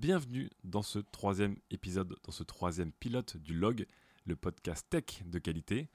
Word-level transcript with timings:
bienvenue 0.00 0.48
dans 0.64 0.80
ce 0.80 0.98
troisième 0.98 1.58
épisode, 1.70 2.16
dans 2.24 2.32
ce 2.32 2.42
troisième 2.42 2.90
pilote 2.90 3.36
du 3.36 3.52
log, 3.52 3.86
le 4.24 4.34
podcast 4.34 4.86
tech 4.88 5.22
de 5.26 5.38
qualité. 5.38 5.90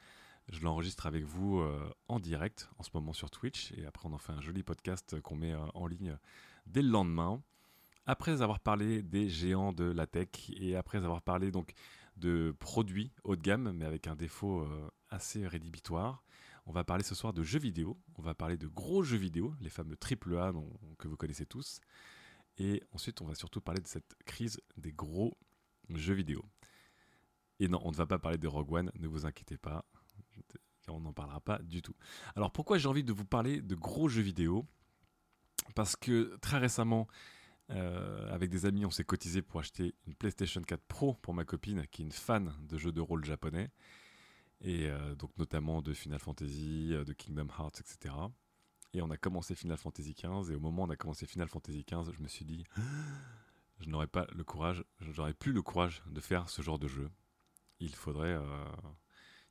Je 0.47 0.61
l'enregistre 0.61 1.07
avec 1.07 1.23
vous 1.23 1.57
euh, 1.57 1.91
en 2.07 2.19
direct 2.19 2.69
en 2.77 2.83
ce 2.83 2.91
moment 2.93 3.13
sur 3.13 3.31
Twitch 3.31 3.71
et 3.71 3.83
après 3.87 4.07
on 4.07 4.13
en 4.13 4.19
fait 4.19 4.31
un 4.31 4.41
joli 4.41 4.61
podcast 4.61 5.19
qu'on 5.21 5.35
met 5.35 5.53
euh, 5.53 5.65
en 5.73 5.87
ligne 5.87 6.19
dès 6.67 6.83
le 6.83 6.89
lendemain. 6.89 7.41
Après 8.05 8.43
avoir 8.43 8.59
parlé 8.59 9.01
des 9.01 9.27
géants 9.27 9.73
de 9.73 9.85
la 9.85 10.05
tech 10.05 10.51
et 10.55 10.75
après 10.75 10.99
avoir 10.99 11.23
parlé 11.23 11.49
donc 11.49 11.73
de 12.15 12.55
produits 12.59 13.11
haut 13.23 13.35
de 13.35 13.41
gamme 13.41 13.71
mais 13.71 13.85
avec 13.85 14.05
un 14.05 14.15
défaut 14.15 14.61
euh, 14.61 14.87
assez 15.09 15.47
rédhibitoire, 15.47 16.23
on 16.67 16.71
va 16.71 16.83
parler 16.83 17.03
ce 17.03 17.15
soir 17.15 17.33
de 17.33 17.41
jeux 17.41 17.59
vidéo. 17.59 17.97
On 18.19 18.21
va 18.21 18.35
parler 18.35 18.57
de 18.57 18.67
gros 18.67 19.01
jeux 19.01 19.17
vidéo, 19.17 19.55
les 19.61 19.69
fameux 19.71 19.97
AAA 19.99 20.51
dont, 20.51 20.69
que 20.99 21.07
vous 21.07 21.17
connaissez 21.17 21.47
tous. 21.47 21.81
Et 22.57 22.81
ensuite, 22.93 23.21
on 23.21 23.25
va 23.25 23.35
surtout 23.35 23.61
parler 23.61 23.81
de 23.81 23.87
cette 23.87 24.15
crise 24.25 24.61
des 24.77 24.91
gros 24.91 25.37
jeux 25.89 26.13
vidéo. 26.13 26.43
Et 27.59 27.67
non, 27.67 27.79
on 27.83 27.91
ne 27.91 27.95
va 27.95 28.05
pas 28.05 28.19
parler 28.19 28.37
de 28.37 28.47
Rogue 28.47 28.71
One, 28.71 28.91
ne 28.95 29.07
vous 29.07 29.25
inquiétez 29.25 29.57
pas. 29.57 29.85
On 30.87 30.99
n'en 30.99 31.13
parlera 31.13 31.39
pas 31.39 31.59
du 31.59 31.81
tout. 31.81 31.95
Alors 32.35 32.51
pourquoi 32.51 32.77
j'ai 32.77 32.87
envie 32.87 33.03
de 33.03 33.11
vous 33.11 33.25
parler 33.25 33.61
de 33.61 33.75
gros 33.75 34.07
jeux 34.07 34.21
vidéo? 34.21 34.67
Parce 35.73 35.95
que 35.95 36.37
très 36.41 36.59
récemment, 36.59 37.07
euh, 37.71 38.31
avec 38.31 38.51
des 38.51 38.65
amis, 38.65 38.85
on 38.85 38.91
s'est 38.91 39.03
cotisé 39.03 39.41
pour 39.41 39.59
acheter 39.59 39.95
une 40.05 40.13
PlayStation 40.13 40.61
4 40.61 40.81
Pro 40.83 41.15
pour 41.15 41.33
ma 41.33 41.43
copine 41.43 41.87
qui 41.87 42.03
est 42.03 42.05
une 42.05 42.11
fan 42.11 42.53
de 42.61 42.77
jeux 42.77 42.91
de 42.91 43.01
rôle 43.01 43.25
japonais. 43.25 43.71
Et 44.61 44.87
euh, 44.87 45.15
donc 45.15 45.31
notamment 45.37 45.81
de 45.81 45.93
Final 45.93 46.19
Fantasy, 46.19 46.89
euh, 46.91 47.03
de 47.03 47.13
Kingdom 47.13 47.47
Hearts, 47.57 47.79
etc. 47.79 48.13
Et 48.95 49.01
on 49.01 49.09
a 49.09 49.17
commencé 49.17 49.55
Final 49.55 49.77
Fantasy 49.77 50.13
XV. 50.13 50.53
Et 50.53 50.55
au 50.55 50.59
moment 50.61 50.83
où 50.83 50.85
on 50.85 50.89
a 50.89 50.95
commencé 50.95 51.25
Final 51.25 51.49
Fantasy 51.49 51.83
XV, 51.83 52.13
je 52.13 52.21
me 52.21 52.29
suis 52.29 52.45
dit, 52.45 52.63
je 53.81 53.89
n'aurais 53.89 54.07
pas 54.07 54.25
le 54.33 54.45
courage, 54.45 54.85
plus 55.37 55.51
le 55.51 55.61
courage 55.61 56.01
de 56.07 56.21
faire 56.21 56.49
ce 56.49 56.61
genre 56.61 56.79
de 56.79 56.87
jeu. 56.87 57.11
Il 57.81 57.93
faudrait, 57.93 58.33
euh, 58.33 58.65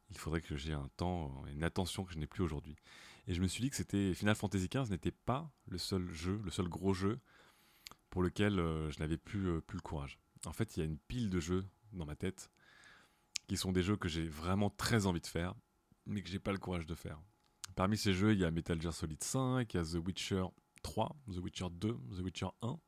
il 0.09 0.17
faudrait 0.17 0.41
que 0.41 0.57
j'ai 0.57 0.73
un 0.73 0.89
temps, 0.97 1.45
une 1.49 1.63
attention 1.63 2.05
que 2.05 2.15
je 2.15 2.19
n'ai 2.19 2.27
plus 2.27 2.43
aujourd'hui. 2.43 2.75
Et 3.27 3.35
je 3.35 3.43
me 3.43 3.47
suis 3.47 3.61
dit 3.61 3.69
que 3.69 3.77
c'était 3.77 4.15
Final 4.15 4.35
Fantasy 4.35 4.67
XV 4.67 4.91
n'était 4.91 5.11
pas 5.11 5.53
le 5.67 5.77
seul 5.77 6.11
jeu, 6.11 6.41
le 6.43 6.51
seul 6.51 6.69
gros 6.69 6.95
jeu 6.95 7.21
pour 8.09 8.23
lequel 8.23 8.59
euh, 8.59 8.91
je 8.91 8.99
n'avais 9.01 9.19
plus, 9.19 9.49
euh, 9.49 9.61
plus 9.61 9.77
le 9.77 9.83
courage. 9.83 10.19
En 10.47 10.55
fait, 10.55 10.75
il 10.75 10.81
y 10.81 10.83
a 10.83 10.87
une 10.87 10.99
pile 10.99 11.29
de 11.29 11.41
jeux 11.41 11.67
dans 11.93 12.07
ma 12.07 12.17
tête 12.17 12.51
qui 13.47 13.59
sont 13.59 13.73
des 13.73 13.83
jeux 13.83 13.97
que 13.97 14.09
j'ai 14.09 14.27
vraiment 14.27 14.71
très 14.71 15.05
envie 15.05 15.21
de 15.21 15.27
faire, 15.27 15.55
mais 16.07 16.23
que 16.23 16.31
j'ai 16.31 16.39
pas 16.39 16.53
le 16.53 16.59
courage 16.59 16.87
de 16.87 16.95
faire. 16.95 17.21
Parmi 17.75 17.97
ces 17.97 18.15
jeux, 18.15 18.33
il 18.33 18.39
y 18.39 18.45
a 18.45 18.51
Metal 18.51 18.81
Gear 18.81 18.95
Solid 18.95 19.23
5, 19.23 19.73
il 19.73 19.77
y 19.77 19.81
a 19.81 19.85
The 19.85 20.05
Witcher 20.05 20.45
3, 20.83 21.17
The 21.33 21.39
Witcher 21.39 21.67
2, 21.73 21.99
The 22.17 22.21
Witcher 22.21 22.49
1. 22.63 22.79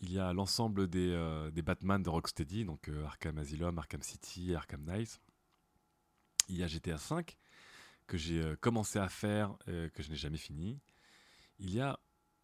Il 0.00 0.12
y 0.12 0.18
a 0.18 0.32
l'ensemble 0.32 0.88
des, 0.88 1.10
euh, 1.10 1.50
des, 1.50 1.62
Batman 1.62 2.02
de 2.02 2.08
Rocksteady, 2.08 2.64
donc 2.64 2.88
euh, 2.88 3.04
Arkham 3.04 3.38
Asylum, 3.38 3.78
Arkham 3.78 4.02
City, 4.02 4.54
Arkham 4.54 4.84
Knight. 4.84 5.20
Il 6.48 6.56
y 6.56 6.62
a 6.62 6.66
GTA 6.66 6.98
5 6.98 7.36
que 8.06 8.16
j'ai 8.16 8.40
euh, 8.40 8.56
commencé 8.56 8.98
à 8.98 9.08
faire, 9.08 9.56
que 9.66 10.02
je 10.02 10.10
n'ai 10.10 10.16
jamais 10.16 10.36
fini. 10.38 10.78
Il 11.58 11.70
y 11.70 11.80
a 11.80 11.98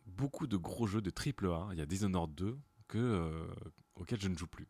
beaucoup 0.07 0.47
de 0.47 0.57
gros 0.57 0.87
jeux 0.87 1.03
de 1.03 1.11
AAA. 1.11 1.71
Il 1.73 1.79
y 1.79 1.83
a 1.83 1.87
Dishonored 1.87 2.35
2 2.35 2.59
que, 2.89 3.49
auxquels 3.97 4.21
je 4.21 4.29
ne 4.29 4.37
joue 4.37 4.47
plus. 4.47 4.69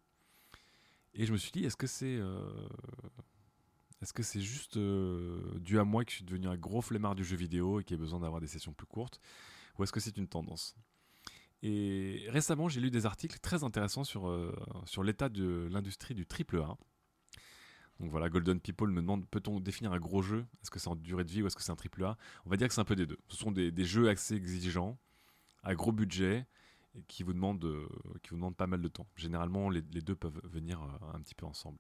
Et 1.14 1.26
je 1.26 1.32
me 1.32 1.38
suis 1.38 1.50
dit, 1.52 1.64
est-ce 1.64 1.76
que 1.76 1.86
c'est 1.86 2.20
est-ce 4.02 4.12
que 4.14 4.22
c'est 4.22 4.40
juste 4.40 4.78
euh, 4.78 5.58
dû 5.58 5.78
à 5.78 5.84
moi 5.84 6.04
que 6.04 6.10
je 6.10 6.16
suis 6.16 6.24
devenu 6.24 6.48
un 6.48 6.56
gros 6.56 6.80
flemmard 6.80 7.14
du 7.14 7.24
jeu 7.24 7.36
vidéo 7.36 7.80
et 7.80 7.84
qui 7.84 7.94
a 7.94 7.96
besoin 7.98 8.20
d'avoir 8.20 8.40
des 8.40 8.46
sessions 8.46 8.72
plus 8.72 8.86
courtes 8.86 9.20
Ou 9.78 9.82
est-ce 9.82 9.92
que 9.92 10.00
c'est 10.00 10.16
une 10.16 10.28
tendance? 10.28 10.74
Et 11.62 12.24
récemment, 12.28 12.68
j'ai 12.68 12.80
lu 12.80 12.90
des 12.90 13.04
articles 13.04 13.38
très 13.40 13.62
intéressants 13.62 14.04
sur, 14.04 14.28
euh, 14.28 14.56
sur 14.86 15.02
l'état 15.02 15.28
de 15.28 15.68
l'industrie 15.70 16.14
du 16.14 16.24
triple 16.24 16.60
A. 16.60 16.78
Donc 17.98 18.10
voilà, 18.10 18.30
Golden 18.30 18.58
People 18.58 18.88
me 18.88 19.02
demande 19.02 19.28
peut-on 19.28 19.60
définir 19.60 19.92
un 19.92 19.98
gros 19.98 20.22
jeu? 20.22 20.46
Est-ce 20.62 20.70
que 20.70 20.78
c'est 20.78 20.88
en 20.88 20.96
durée 20.96 21.24
de 21.24 21.30
vie 21.30 21.42
ou 21.42 21.46
est-ce 21.46 21.56
que 21.56 21.62
c'est 21.62 21.72
un 21.72 21.76
triple 21.76 22.02
A? 22.02 22.16
On 22.46 22.50
va 22.50 22.56
dire 22.56 22.66
que 22.68 22.72
c'est 22.72 22.80
un 22.80 22.86
peu 22.86 22.96
des 22.96 23.04
deux. 23.04 23.18
Ce 23.28 23.36
sont 23.36 23.52
des, 23.52 23.84
jeux 23.84 24.08
assez 24.08 24.34
exigeants, 24.34 24.98
à 25.62 25.74
gros 25.74 25.92
budget, 25.92 26.46
et 26.94 27.02
qui 27.02 27.22
vous 27.22 27.34
demandent, 27.34 27.62
euh, 27.62 27.86
qui 28.22 28.30
vous 28.30 28.36
demandent 28.36 28.56
pas 28.56 28.66
mal 28.66 28.80
de 28.80 28.88
temps. 28.88 29.06
Généralement, 29.16 29.68
les 29.68 29.82
deux 29.82 30.16
peuvent 30.16 30.40
venir 30.44 30.80
un 31.12 31.20
petit 31.20 31.34
peu 31.34 31.44
ensemble. 31.44 31.78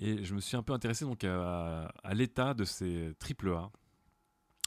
Et 0.00 0.24
je 0.24 0.34
me 0.34 0.40
suis 0.40 0.56
un 0.56 0.62
peu 0.62 0.72
intéressé 0.72 1.04
donc 1.04 1.24
à, 1.24 1.92
l'état 2.12 2.54
de 2.54 2.64
ces 2.64 3.14
AAA, 3.20 3.70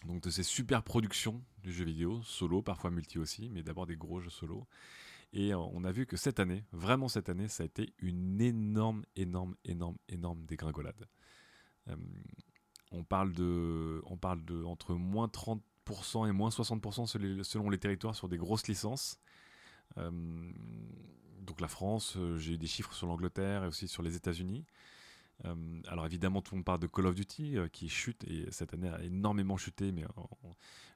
donc 0.06 0.22
de 0.22 0.30
ces 0.30 0.44
super 0.44 0.84
productions 0.84 1.44
du 1.64 1.74
jeu 1.74 1.86
vidéo, 1.86 2.22
solo, 2.24 2.62
parfois 2.62 2.92
multi 2.92 3.18
aussi, 3.18 3.50
mais 3.50 3.64
d'abord 3.64 3.88
des 3.88 3.96
gros 3.96 4.20
jeux 4.20 4.30
solo. 4.30 4.68
Et 5.34 5.56
on 5.56 5.84
a 5.84 5.92
vu 5.92 6.06
que 6.06 6.16
cette 6.16 6.40
année, 6.40 6.64
vraiment 6.72 7.08
cette 7.08 7.28
année, 7.30 7.48
ça 7.48 7.64
a 7.64 7.66
été 7.66 7.94
une 7.98 8.40
énorme, 8.40 9.04
énorme, 9.16 9.56
énorme, 9.66 9.98
énorme 10.08 10.46
dégringolade. 10.46 11.08
Euh, 11.88 11.96
on 12.92 13.04
parle 13.04 13.34
de, 13.34 14.02
on 14.06 14.18
parle 14.18 14.46
de 14.46 14.64
entre 14.64 14.94
moins 14.94 15.28
30% 15.28 16.30
et 16.30 16.32
moins 16.32 16.50
60% 16.50 17.44
selon 17.44 17.70
les 17.72 17.80
territoires 17.80 18.16
sur 18.16 18.30
des 18.30 18.38
grosses 18.38 18.68
licences. 18.68 19.20
Euh, 19.98 20.12
donc 21.42 21.60
la 21.60 21.68
France, 21.68 22.16
euh, 22.18 22.38
j'ai 22.38 22.54
eu 22.54 22.58
des 22.60 22.68
chiffres 22.68 22.94
sur 22.94 23.08
l'Angleterre 23.08 23.64
et 23.64 23.68
aussi 23.68 23.88
sur 23.88 24.04
les 24.04 24.16
États-Unis. 24.16 24.66
Euh, 25.46 25.82
alors 25.88 26.06
évidemment, 26.06 26.42
tout 26.42 26.54
le 26.54 26.60
monde 26.60 26.66
parle 26.66 26.80
de 26.80 26.88
Call 26.88 27.08
of 27.08 27.16
Duty 27.16 27.58
euh, 27.58 27.68
qui 27.68 27.90
chute 27.90 28.24
et 28.26 28.50
cette 28.52 28.74
année 28.74 28.90
a 28.90 29.02
énormément 29.04 29.58
chuté, 29.58 29.92
mais 29.92 30.04
euh, 30.04 30.08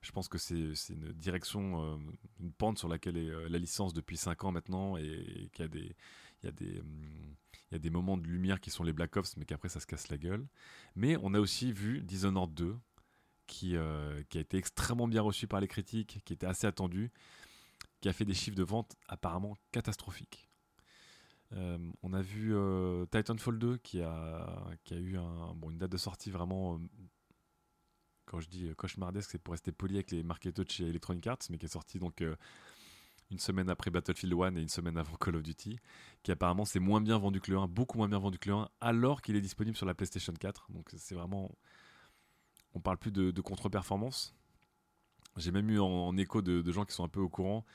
je 0.02 0.12
pense 0.12 0.28
que 0.28 0.38
c'est 0.38 0.74
une 0.90 1.12
direction, 1.14 2.00
une 2.40 2.52
pente 2.52 2.78
sur 2.78 2.88
laquelle 2.88 3.18
est 3.18 3.50
la 3.50 3.58
licence 3.58 3.94
depuis 3.94 4.18
5 4.18 4.46
ans 4.46 4.52
maintenant 4.52 4.98
et, 4.98 5.50
qu'il 5.54 5.94
y 6.44 6.48
a 6.48 7.80
des, 7.80 7.90
moments 7.90 8.18
de 8.18 8.28
lumière 8.28 8.62
qui 8.62 8.70
sont 8.70 8.84
les 8.84 8.94
Black 8.94 9.18
Ops, 9.18 9.36
mais 9.38 9.46
qu'après 9.46 9.70
ça 9.70 9.80
se 9.80 9.88
casse 9.88 10.10
la 10.10 10.18
gueule. 10.18 10.48
Mais 10.96 11.18
on 11.22 11.34
a 11.34 11.40
aussi 11.40 11.72
vu 11.74 12.02
Dishonored 12.02 12.54
2 12.54 12.78
qui, 13.48 13.76
qui 14.30 14.38
a 14.38 14.42
été 14.42 14.58
extrêmement 14.58 15.08
bien 15.08 15.22
reçu 15.22 15.48
par 15.48 15.60
les 15.60 15.68
critiques, 15.68 16.22
qui 16.24 16.34
était 16.34 16.48
assez 16.48 16.68
attendu, 16.68 17.12
qui 18.02 18.08
a 18.08 18.14
fait 18.14 18.26
des 18.26 18.34
chiffres 18.34 18.58
de 18.58 18.64
vente 18.64 18.96
apparemment 19.08 19.58
catastrophiques. 19.72 20.47
Euh, 21.54 21.78
on 22.04 22.14
a 22.14 22.22
vu 22.22 22.54
euh, 22.54 23.06
Titanfall 23.06 23.58
2 23.58 23.78
qui 23.78 24.02
a, 24.02 24.70
qui 24.84 24.94
a 24.94 24.98
eu 24.98 25.18
un, 25.18 25.54
bon, 25.56 25.70
une 25.70 25.78
date 25.78 25.92
de 25.92 25.98
sortie 25.98 26.30
vraiment, 26.30 26.76
euh, 26.76 26.80
quand 28.26 28.40
je 28.40 28.50
dis 28.50 28.70
cauchemardesque, 28.76 29.32
c'est 29.32 29.42
pour 29.42 29.54
rester 29.54 29.72
poli 29.72 29.96
avec 29.96 30.12
les 30.12 30.24
marketeurs 30.24 30.66
de 30.66 30.72
chez 30.72 30.88
Electronic 30.88 31.26
Arts, 31.28 31.40
mais 31.50 31.58
qui 31.58 31.66
est 31.66 31.70
sorti 31.70 32.00
donc 32.00 32.22
une 33.32 33.40
semaine 33.40 33.70
après 33.70 33.90
Battlefield 33.92 34.34
1 34.34 34.56
et 34.58 34.62
une 34.62 34.70
semaine 34.70 34.98
avant 34.98 35.16
Call 35.16 35.38
of 35.38 35.44
Duty, 35.44 35.80
qui 36.24 36.32
apparemment 36.32 36.66
s'est 36.66 36.80
moins 36.80 37.00
bien 37.00 37.18
vendu 37.18 37.40
que 37.40 37.52
le 37.52 37.58
1, 37.58 37.68
beaucoup 37.68 37.98
moins 37.98 38.10
bien 38.10 38.20
vendu 38.20 38.38
que 38.38 38.50
le 38.50 38.56
1, 38.56 38.70
alors 38.82 39.22
qu'il 39.22 39.36
est 39.38 39.42
disponible 39.42 39.78
sur 39.78 39.86
la 39.86 39.94
PlayStation 39.94 40.34
4. 40.34 40.72
Donc 40.72 40.90
c'est 40.98 41.16
vraiment. 41.16 41.56
On 42.74 42.82
parle 42.82 42.98
plus 42.98 43.12
de, 43.12 43.42
contre-performance. 43.42 44.36
J'ai 45.38 45.52
même 45.52 45.70
eu 45.70 45.80
en, 45.80 46.16
écho 46.18 46.42
de, 46.42 46.72
gens 46.72 46.84
qui 46.84 46.94
sont 46.94 47.06
un 47.06 47.10
peu 47.10 47.22
au 47.22 47.30
courant 47.30 47.66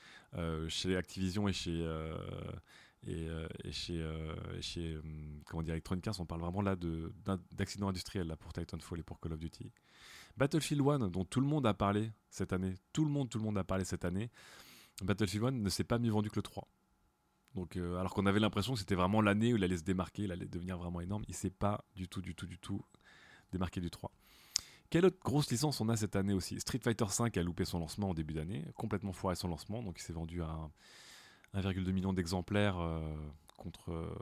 chez 0.67 0.95
Activision 0.95 1.47
et 1.47 1.53
chez, 1.53 1.83
euh, 3.07 3.47
et, 3.63 3.71
chez, 3.71 4.01
euh, 4.01 4.35
chez 4.61 4.97
hum, 4.97 5.41
comment 5.45 5.63
dire, 5.63 5.73
Electronic 5.73 6.07
Arts, 6.07 6.19
on 6.19 6.25
parle 6.25 6.41
vraiment 6.41 6.61
là 6.61 6.75
d'accidents 7.51 7.89
industriels 7.89 8.33
pour 8.39 8.53
Titanfall 8.53 8.99
et 8.99 9.03
pour 9.03 9.19
Call 9.19 9.33
of 9.33 9.39
Duty. 9.39 9.71
Battlefield 10.37 10.81
1, 10.87 11.09
dont 11.09 11.25
tout 11.25 11.41
le 11.41 11.47
monde 11.47 11.65
a 11.65 11.73
parlé 11.73 12.11
cette 12.29 12.53
année, 12.53 12.75
tout 12.91 13.05
le 13.05 13.11
monde, 13.11 13.29
tout 13.29 13.37
le 13.37 13.43
monde 13.43 13.57
a 13.57 13.63
parlé 13.63 13.85
cette 13.85 14.05
année, 14.05 14.31
Battlefield 15.01 15.45
1 15.45 15.51
ne 15.51 15.69
s'est 15.69 15.83
pas 15.83 15.99
mieux 15.99 16.11
vendu 16.11 16.29
que 16.29 16.37
le 16.37 16.41
3. 16.41 16.67
Donc, 17.55 17.77
euh, 17.77 17.97
alors 17.97 18.13
qu'on 18.13 18.25
avait 18.25 18.39
l'impression 18.39 18.73
que 18.73 18.79
c'était 18.79 18.95
vraiment 18.95 19.21
l'année 19.21 19.53
où 19.53 19.57
il 19.57 19.63
allait 19.63 19.77
se 19.77 19.83
démarquer, 19.83 20.23
il 20.23 20.31
allait 20.31 20.47
devenir 20.47 20.77
vraiment 20.77 21.01
énorme, 21.01 21.23
il 21.27 21.35
s'est 21.35 21.51
pas 21.51 21.85
du 21.95 22.07
tout, 22.07 22.21
du 22.21 22.33
tout, 22.33 22.47
du 22.47 22.57
tout 22.57 22.81
démarqué 23.51 23.79
du 23.79 23.91
3. 23.91 24.11
Quelle 24.89 25.05
autre 25.05 25.19
grosse 25.23 25.51
licence 25.51 25.79
on 25.81 25.89
a 25.89 25.95
cette 25.97 26.15
année 26.15 26.33
aussi? 26.33 26.59
Street 26.59 26.79
Fighter 26.83 27.05
5 27.07 27.35
a 27.37 27.43
loupé 27.43 27.65
son 27.65 27.79
lancement 27.79 28.09
au 28.09 28.13
début 28.13 28.33
d'année, 28.33 28.65
complètement 28.75 29.13
foiré 29.13 29.35
son 29.35 29.47
lancement, 29.47 29.83
donc 29.83 29.99
il 29.99 30.03
s'est 30.03 30.13
vendu 30.13 30.41
à 30.41 30.71
1,2 31.53 31.91
million 31.91 32.13
d'exemplaires 32.13 32.79
euh, 32.79 33.01
contre, 33.57 34.15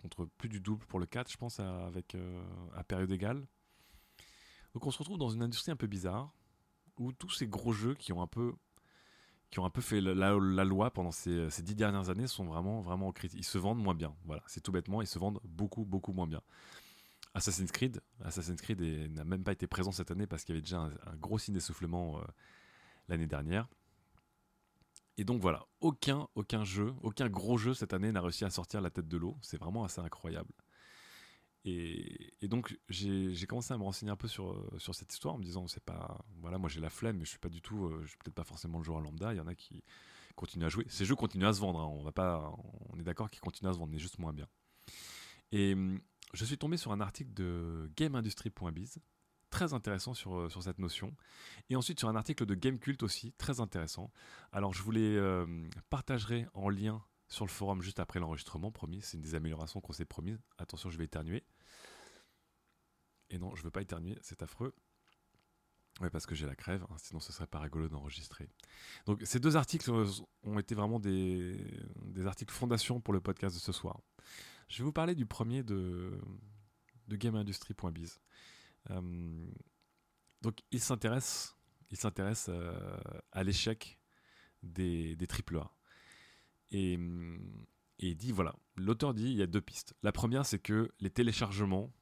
contre 0.00 0.26
plus 0.38 0.48
du 0.48 0.60
double 0.60 0.86
pour 0.86 0.98
le 0.98 1.06
4, 1.06 1.30
je 1.30 1.36
pense, 1.36 1.60
à, 1.60 1.86
avec, 1.86 2.14
euh, 2.14 2.42
à 2.74 2.84
période 2.84 3.10
égale. 3.10 3.46
Donc 4.74 4.86
on 4.86 4.90
se 4.90 4.98
retrouve 4.98 5.18
dans 5.18 5.30
une 5.30 5.42
industrie 5.42 5.72
un 5.72 5.76
peu 5.76 5.86
bizarre, 5.86 6.32
où 6.98 7.12
tous 7.12 7.30
ces 7.30 7.46
gros 7.46 7.72
jeux 7.72 7.94
qui 7.94 8.12
ont 8.12 8.22
un 8.22 8.26
peu, 8.26 8.54
qui 9.50 9.58
ont 9.60 9.64
un 9.64 9.70
peu 9.70 9.80
fait 9.80 10.00
la, 10.00 10.34
loi 10.64 10.90
pendant 10.90 11.10
ces, 11.10 11.48
ces, 11.50 11.62
dix 11.62 11.74
dernières 11.74 12.10
années 12.10 12.26
sont 12.26 12.44
vraiment, 12.44 12.80
vraiment 12.80 13.12
critiques. 13.12 13.40
Ils 13.40 13.44
se 13.44 13.58
vendent 13.58 13.82
moins 13.82 13.94
bien. 13.94 14.14
Voilà, 14.24 14.42
c'est 14.46 14.60
tout 14.60 14.72
bêtement, 14.72 15.00
ils 15.00 15.06
se 15.06 15.18
vendent 15.18 15.40
beaucoup, 15.44 15.84
beaucoup 15.84 16.12
moins 16.12 16.26
bien. 16.26 16.42
Assassin's 17.34 17.70
Creed, 17.70 18.00
Assassin's 18.24 18.60
Creed 18.60 18.80
n'a 19.12 19.24
même 19.24 19.44
pas 19.44 19.52
été 19.52 19.66
présent 19.66 19.92
cette 19.92 20.10
année 20.10 20.26
parce 20.26 20.44
qu'il 20.44 20.54
y 20.54 20.58
avait 20.58 20.62
déjà 20.62 20.80
un, 20.80 21.16
gros 21.16 21.38
signe 21.38 21.54
d'essoufflement 21.54 22.18
euh, 22.18 22.22
l'année 23.08 23.26
dernière. 23.26 23.68
Et 25.18 25.24
donc 25.24 25.42
voilà, 25.42 25.66
aucun, 25.80 26.28
aucun 26.34 26.64
jeu, 26.64 26.94
aucun 27.02 27.28
gros 27.28 27.58
jeu 27.58 27.74
cette 27.74 27.92
année 27.92 28.12
n'a 28.12 28.22
réussi 28.22 28.44
à 28.44 28.50
sortir 28.50 28.80
la 28.80 28.90
tête 28.90 29.08
de 29.08 29.16
l'eau. 29.16 29.36
C'est 29.42 29.58
vraiment 29.58 29.84
assez 29.84 30.00
incroyable. 30.00 30.52
Et, 31.64 32.32
donc 32.42 32.78
j'ai 32.88 33.46
commencé 33.46 33.74
à 33.74 33.78
me 33.78 33.82
renseigner 33.82 34.12
un 34.12 34.16
peu 34.16 34.28
sur, 34.28 34.52
euh, 34.52 34.70
sur 34.78 34.94
cette 34.94 35.12
histoire 35.12 35.34
en 35.34 35.38
me 35.38 35.44
disant 35.44 35.66
c'est 35.66 35.84
pas 35.84 36.24
voilà 36.40 36.56
moi 36.56 36.70
j'ai 36.70 36.80
la 36.80 36.88
flemme 36.88 37.18
mais 37.18 37.24
je 37.24 37.30
suis 37.30 37.38
pas 37.38 37.50
du 37.50 37.60
tout 37.60 37.84
euh, 37.84 38.00
je 38.04 38.08
suis 38.08 38.16
peut-être 38.16 38.34
pas 38.34 38.44
forcément 38.44 38.78
le 38.78 38.84
joueur 38.84 39.00
lambda 39.00 39.34
il 39.34 39.36
y 39.36 39.40
en 39.40 39.46
a 39.48 39.54
qui, 39.54 39.82
continuent 40.38 40.64
à 40.64 40.68
jouer. 40.70 40.86
Ces 40.88 41.04
jeux 41.04 41.16
continuent 41.16 41.46
à 41.46 41.52
se 41.52 41.60
vendre. 41.60 41.80
Hein. 41.80 41.88
On 41.92 42.02
va 42.02 42.12
pas, 42.12 42.50
on 42.90 42.98
est 42.98 43.02
d'accord 43.02 43.28
qu'ils 43.28 43.40
continuent 43.40 43.68
à 43.68 43.74
se 43.74 43.78
vendre, 43.78 43.92
mais 43.92 43.98
juste 43.98 44.18
moins 44.18 44.32
bien. 44.32 44.46
Et 45.52 45.74
hum, 45.74 46.00
je 46.32 46.44
suis 46.44 46.56
tombé 46.56 46.76
sur 46.76 46.92
un 46.92 47.00
article 47.00 47.34
de 47.34 47.90
GameIndustry.biz 47.96 48.98
très 49.50 49.72
intéressant 49.74 50.14
sur, 50.14 50.36
euh, 50.36 50.48
sur 50.48 50.62
cette 50.62 50.78
notion. 50.78 51.14
Et 51.70 51.76
ensuite 51.76 51.98
sur 51.98 52.08
un 52.08 52.16
article 52.16 52.46
de 52.46 52.54
Gamecult 52.54 53.02
aussi, 53.02 53.32
très 53.32 53.60
intéressant. 53.60 54.10
Alors 54.52 54.72
je 54.72 54.82
vous 54.82 54.90
les 54.90 55.16
euh, 55.16 55.46
partagerai 55.90 56.46
en 56.54 56.68
lien 56.68 57.02
sur 57.28 57.44
le 57.44 57.50
forum 57.50 57.82
juste 57.82 58.00
après 58.00 58.20
l'enregistrement, 58.20 58.70
promis, 58.70 59.02
c'est 59.02 59.16
une 59.16 59.22
des 59.22 59.34
améliorations 59.34 59.80
qu'on 59.80 59.92
s'est 59.92 60.06
promis. 60.06 60.36
Attention, 60.56 60.88
je 60.90 60.96
vais 60.96 61.04
éternuer. 61.04 61.44
Et 63.30 63.38
non, 63.38 63.54
je 63.54 63.62
veux 63.62 63.70
pas 63.70 63.82
éternuer, 63.82 64.18
c'est 64.22 64.42
affreux. 64.42 64.74
Oui, 66.00 66.08
parce 66.10 66.26
que 66.26 66.34
j'ai 66.34 66.46
la 66.46 66.54
crève, 66.54 66.86
hein, 66.88 66.96
sinon 66.96 67.20
ce 67.20 67.32
serait 67.32 67.46
pas 67.46 67.58
rigolo 67.58 67.88
d'enregistrer. 67.88 68.48
Donc 69.06 69.20
ces 69.24 69.40
deux 69.40 69.56
articles 69.56 69.90
euh, 69.90 70.06
ont 70.44 70.58
été 70.58 70.74
vraiment 70.74 71.00
des, 71.00 71.58
des 72.02 72.26
articles 72.26 72.54
fondations 72.54 73.00
pour 73.00 73.12
le 73.12 73.20
podcast 73.20 73.54
de 73.54 73.60
ce 73.60 73.72
soir. 73.72 74.00
Je 74.68 74.78
vais 74.78 74.84
vous 74.84 74.92
parler 74.92 75.14
du 75.14 75.26
premier 75.26 75.62
de, 75.62 76.18
de 77.08 77.16
GameIndustry.biz. 77.16 78.20
Euh, 78.90 79.46
donc 80.42 80.60
il 80.70 80.80
s'intéresse, 80.80 81.56
il 81.90 81.96
s'intéresse 81.96 82.46
euh, 82.48 82.98
à 83.32 83.42
l'échec 83.42 83.98
des, 84.62 85.16
des 85.16 85.26
AAA. 85.26 85.72
Et, 86.70 86.94
et 86.94 88.08
il 88.08 88.16
dit 88.16 88.32
voilà, 88.32 88.54
l'auteur 88.76 89.14
dit 89.14 89.30
il 89.30 89.36
y 89.36 89.42
a 89.42 89.46
deux 89.46 89.60
pistes. 89.60 89.94
La 90.02 90.12
première, 90.12 90.46
c'est 90.46 90.58
que 90.58 90.92
les 91.00 91.10
téléchargements 91.10 91.92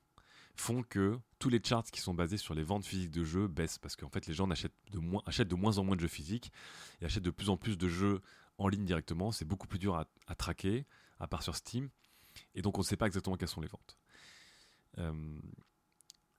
font 0.57 0.83
que 0.83 1.19
tous 1.39 1.49
les 1.49 1.61
charts 1.63 1.85
qui 1.85 2.01
sont 2.01 2.15
basés 2.15 2.39
sur 2.39 2.55
les 2.55 2.63
ventes 2.63 2.85
physiques 2.85 3.11
de 3.11 3.25
jeux 3.25 3.47
baissent 3.47 3.79
parce 3.79 3.95
qu'en 3.95 4.09
fait 4.09 4.27
les 4.27 4.35
gens 4.35 4.51
achètent 4.51 4.73
de, 4.91 4.99
moins, 4.99 5.23
achètent 5.27 5.49
de 5.49 5.55
moins 5.55 5.79
en 5.79 5.85
moins 5.85 5.97
de 5.97 6.01
jeux 6.01 6.09
physiques 6.09 6.51
et 7.01 7.05
achètent 7.05 7.23
de 7.23 7.31
plus 7.31 7.51
en 7.51 7.57
plus 7.57 7.77
de 7.77 7.89
jeux 7.89 8.23
en 8.59 8.69
ligne 8.69 8.85
directement. 8.85 9.33
C'est 9.33 9.45
beaucoup 9.45 9.67
plus 9.67 9.79
dur 9.79 9.97
à, 9.97 10.35
traquer, 10.35 10.87
à 11.19 11.27
part 11.27 11.43
sur 11.43 11.55
Steam. 11.55 11.91
Et 12.55 12.63
donc 12.63 12.79
on 12.79 12.81
ne 12.81 12.87
sait 12.87 12.97
pas 12.97 13.07
exactement 13.07 13.37
quelles 13.37 13.49
sont 13.49 13.61
les 13.61 13.69
ventes. 13.69 13.99
Euh, 14.99 15.39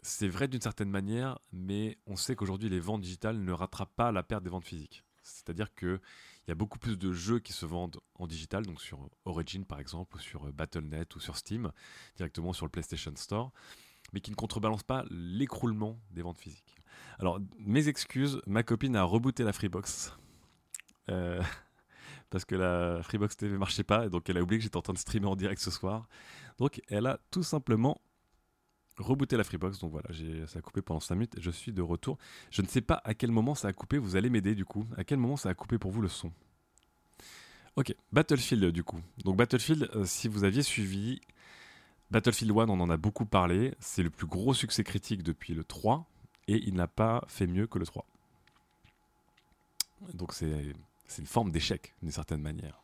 c'est 0.07 0.29
vrai 0.29 0.47
d'une 0.47 0.61
certaine 0.61 0.89
manière, 0.89 1.37
mais 1.51 1.97
on 2.07 2.15
sait 2.15 2.35
qu'aujourd'hui 2.35 2.69
les 2.69 2.79
ventes 2.79 3.01
digitales 3.01 3.37
ne 3.37 3.51
rattrapent 3.51 3.95
pas 3.95 4.11
la 4.13 4.23
perte 4.23 4.41
des 4.41 4.49
ventes 4.49 4.63
physiques. 4.63 5.03
C'est-à-dire 5.21 5.73
qu'il 5.75 5.99
y 6.47 6.51
a 6.51 6.55
beaucoup 6.55 6.79
plus 6.79 6.97
de 6.97 7.11
jeux 7.11 7.39
qui 7.39 7.51
se 7.51 7.65
vendent 7.65 7.99
en 8.15 8.25
digital, 8.25 8.65
donc 8.65 8.81
sur 8.81 9.09
Origin 9.25 9.65
par 9.65 9.79
exemple, 9.79 10.15
ou 10.15 10.19
sur 10.19 10.51
Battle.net, 10.53 11.13
ou 11.15 11.19
sur 11.19 11.35
Steam, 11.35 11.71
directement 12.15 12.53
sur 12.53 12.65
le 12.65 12.69
PlayStation 12.69 13.11
Store, 13.15 13.51
mais 14.13 14.21
qui 14.21 14.31
ne 14.31 14.37
contrebalancent 14.37 14.83
pas 14.83 15.03
l'écroulement 15.09 15.99
des 16.11 16.21
ventes 16.21 16.39
physiques. 16.39 16.77
Alors, 17.19 17.39
mes 17.59 17.89
excuses, 17.89 18.41
ma 18.47 18.63
copine 18.63 18.95
a 18.95 19.03
rebooté 19.03 19.43
la 19.43 19.51
Freebox. 19.51 20.13
Euh, 21.09 21.43
parce 22.29 22.45
que 22.45 22.55
la 22.55 23.03
Freebox 23.03 23.35
TV 23.35 23.57
marchait 23.57 23.83
pas, 23.83 24.05
et 24.05 24.09
donc 24.09 24.29
elle 24.29 24.37
a 24.37 24.41
oublié 24.41 24.59
que 24.59 24.63
j'étais 24.63 24.77
en 24.77 24.81
train 24.81 24.93
de 24.93 24.99
streamer 24.99 25.27
en 25.27 25.35
direct 25.35 25.61
ce 25.61 25.71
soir. 25.71 26.07
Donc 26.59 26.81
elle 26.87 27.07
a 27.07 27.19
tout 27.29 27.43
simplement 27.43 27.99
rebooter 28.97 29.37
la 29.37 29.43
Freebox. 29.43 29.79
Donc 29.79 29.91
voilà, 29.91 30.09
ça 30.47 30.59
a 30.59 30.61
coupé 30.61 30.81
pendant 30.81 30.99
5 30.99 31.15
minutes 31.15 31.37
et 31.37 31.41
je 31.41 31.51
suis 31.51 31.71
de 31.71 31.81
retour. 31.81 32.17
Je 32.51 32.61
ne 32.61 32.67
sais 32.67 32.81
pas 32.81 33.01
à 33.03 33.13
quel 33.13 33.31
moment 33.31 33.55
ça 33.55 33.67
a 33.67 33.73
coupé, 33.73 33.97
vous 33.97 34.15
allez 34.15 34.29
m'aider 34.29 34.55
du 34.55 34.65
coup. 34.65 34.85
À 34.97 35.03
quel 35.03 35.17
moment 35.17 35.37
ça 35.37 35.49
a 35.49 35.53
coupé 35.53 35.77
pour 35.77 35.91
vous 35.91 36.01
le 36.01 36.09
son? 36.09 36.31
Ok, 37.75 37.93
Battlefield 38.11 38.65
du 38.65 38.83
coup. 38.83 38.99
Donc 39.23 39.37
Battlefield, 39.37 39.89
euh, 39.95 40.05
si 40.05 40.27
vous 40.27 40.43
aviez 40.43 40.63
suivi, 40.63 41.21
Battlefield 42.09 42.51
1, 42.51 42.69
on 42.69 42.79
en 42.79 42.89
a 42.89 42.97
beaucoup 42.97 43.25
parlé. 43.25 43.75
C'est 43.79 44.03
le 44.03 44.09
plus 44.09 44.27
gros 44.27 44.53
succès 44.53 44.83
critique 44.83 45.23
depuis 45.23 45.53
le 45.53 45.63
3 45.63 46.05
et 46.47 46.57
il 46.65 46.73
n'a 46.73 46.87
pas 46.87 47.23
fait 47.27 47.47
mieux 47.47 47.67
que 47.67 47.77
le 47.77 47.85
3. 47.85 48.05
Donc 50.13 50.33
c'est 50.33 50.73
une 51.17 51.25
forme 51.25 51.51
d'échec 51.51 51.93
d'une 52.01 52.11
certaine 52.11 52.41
manière. 52.41 52.81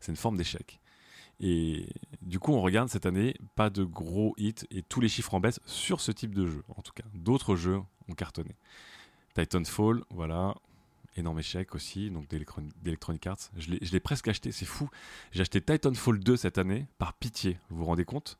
C'est 0.00 0.12
une 0.12 0.16
forme 0.16 0.36
d'échec. 0.36 0.80
Et 1.42 1.88
du 2.22 2.38
coup, 2.38 2.52
on 2.52 2.62
regarde 2.62 2.88
cette 2.88 3.04
année, 3.04 3.34
pas 3.56 3.68
de 3.68 3.82
gros 3.82 4.32
hits 4.38 4.64
et 4.70 4.82
tous 4.82 5.00
les 5.00 5.08
chiffres 5.08 5.34
en 5.34 5.40
baisse 5.40 5.60
sur 5.66 6.00
ce 6.00 6.12
type 6.12 6.34
de 6.34 6.46
jeu, 6.46 6.62
en 6.68 6.82
tout 6.82 6.92
cas. 6.92 7.02
D'autres 7.14 7.56
jeux 7.56 7.80
ont 8.08 8.14
cartonné. 8.14 8.54
Titanfall, 9.34 10.04
voilà, 10.10 10.54
énorme 11.16 11.40
échec 11.40 11.74
aussi, 11.74 12.10
donc 12.10 12.28
d'Electronic 12.28 13.26
Arts. 13.26 13.50
Je 13.56 13.70
l'ai 13.70 14.00
presque 14.00 14.28
acheté, 14.28 14.52
c'est 14.52 14.66
fou. 14.66 14.88
J'ai 15.32 15.40
acheté 15.40 15.60
Titanfall 15.60 16.20
2 16.20 16.36
cette 16.36 16.58
année, 16.58 16.86
par 16.98 17.12
pitié, 17.14 17.58
vous 17.70 17.78
vous 17.78 17.86
rendez 17.86 18.04
compte? 18.04 18.38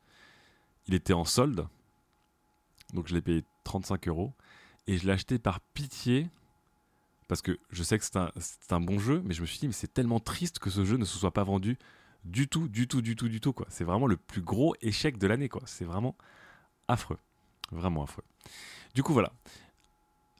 Il 0.86 0.94
était 0.94 1.12
en 1.12 1.24
solde, 1.24 1.66
donc 2.92 3.08
je 3.08 3.14
l'ai 3.14 3.22
payé 3.22 3.44
35 3.64 4.06
euros, 4.06 4.32
et 4.86 4.96
je 4.96 5.06
l'ai 5.06 5.12
acheté 5.12 5.40
par 5.40 5.58
pitié, 5.60 6.28
parce 7.26 7.42
que 7.42 7.58
je 7.70 7.82
sais 7.82 7.98
que 7.98 8.04
c'est 8.04 8.16
un, 8.16 8.30
un, 8.70 8.80
bon 8.80 9.00
jeu, 9.00 9.22
mais 9.24 9.34
je 9.34 9.40
me 9.40 9.46
suis 9.46 9.58
dit, 9.58 9.66
mais 9.66 9.72
c'est 9.72 9.92
tellement 9.92 10.20
triste 10.20 10.60
que 10.60 10.70
ce 10.70 10.84
jeu 10.84 10.98
ne 10.98 11.04
se 11.04 11.18
soit 11.18 11.32
pas 11.32 11.44
vendu 11.44 11.78
du 12.24 12.48
tout, 12.48 12.68
du 12.68 12.86
tout, 12.86 13.02
du 13.02 13.16
tout, 13.16 13.28
du 13.28 13.40
tout. 13.40 13.52
quoi. 13.52 13.66
C'est 13.68 13.84
vraiment 13.84 14.06
le 14.06 14.16
plus 14.16 14.42
gros 14.42 14.74
échec 14.80 15.18
de 15.18 15.26
l'année. 15.26 15.48
quoi. 15.48 15.62
C'est 15.66 15.84
vraiment 15.84 16.16
affreux. 16.88 17.18
Vraiment 17.70 18.02
affreux. 18.02 18.24
Du 18.94 19.02
coup, 19.02 19.12
voilà. 19.12 19.32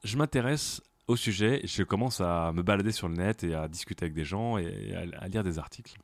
Je 0.03 0.17
m'intéresse 0.17 0.81
au 1.07 1.15
sujet 1.15 1.63
et 1.63 1.67
je 1.67 1.83
commence 1.83 2.21
à 2.21 2.51
me 2.53 2.61
balader 2.61 2.91
sur 2.91 3.09
le 3.09 3.15
net 3.15 3.43
et 3.43 3.53
à 3.53 3.67
discuter 3.67 4.05
avec 4.05 4.13
des 4.13 4.25
gens 4.25 4.57
et 4.57 4.95
à, 4.95 5.27
lire 5.27 5.43
des 5.43 5.59
articles. 5.59 5.97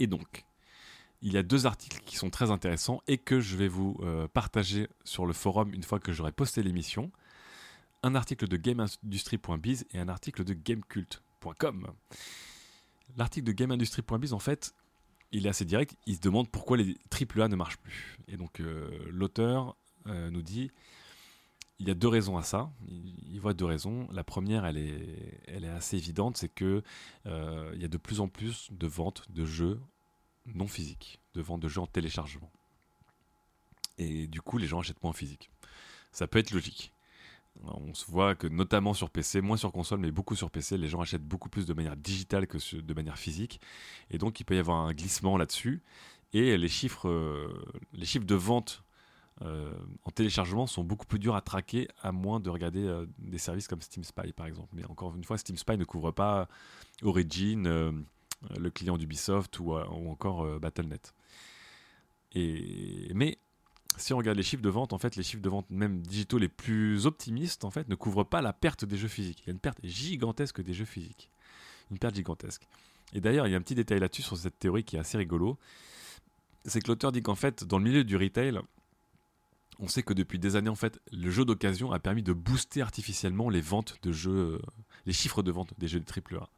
Et 0.00 0.06
donc, 0.06 0.44
il 1.22 1.32
y 1.32 1.38
a 1.38 1.42
deux 1.42 1.66
articles 1.66 2.02
qui 2.04 2.16
sont 2.16 2.30
très 2.30 2.50
intéressants 2.50 3.02
et 3.06 3.18
que 3.18 3.40
je 3.40 3.56
vais 3.56 3.68
vous 3.68 3.98
euh, 4.00 4.28
partager 4.28 4.88
sur 5.04 5.26
le 5.26 5.32
forum 5.32 5.72
une 5.74 5.82
fois 5.82 5.98
que 5.98 6.12
j'aurai 6.12 6.32
posté 6.32 6.62
l'émission. 6.62 7.10
Un 8.02 8.14
article 8.14 8.46
de 8.46 8.56
GameIndustry.biz 8.56 9.86
et 9.92 9.98
un 9.98 10.08
article 10.08 10.44
de 10.44 10.54
GameCult.com. 10.54 11.88
L'article 13.16 13.46
de 13.46 13.52
GameIndustry.biz, 13.52 14.32
en 14.32 14.38
fait, 14.38 14.74
il 15.32 15.46
est 15.46 15.48
assez 15.48 15.64
direct. 15.64 15.96
Il 16.06 16.16
se 16.16 16.20
demande 16.20 16.50
pourquoi 16.50 16.76
les 16.76 16.96
AAA 17.10 17.48
ne 17.48 17.56
marchent 17.56 17.78
plus. 17.78 18.18
Et 18.28 18.36
donc, 18.36 18.60
euh, 18.60 18.88
l'auteur 19.10 19.76
euh, 20.06 20.30
nous 20.30 20.42
dit 20.42 20.70
il 21.80 21.86
y 21.86 21.90
a 21.90 21.94
deux 21.94 22.08
raisons 22.08 22.36
à 22.36 22.42
ça. 22.42 22.70
Il, 22.88 23.38
voit 23.40 23.54
deux 23.54 23.64
raisons. 23.64 24.08
La 24.12 24.24
première, 24.24 24.66
elle 24.66 24.78
est, 24.78 25.40
elle 25.46 25.64
est 25.64 25.70
assez 25.70 25.96
évidente 25.96 26.36
c'est 26.36 26.48
que 26.48 26.82
euh, 27.26 27.72
y 27.76 27.84
a 27.84 27.88
de 27.88 27.96
plus 27.96 28.20
en 28.20 28.28
plus 28.28 28.68
de 28.72 28.86
ventes 28.86 29.30
de 29.30 29.44
jeux 29.44 29.80
non 30.46 30.66
physiques, 30.66 31.20
de 31.34 31.40
ventes 31.40 31.60
de 31.60 31.68
jeux 31.68 31.80
en 31.80 31.86
téléchargement. 31.86 32.50
Et 33.96 34.26
du 34.26 34.40
coup, 34.40 34.58
les 34.58 34.66
gens 34.66 34.80
achètent 34.80 35.02
moins 35.02 35.10
en 35.10 35.14
physique. 35.14 35.50
Ça 36.10 36.26
peut 36.26 36.38
être 36.38 36.50
logique. 36.50 36.92
On 37.64 37.94
se 37.94 38.10
voit 38.10 38.34
que 38.34 38.46
notamment 38.46 38.94
sur 38.94 39.10
PC, 39.10 39.40
moins 39.40 39.56
sur 39.56 39.72
console, 39.72 39.98
mais 39.98 40.10
beaucoup 40.10 40.36
sur 40.36 40.50
PC, 40.50 40.78
les 40.78 40.88
gens 40.88 41.00
achètent 41.00 41.26
beaucoup 41.26 41.48
plus 41.48 41.66
de 41.66 41.74
manière 41.74 41.96
digitale 41.96 42.46
que 42.46 42.80
de 42.80 42.94
manière 42.94 43.18
physique. 43.18 43.60
Et 44.10 44.18
donc 44.18 44.40
il 44.40 44.44
peut 44.44 44.54
y 44.56 44.58
avoir 44.58 44.78
un 44.78 44.92
glissement 44.92 45.36
là-dessus. 45.36 45.82
Et 46.32 46.56
les 46.56 46.68
chiffres, 46.68 47.08
euh, 47.08 47.64
les 47.92 48.04
chiffres 48.04 48.26
de 48.26 48.34
vente 48.34 48.84
euh, 49.42 49.72
en 50.04 50.10
téléchargement 50.10 50.66
sont 50.66 50.84
beaucoup 50.84 51.06
plus 51.06 51.18
durs 51.18 51.36
à 51.36 51.40
traquer, 51.40 51.88
à 52.02 52.12
moins 52.12 52.40
de 52.40 52.50
regarder 52.50 52.84
euh, 52.84 53.06
des 53.18 53.38
services 53.38 53.68
comme 53.68 53.80
Steam 53.80 54.04
Spy 54.04 54.32
par 54.32 54.46
exemple. 54.46 54.68
Mais 54.74 54.84
encore 54.86 55.16
une 55.16 55.24
fois, 55.24 55.38
Steam 55.38 55.56
Spy 55.56 55.78
ne 55.78 55.84
couvre 55.84 56.10
pas 56.10 56.48
Origin, 57.02 58.04
le 58.56 58.70
client 58.70 58.98
d'Ubisoft 58.98 59.58
ou, 59.60 59.72
ou, 59.72 60.10
encore 60.10 60.60
Battle.net. 60.60 61.14
Et, 62.32 63.10
mais 63.14 63.38
si 63.98 64.12
on 64.14 64.18
regarde 64.18 64.36
les 64.36 64.42
chiffres 64.42 64.62
de 64.62 64.68
vente, 64.68 64.92
en 64.92 64.98
fait, 64.98 65.16
les 65.16 65.22
chiffres 65.22 65.42
de 65.42 65.48
vente 65.48 65.68
même 65.70 66.00
digitaux 66.00 66.38
les 66.38 66.48
plus 66.48 67.06
optimistes, 67.06 67.64
en 67.64 67.70
fait, 67.70 67.88
ne 67.88 67.94
couvrent 67.94 68.24
pas 68.24 68.40
la 68.40 68.52
perte 68.52 68.84
des 68.84 68.96
jeux 68.96 69.08
physiques. 69.08 69.42
Il 69.42 69.46
y 69.48 69.50
a 69.50 69.52
une 69.52 69.60
perte 69.60 69.78
gigantesque 69.84 70.62
des 70.62 70.74
jeux 70.74 70.84
physiques. 70.84 71.30
Une 71.90 71.98
perte 71.98 72.14
gigantesque. 72.14 72.66
Et 73.12 73.20
d'ailleurs, 73.20 73.46
il 73.46 73.50
y 73.50 73.54
a 73.54 73.58
un 73.58 73.62
petit 73.62 73.74
détail 73.74 74.00
là-dessus 74.00 74.22
sur 74.22 74.36
cette 74.36 74.58
théorie 74.58 74.84
qui 74.84 74.96
est 74.96 74.98
assez 74.98 75.18
rigolo. 75.18 75.58
C'est 76.64 76.80
que 76.80 76.88
l'auteur 76.88 77.12
dit 77.12 77.22
qu'en 77.22 77.34
fait, 77.34 77.64
dans 77.64 77.78
le 77.78 77.84
milieu 77.84 78.04
du 78.04 78.16
retail, 78.16 78.60
on 79.80 79.88
sait 79.88 80.02
que 80.02 80.12
depuis 80.12 80.38
des 80.38 80.56
années, 80.56 80.68
en 80.68 80.74
fait, 80.74 81.00
le 81.12 81.30
jeu 81.30 81.44
d'occasion 81.44 81.92
a 81.92 81.98
permis 81.98 82.22
de 82.22 82.32
booster 82.32 82.82
artificiellement 82.82 83.48
les 83.48 83.60
ventes 83.60 83.96
de 84.02 84.12
jeux, 84.12 84.60
les 85.06 85.12
chiffres 85.12 85.42
de 85.42 85.50
vente 85.50 85.72
des 85.78 85.88
jeux 85.88 86.00
de 86.00 86.04
AAA. 86.04 86.48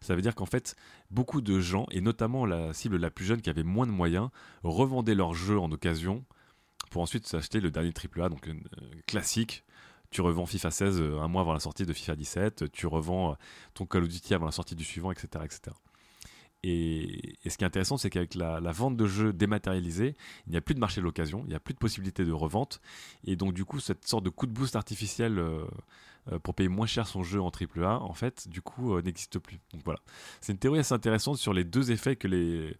Ça 0.00 0.16
veut 0.16 0.22
dire 0.22 0.34
qu'en 0.34 0.46
fait, 0.46 0.76
beaucoup 1.10 1.40
de 1.40 1.60
gens, 1.60 1.86
et 1.90 2.00
notamment 2.00 2.46
la 2.46 2.72
cible 2.72 2.96
la 2.96 3.10
plus 3.10 3.24
jeune 3.24 3.40
qui 3.40 3.50
avait 3.50 3.62
moins 3.62 3.86
de 3.86 3.92
moyens, 3.92 4.30
revendaient 4.62 5.14
leurs 5.14 5.34
jeux 5.34 5.58
en 5.58 5.70
occasion 5.70 6.24
pour 6.92 7.02
ensuite 7.02 7.26
s'acheter 7.26 7.60
le 7.60 7.70
dernier 7.70 7.90
AAA, 7.90 8.28
donc 8.28 8.46
euh, 8.48 8.54
classique. 9.06 9.64
Tu 10.10 10.20
revends 10.20 10.44
FIFA 10.44 10.70
16 10.70 11.00
euh, 11.00 11.20
un 11.20 11.26
mois 11.26 11.40
avant 11.40 11.54
la 11.54 11.58
sortie 11.58 11.86
de 11.86 11.92
FIFA 11.92 12.16
17, 12.16 12.70
tu 12.70 12.86
revends 12.86 13.32
euh, 13.32 13.34
ton 13.72 13.86
Call 13.86 14.02
of 14.02 14.10
Duty 14.10 14.34
avant 14.34 14.44
la 14.44 14.52
sortie 14.52 14.76
du 14.76 14.84
suivant, 14.84 15.10
etc. 15.10 15.42
etc. 15.42 15.74
Et, 16.64 17.38
ce 17.48 17.56
qui 17.56 17.64
est 17.64 17.66
intéressant, 17.66 17.96
c'est 17.96 18.10
qu'avec 18.10 18.34
la, 18.34 18.60
vente 18.72 18.96
de 18.96 19.06
jeux 19.06 19.32
dématérialisés, 19.32 20.14
il 20.46 20.50
n'y 20.50 20.58
a 20.58 20.60
plus 20.60 20.74
de 20.74 20.80
marché 20.80 21.00
de 21.00 21.06
l'occasion, 21.06 21.42
il 21.46 21.48
n'y 21.48 21.54
a 21.54 21.60
plus 21.60 21.72
de 21.74 21.78
possibilité 21.78 22.24
de 22.24 22.32
revente. 22.32 22.80
Et 23.24 23.36
donc, 23.36 23.54
du 23.54 23.64
coup, 23.64 23.80
cette 23.80 24.06
sorte 24.06 24.22
de 24.22 24.30
coup 24.30 24.46
de 24.46 24.52
boost 24.52 24.76
artificiel 24.76 25.42
pour 26.44 26.54
payer 26.54 26.68
moins 26.68 26.86
cher 26.86 27.08
son 27.08 27.24
jeu 27.24 27.40
en 27.42 27.50
AAA, 27.50 28.00
en 28.00 28.12
fait, 28.12 28.46
du 28.46 28.62
coup, 28.62 29.00
n'existe 29.00 29.40
plus. 29.40 29.58
Donc 29.72 29.82
voilà. 29.84 29.98
C'est 30.40 30.52
une 30.52 30.58
théorie 30.58 30.78
assez 30.78 30.94
intéressante 30.94 31.38
sur 31.38 31.52
les 31.52 31.64
deux 31.64 31.90
effets 31.90 32.14
que, 32.14 32.28
les, 32.28 32.76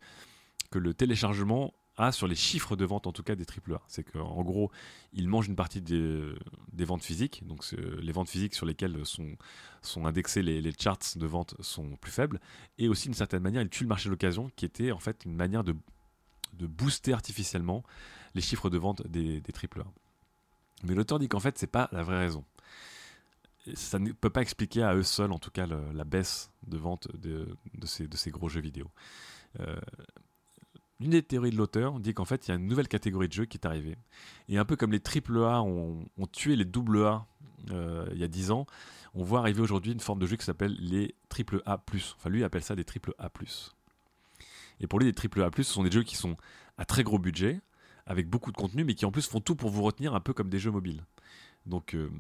que 0.71 0.79
le 0.79 0.95
téléchargement 0.95 1.75
A 2.03 2.11
sur 2.11 2.27
les 2.27 2.35
chiffres 2.35 2.75
de 2.75 2.85
vente, 2.85 3.07
en 3.07 3.13
tout 3.13 3.23
cas 3.23 3.37
des 3.37 3.45
AAA. 3.45 3.81
C'est 3.87 4.03
qu'en 4.03 4.43
gros, 4.43 4.73
il 5.13 5.29
mange 5.29 5.47
une 5.47 5.55
partie 5.55 5.81
des, 5.81 6.35
ventes 6.73 7.05
physiques. 7.05 7.47
Donc, 7.47 7.65
les 7.73 8.11
ventes 8.11 8.29
physiques 8.29 8.55
sur 8.55 8.67
lesquelles 8.67 8.99
sont, 9.05 10.05
indexés 10.05 10.43
les, 10.43 10.73
charts 10.73 10.99
de 11.15 11.27
vente 11.27 11.55
sont 11.61 11.95
plus 11.97 12.11
faibles. 12.11 12.41
Et 12.77 12.89
aussi, 12.89 13.05
d'une 13.05 13.15
certaine 13.15 13.43
manière, 13.43 13.63
il 13.63 13.69
tue 13.69 13.85
le 13.85 13.89
marché 13.89 14.09
de 14.09 14.11
l'occasion, 14.11 14.51
qui 14.57 14.65
était 14.65 14.91
en 14.91 14.99
fait 14.99 15.25
une 15.25 15.37
manière 15.37 15.63
de, 15.63 15.77
booster 16.59 17.13
artificiellement 17.13 17.85
les 18.35 18.41
chiffres 18.41 18.69
de 18.69 18.79
vente 18.79 19.07
des, 19.07 19.41
AAA. 19.41 19.85
Mais 20.83 20.95
l'auteur 20.95 21.21
dit 21.21 21.29
qu'en 21.29 21.41
fait, 21.41 21.57
c'est 21.57 21.69
pas 21.69 21.89
la 21.93 22.03
vraie 22.03 22.19
raison. 22.19 22.45
ça 23.75 24.01
ne 24.01 24.11
peut 24.11 24.31
pas 24.31 24.43
expliquer 24.43 24.83
à 24.83 24.97
eux 24.97 25.05
seuls, 25.05 25.31
en 25.31 25.39
tout 25.39 25.53
cas, 25.53 25.67
la 25.67 26.05
baisse 26.05 26.51
de 26.67 26.79
vente 26.79 27.07
de, 27.17 27.57
de, 27.75 27.87
ces, 27.87 28.09
de, 28.09 28.17
ces, 28.17 28.33
gros 28.33 28.49
jeux 28.49 28.61
vidéo. 28.61 28.91
Euh, 29.61 29.77
L'une 31.03 31.11
des 31.11 31.23
théories 31.23 31.51
de 31.51 31.57
l'auteur 31.57 31.99
dit 31.99 32.15
qu'en 32.15 32.25
fait, 32.25 32.47
il 32.47 32.51
y 32.51 32.53
a 32.53 32.55
une 32.55 32.69
nouvelle 32.69 32.87
catégorie 32.87 33.27
de 33.27 33.33
jeux 33.33 33.45
qui 33.45 33.57
est 33.57 33.67
arrivée. 33.67 33.97
Et 34.49 34.57
un 34.57 34.65
peu 34.65 34.77
comme 34.77 34.93
les 34.93 35.01
AAA 35.01 35.61
ont, 35.61 36.07
ont 36.17 36.27
tué 36.27 36.55
les 36.55 36.65
AA 36.65 37.27
euh, 37.73 38.07
il 38.13 38.19
y 38.19 38.25
a 38.25 38.29
10 38.29 38.53
ans, 38.53 38.67
on 39.15 39.25
voit 39.25 39.41
arriver 39.41 39.61
aujourd'hui 39.61 39.93
une 39.93 40.01
forme 40.01 40.21
de 40.21 40.27
jeu 40.27 40.37
qui 40.37 40.45
s'appelle 40.45 40.77
les 40.79 41.17
AAA+. 41.29 41.81
Enfin, 42.17 42.31
lui, 42.31 42.45
appelle 42.45 42.63
ça 42.63 42.77
des 42.77 42.85
AAA+. 42.85 43.31
Et 44.81 44.87
pour 44.87 45.01
lui, 45.01 45.11
les 45.11 45.43
AAA+, 45.43 45.51
ce 45.57 45.63
sont 45.65 45.83
des 45.83 45.91
jeux 45.91 46.05
qui 46.05 46.15
sont 46.15 46.37
à 46.79 46.85
très 46.85 47.03
gros 47.03 47.19
budget, 47.19 47.61
avec 48.07 48.29
beaucoup 48.29 48.53
de 48.53 48.57
contenu, 48.57 48.85
mais 48.85 48.95
qui 48.95 49.05
en 49.05 49.11
plus 49.11 49.27
font 49.27 49.41
tout 49.41 49.57
pour 49.57 49.71
vous 49.71 49.83
retenir 49.83 50.15
un 50.15 50.21
peu 50.21 50.33
comme 50.33 50.51
des 50.51 50.61
jeux 50.61 50.71
mobiles. 50.71 51.05
Donc, 51.67 51.95
euh, 51.95 52.11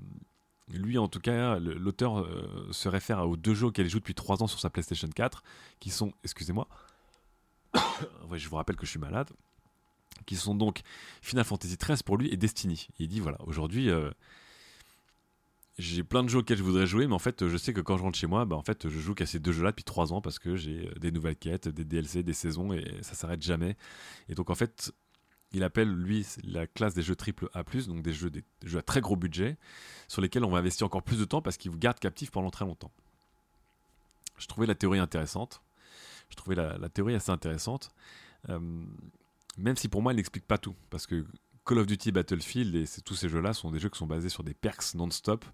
lui, 0.68 0.98
en 0.98 1.06
tout 1.06 1.20
cas, 1.20 1.60
l'auteur 1.60 2.18
euh, 2.18 2.68
se 2.72 2.88
réfère 2.88 3.28
aux 3.28 3.36
deux 3.36 3.54
jeux 3.54 3.70
il 3.76 3.88
joue 3.88 4.00
depuis 4.00 4.14
3 4.14 4.42
ans 4.42 4.48
sur 4.48 4.58
sa 4.58 4.70
PlayStation 4.70 5.08
4, 5.08 5.44
qui 5.78 5.90
sont, 5.90 6.12
excusez-moi, 6.24 6.66
je 8.32 8.48
vous 8.48 8.56
rappelle 8.56 8.76
que 8.76 8.86
je 8.86 8.90
suis 8.90 8.98
malade, 8.98 9.30
qui 10.26 10.36
sont 10.36 10.54
donc 10.54 10.82
Final 11.20 11.44
Fantasy 11.44 11.76
XIII 11.76 11.98
pour 12.04 12.16
lui 12.16 12.32
et 12.32 12.36
Destiny. 12.36 12.88
il 12.98 13.08
dit 13.08 13.20
voilà, 13.20 13.38
aujourd'hui, 13.46 13.90
euh, 13.90 14.10
j'ai 15.78 16.04
plein 16.04 16.22
de 16.22 16.28
jeux 16.28 16.38
auxquels 16.38 16.58
je 16.58 16.62
voudrais 16.62 16.86
jouer, 16.86 17.06
mais 17.06 17.14
en 17.14 17.18
fait, 17.18 17.48
je 17.48 17.56
sais 17.56 17.72
que 17.72 17.80
quand 17.80 17.96
je 17.96 18.02
rentre 18.02 18.18
chez 18.18 18.26
moi, 18.26 18.44
bah, 18.44 18.56
en 18.56 18.62
fait, 18.62 18.88
je 18.88 18.98
joue 18.98 19.14
qu'à 19.14 19.26
ces 19.26 19.38
deux 19.38 19.52
jeux-là 19.52 19.70
depuis 19.70 19.84
trois 19.84 20.12
ans 20.12 20.20
parce 20.20 20.38
que 20.38 20.56
j'ai 20.56 20.88
euh, 20.88 20.98
des 20.98 21.10
nouvelles 21.10 21.36
quêtes, 21.36 21.68
des 21.68 21.84
DLC, 21.84 22.22
des 22.22 22.34
saisons 22.34 22.72
et 22.72 22.84
ça 23.02 23.14
s'arrête 23.14 23.42
jamais. 23.42 23.76
Et 24.28 24.34
donc, 24.34 24.50
en 24.50 24.54
fait, 24.54 24.92
il 25.52 25.64
appelle 25.64 25.90
lui 25.90 26.26
la 26.44 26.66
classe 26.66 26.94
des 26.94 27.02
jeux 27.02 27.16
triple 27.16 27.48
A+, 27.54 27.62
donc 27.62 28.02
des 28.02 28.12
jeux, 28.12 28.30
des 28.30 28.44
jeux 28.64 28.78
à 28.78 28.82
très 28.82 29.00
gros 29.00 29.16
budget, 29.16 29.56
sur 30.08 30.22
lesquels 30.22 30.44
on 30.44 30.50
va 30.50 30.58
investir 30.58 30.86
encore 30.86 31.02
plus 31.02 31.18
de 31.18 31.24
temps 31.24 31.42
parce 31.42 31.56
qu'ils 31.56 31.70
vous 31.70 31.78
gardent 31.78 31.98
captif 31.98 32.30
pendant 32.30 32.50
très 32.50 32.64
longtemps. 32.64 32.92
Je 34.38 34.46
trouvais 34.46 34.66
la 34.66 34.74
théorie 34.74 34.98
intéressante 34.98 35.62
je 36.32 36.36
trouvais 36.36 36.56
la, 36.56 36.88
théorie 36.88 37.14
assez 37.14 37.30
intéressante. 37.30 37.90
Euh, 38.48 38.58
même 39.58 39.76
si 39.76 39.88
pour 39.88 40.02
moi, 40.02 40.12
elle 40.12 40.16
n'explique 40.16 40.46
pas 40.46 40.58
tout. 40.58 40.74
Parce 40.90 41.06
que 41.06 41.26
Call 41.66 41.78
of 41.78 41.86
Duty, 41.86 42.10
Battlefield 42.10 42.74
et 42.74 42.84
tous 43.04 43.14
ces 43.14 43.28
jeux-là 43.28 43.52
sont 43.52 43.70
des 43.70 43.78
jeux 43.78 43.90
qui 43.90 43.98
sont 43.98 44.06
basés 44.06 44.30
sur 44.30 44.42
des 44.42 44.54
perks 44.54 44.94
non-stop 44.94 45.44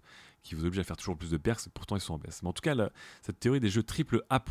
qui 0.41 0.55
vous 0.55 0.65
obligent 0.65 0.79
à 0.79 0.83
faire 0.85 0.95
toujours 0.95 1.17
plus 1.17 1.31
de 1.31 1.37
perks 1.37 1.67
et 1.67 1.69
pourtant 1.69 1.97
ils 1.97 2.01
sont 2.01 2.13
en 2.13 2.17
baisse. 2.17 2.41
Mais 2.41 2.49
en 2.49 2.53
tout 2.53 2.61
cas, 2.61 2.75
cette 3.21 3.39
théorie 3.41 3.59
des 3.59 3.69
jeux 3.69 3.83
triple 3.83 4.23
A, 4.29 4.43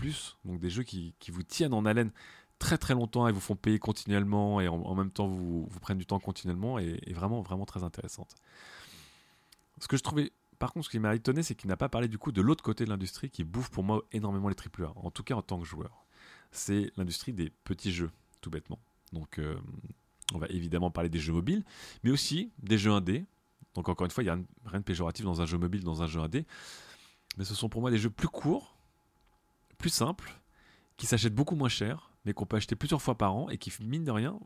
donc 0.44 0.61
des 0.61 0.70
jeux 0.70 0.82
qui, 0.82 1.14
vous 1.30 1.42
tiennent 1.42 1.73
en 1.73 1.87
haleine 1.87 2.12
très 2.58 2.76
très 2.76 2.92
longtemps 2.92 3.26
et 3.26 3.32
vous 3.32 3.40
font 3.40 3.56
payer 3.56 3.78
continuellement 3.78 4.61
et 4.61 4.68
en, 4.68 4.94
même 4.94 5.11
temps 5.11 5.28
vous, 5.28 5.66
prennent 5.80 5.99
du 5.99 6.06
temps 6.06 6.20
continuellement 6.20 6.78
est, 6.78 7.00
est, 7.06 7.12
vraiment 7.14 7.40
vraiment 7.40 7.64
très 7.64 7.85
intéressante. 7.85 8.35
Ce 9.80 9.88
que 9.88 9.97
je 9.97 10.02
trouvais 10.02 10.30
par 10.58 10.73
contre, 10.73 10.87
ce 10.87 10.90
qui 10.90 10.99
m'a 10.99 11.14
étonné, 11.14 11.44
c'est 11.44 11.54
qu'il 11.54 11.68
n'a 11.68 11.76
pas 11.76 11.88
parlé 11.88 12.08
du 12.08 12.18
coup 12.18 12.32
de 12.32 12.42
l'autre 12.42 12.64
côté 12.64 12.85
de 12.85 12.90
l'industrie 12.90 13.30
qui 13.30 13.44
bouffe 13.44 13.70
pour 13.70 13.85
moi 13.85 14.04
énormément 14.12 14.49
les 14.49 14.56
AAA, 14.56 14.92
en 14.97 15.11
tout 15.11 15.23
cas 15.23 15.35
en 15.35 15.42
tant 15.42 15.58
que 15.58 15.64
joueur 15.64 16.04
c'est 16.50 16.90
l'industrie 16.97 17.33
des 17.33 17.50
petits 17.64 17.93
jeux, 17.93 18.11
tout 18.40 18.50
bêtement. 18.50 18.78
Donc, 19.12 19.38
euh, 19.38 19.57
on 20.35 20.38
va 20.38 20.47
évidemment 20.49 20.90
parler 20.90 21.09
des 21.09 21.19
jeux 21.19 21.33
mobiles, 21.33 21.64
mais 22.02 22.11
aussi 22.11 22.50
des 22.59 22.78
jeux 22.78 22.93
indés. 22.93 23.25
Donc, 23.75 23.88
encore 23.88 24.05
une 24.05 24.11
fois, 24.11 24.23
il 24.23 24.26
n'y 24.26 24.33
a 24.33 24.38
rien 24.67 24.81
de 24.81 24.85
péjoratif 24.85 25.25
dans 25.25 25.40
un 25.40 25.47
jeu 25.47 25.59
mobile, 25.59 25.85
dans 25.85 26.02
un 26.02 26.07
jeu 26.07 26.21
indé. 26.21 26.47
Mais 27.37 27.45
ce 27.45 27.55
sont 27.55 27.69
pour 27.69 27.81
moi 27.81 27.90
des 27.90 27.99
jeux 27.99 28.11
plus 28.11 28.28
courts, 28.28 28.76
plus 29.78 29.90
simples, 29.90 30.38
qui 30.97 31.07
s'achètent 31.07 31.35
beaucoup 31.35 31.55
moins 31.55 31.69
cher, 31.69 32.11
mais 32.25 32.33
qu'on 32.33 32.47
peut 32.47 32.57
acheter 32.57 32.76
plusieurs 32.76 33.00
fois 33.00 33.17
par 33.17 33.35
an 33.35 33.49
et 33.49 33.59
qui, 33.59 33.73
mine 33.81 34.05
de 34.05 34.11
rien, 34.11 34.38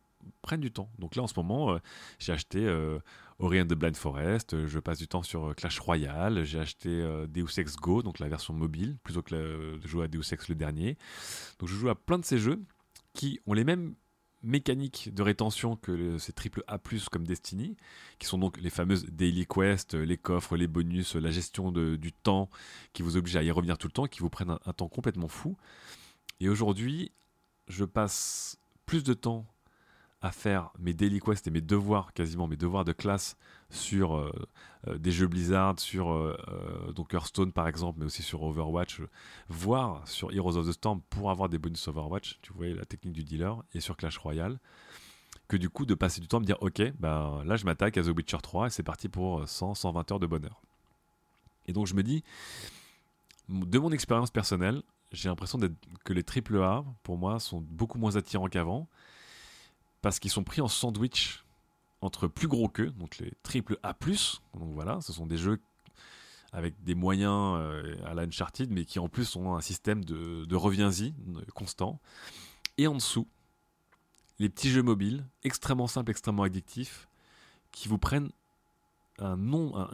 prennent 0.43 0.61
du 0.61 0.71
temps. 0.71 0.91
Donc 0.99 1.17
là, 1.17 1.23
en 1.23 1.27
ce 1.27 1.35
moment, 1.37 1.73
euh, 1.73 1.79
j'ai 2.19 2.33
acheté 2.33 2.59
euh, 2.61 2.99
Ori 3.43 3.61
and 3.61 3.67
Blind 3.67 3.97
Forest, 3.97 4.55
euh, 4.55 4.67
je 4.69 4.79
passe 4.79 4.99
du 4.99 5.09
temps 5.09 5.25
sur 5.25 5.55
Clash 5.57 5.81
Royale, 5.81 6.45
j'ai 6.45 6.61
acheté 6.61 6.89
Deus 7.29 7.59
Ex 7.59 7.77
Go, 7.77 8.03
donc 8.03 8.21
la 8.21 8.29
version 8.29 8.55
mobile, 8.55 8.97
plutôt 9.03 9.21
que 9.21 9.35
de 9.77 9.87
jouer 9.87 10.05
à 10.05 10.09
Deus 10.09 10.33
Ex 10.33 10.49
le 10.49 10.55
dernier. 10.55 10.97
Donc 11.59 11.69
je 11.69 11.75
joue 11.75 11.89
à 11.89 11.95
plein 11.95 12.19
de 12.19 12.25
ces 12.25 12.39
jeux 12.39 12.63
qui 13.15 13.41
ont 13.47 13.53
les 13.53 13.65
mêmes 13.65 13.95
mécaniques 14.43 15.13
de 15.13 15.23
rétention 15.23 15.77
que 15.77 16.19
ces 16.19 16.33
triple 16.33 16.63
A+, 16.67 16.79
comme 17.11 17.27
Destiny, 17.27 17.77
qui 18.19 18.27
sont 18.27 18.39
donc 18.39 18.61
les 18.61 18.71
fameuses 18.71 19.07
daily 19.07 19.47
quests, 19.47 19.95
les 19.95 20.17
coffres, 20.17 20.57
les 20.57 20.67
bonus, 20.67 21.17
la 21.17 21.31
gestion 21.31 21.73
du 21.73 22.13
temps, 22.13 22.49
qui 22.93 23.03
vous 23.03 23.17
obligent 23.17 23.37
à 23.37 23.43
y 23.43 23.51
revenir 23.51 23.79
tout 23.79 23.89
le 23.89 23.93
temps, 23.93 24.07
qui 24.07 24.21
vous 24.21 24.31
prennent 24.31 24.57
un 24.65 24.73
temps 24.73 24.89
complètement 24.89 25.29
fou. 25.29 25.57
Et 26.41 26.49
aujourd'hui, 26.49 27.13
je 27.69 27.85
passe 27.85 28.59
plus 28.87 29.03
de 29.05 29.15
temps 29.15 29.47
à 30.23 30.31
faire 30.31 30.71
mes 30.79 30.95
daily 30.95 31.21
quests 31.21 31.49
et 31.49 31.51
mes 31.51 31.61
devoirs, 31.61 32.13
quasiment 32.13 32.47
mes 32.47 32.57
devoirs 32.57 32.85
de 32.85 32.93
classe 32.93 33.37
sur 33.71 34.17
euh, 34.17 34.31
euh, 34.87 34.97
des 34.97 35.11
jeux 35.11 35.27
Blizzard, 35.27 35.81
sur 35.81 36.13
euh, 36.13 36.93
donc 36.95 37.13
Hearthstone 37.13 37.53
par 37.53 37.67
exemple, 37.67 37.99
mais 37.99 38.07
aussi 38.07 38.23
sur 38.23 38.43
Overwatch, 38.45 39.01
voire 39.49 40.07
sur 40.07 40.33
Heroes 40.33 40.57
of 40.57 40.69
the 40.69 40.73
Storm 40.73 41.01
pour 41.11 41.31
avoir 41.31 41.49
des 41.49 41.59
bonus 41.59 41.89
Overwatch, 41.89 42.39
tu 42.41 42.53
vois 42.53 42.69
la 42.69 42.85
technique 42.85 43.15
du 43.15 43.25
dealer, 43.25 43.65
et 43.75 43.81
sur 43.81 43.97
Clash 43.97 44.17
Royale, 44.19 44.61
que 45.49 45.57
du 45.57 45.69
coup 45.69 45.87
de 45.87 45.95
passer 45.95 46.21
du 46.21 46.29
temps 46.29 46.37
à 46.37 46.41
me 46.41 46.47
dire 46.47 46.59
ok, 46.61 46.81
ben 47.01 47.43
là 47.45 47.57
je 47.57 47.65
m'attaque 47.65 47.99
à 47.99 48.03
The 48.03 48.17
Witcher 48.17 48.39
3 48.41 48.69
et 48.69 48.71
c'est 48.71 48.85
parti 48.85 49.09
pour 49.09 49.47
100, 49.47 49.75
120 49.75 50.13
heures 50.13 50.21
de 50.21 50.27
bonheur. 50.27 50.63
Et 51.67 51.73
donc 51.73 51.89
je 51.89 51.95
me 51.95 52.05
dis, 52.05 52.23
de 53.49 53.79
mon 53.81 53.91
expérience 53.91 54.31
personnelle, 54.31 54.83
j'ai 55.11 55.29
l'impression 55.29 55.59
que 56.05 56.13
les 56.13 56.23
AAA, 56.25 56.85
pour 57.03 57.19
moi, 57.19 57.41
sont 57.41 57.61
beaucoup 57.61 57.99
moins 57.99 58.17
attirants 58.17 58.49
qu'avant 58.49 58.89
parce 60.03 60.19
qu'ils 60.19 60.31
sont 60.31 60.45
pris 60.45 60.61
en 60.61 60.69
sandwich 60.69 61.45
entre 62.01 62.27
plus 62.27 62.49
gros 62.49 62.69
qu'eux, 62.69 62.91
donc 62.91 63.19
les 63.19 63.33
triple 63.43 63.79
A+. 63.83 63.95
Donc 63.95 64.75
voilà, 64.75 65.01
ce 65.01 65.13
sont 65.13 65.27
des 65.27 65.39
jeux 65.39 65.61
avec 66.53 66.75
des 66.85 66.95
moyens 66.95 67.57
euh, 67.59 67.97
à 68.05 68.13
la 68.13 68.23
Uncharted, 68.23 68.71
mais 68.71 68.85
qui 68.85 68.99
en 68.99 69.09
plus 69.09 69.37
ont 69.37 69.55
un 69.55 69.61
système 69.63 70.05
de, 70.05 70.55
reviens-y 70.55 71.15
euh, 71.37 71.41
constant. 71.55 72.01
Et 72.77 72.87
en 72.87 72.95
dessous, 72.95 73.27
les 74.39 74.49
petits 74.49 74.71
jeux 74.71 74.83
mobiles, 74.83 75.25
extrêmement 75.45 75.87
simples, 75.87 76.11
extrêmement 76.11 76.43
addictifs, 76.43 77.09
qui 77.71 77.89
vous 77.89 77.99
prennent 77.99 78.31
un 79.19 79.37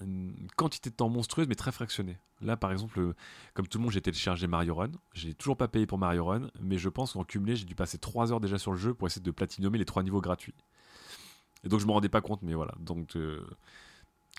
une 0.02 0.48
quantité 0.56 0.90
de 0.90 0.94
temps 0.94 1.08
monstrueuse, 1.08 1.48
mais 1.48 1.54
très 1.54 1.72
fractionnée. 1.72 2.18
Là, 2.40 2.56
par 2.56 2.70
exemple, 2.70 3.14
comme 3.54 3.66
tout 3.66 3.78
le 3.78 3.82
monde, 3.82 3.92
j'ai 3.92 4.00
téléchargé 4.00 4.46
Mario 4.46 4.74
Run. 4.74 4.92
J'ai 5.12 5.34
toujours 5.34 5.56
pas 5.56 5.68
payé 5.68 5.86
pour 5.86 5.98
Mario 5.98 6.24
Run, 6.24 6.50
mais 6.60 6.78
je 6.78 6.88
pense 6.88 7.14
qu'en 7.14 7.24
cumulé, 7.24 7.56
j'ai 7.56 7.64
dû 7.64 7.74
passer 7.74 7.98
3 7.98 8.32
heures 8.32 8.40
déjà 8.40 8.58
sur 8.58 8.72
le 8.72 8.78
jeu 8.78 8.94
pour 8.94 9.08
essayer 9.08 9.22
de 9.22 9.30
platinomer 9.30 9.78
les 9.78 9.84
3 9.84 10.02
niveaux 10.02 10.20
gratuits. 10.20 10.54
Et 11.64 11.68
donc, 11.68 11.80
je 11.80 11.86
me 11.86 11.92
rendais 11.92 12.08
pas 12.08 12.20
compte, 12.20 12.42
mais 12.42 12.54
voilà. 12.54 12.74
Donc, 12.78 13.16
euh, 13.16 13.44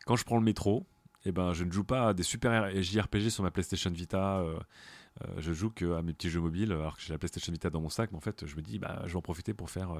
quand 0.05 0.15
je 0.15 0.23
prends 0.23 0.37
le 0.37 0.43
métro, 0.43 0.85
eh 1.25 1.31
ben, 1.33 1.53
je 1.53 1.65
ne 1.65 1.71
joue 1.71 1.83
pas 1.83 2.09
à 2.09 2.13
des 2.13 2.23
super 2.23 2.71
JRPG 2.81 3.29
sur 3.29 3.43
ma 3.43 3.51
PlayStation 3.51 3.91
Vita. 3.91 4.39
Euh, 4.39 4.57
euh, 5.25 5.33
je 5.37 5.51
joue 5.51 5.69
que 5.69 5.93
à 5.95 6.01
mes 6.01 6.13
petits 6.13 6.29
jeux 6.29 6.39
mobiles, 6.39 6.71
alors 6.71 6.95
que 6.95 7.03
j'ai 7.03 7.11
la 7.11 7.19
PlayStation 7.19 7.51
Vita 7.51 7.69
dans 7.69 7.81
mon 7.81 7.89
sac. 7.89 8.11
Mais 8.11 8.17
en 8.17 8.21
fait, 8.21 8.45
je 8.45 8.55
me 8.55 8.61
dis, 8.61 8.79
bah, 8.79 9.01
je 9.05 9.11
vais 9.11 9.17
en 9.17 9.21
profiter 9.21 9.53
pour 9.53 9.69
faire 9.69 9.91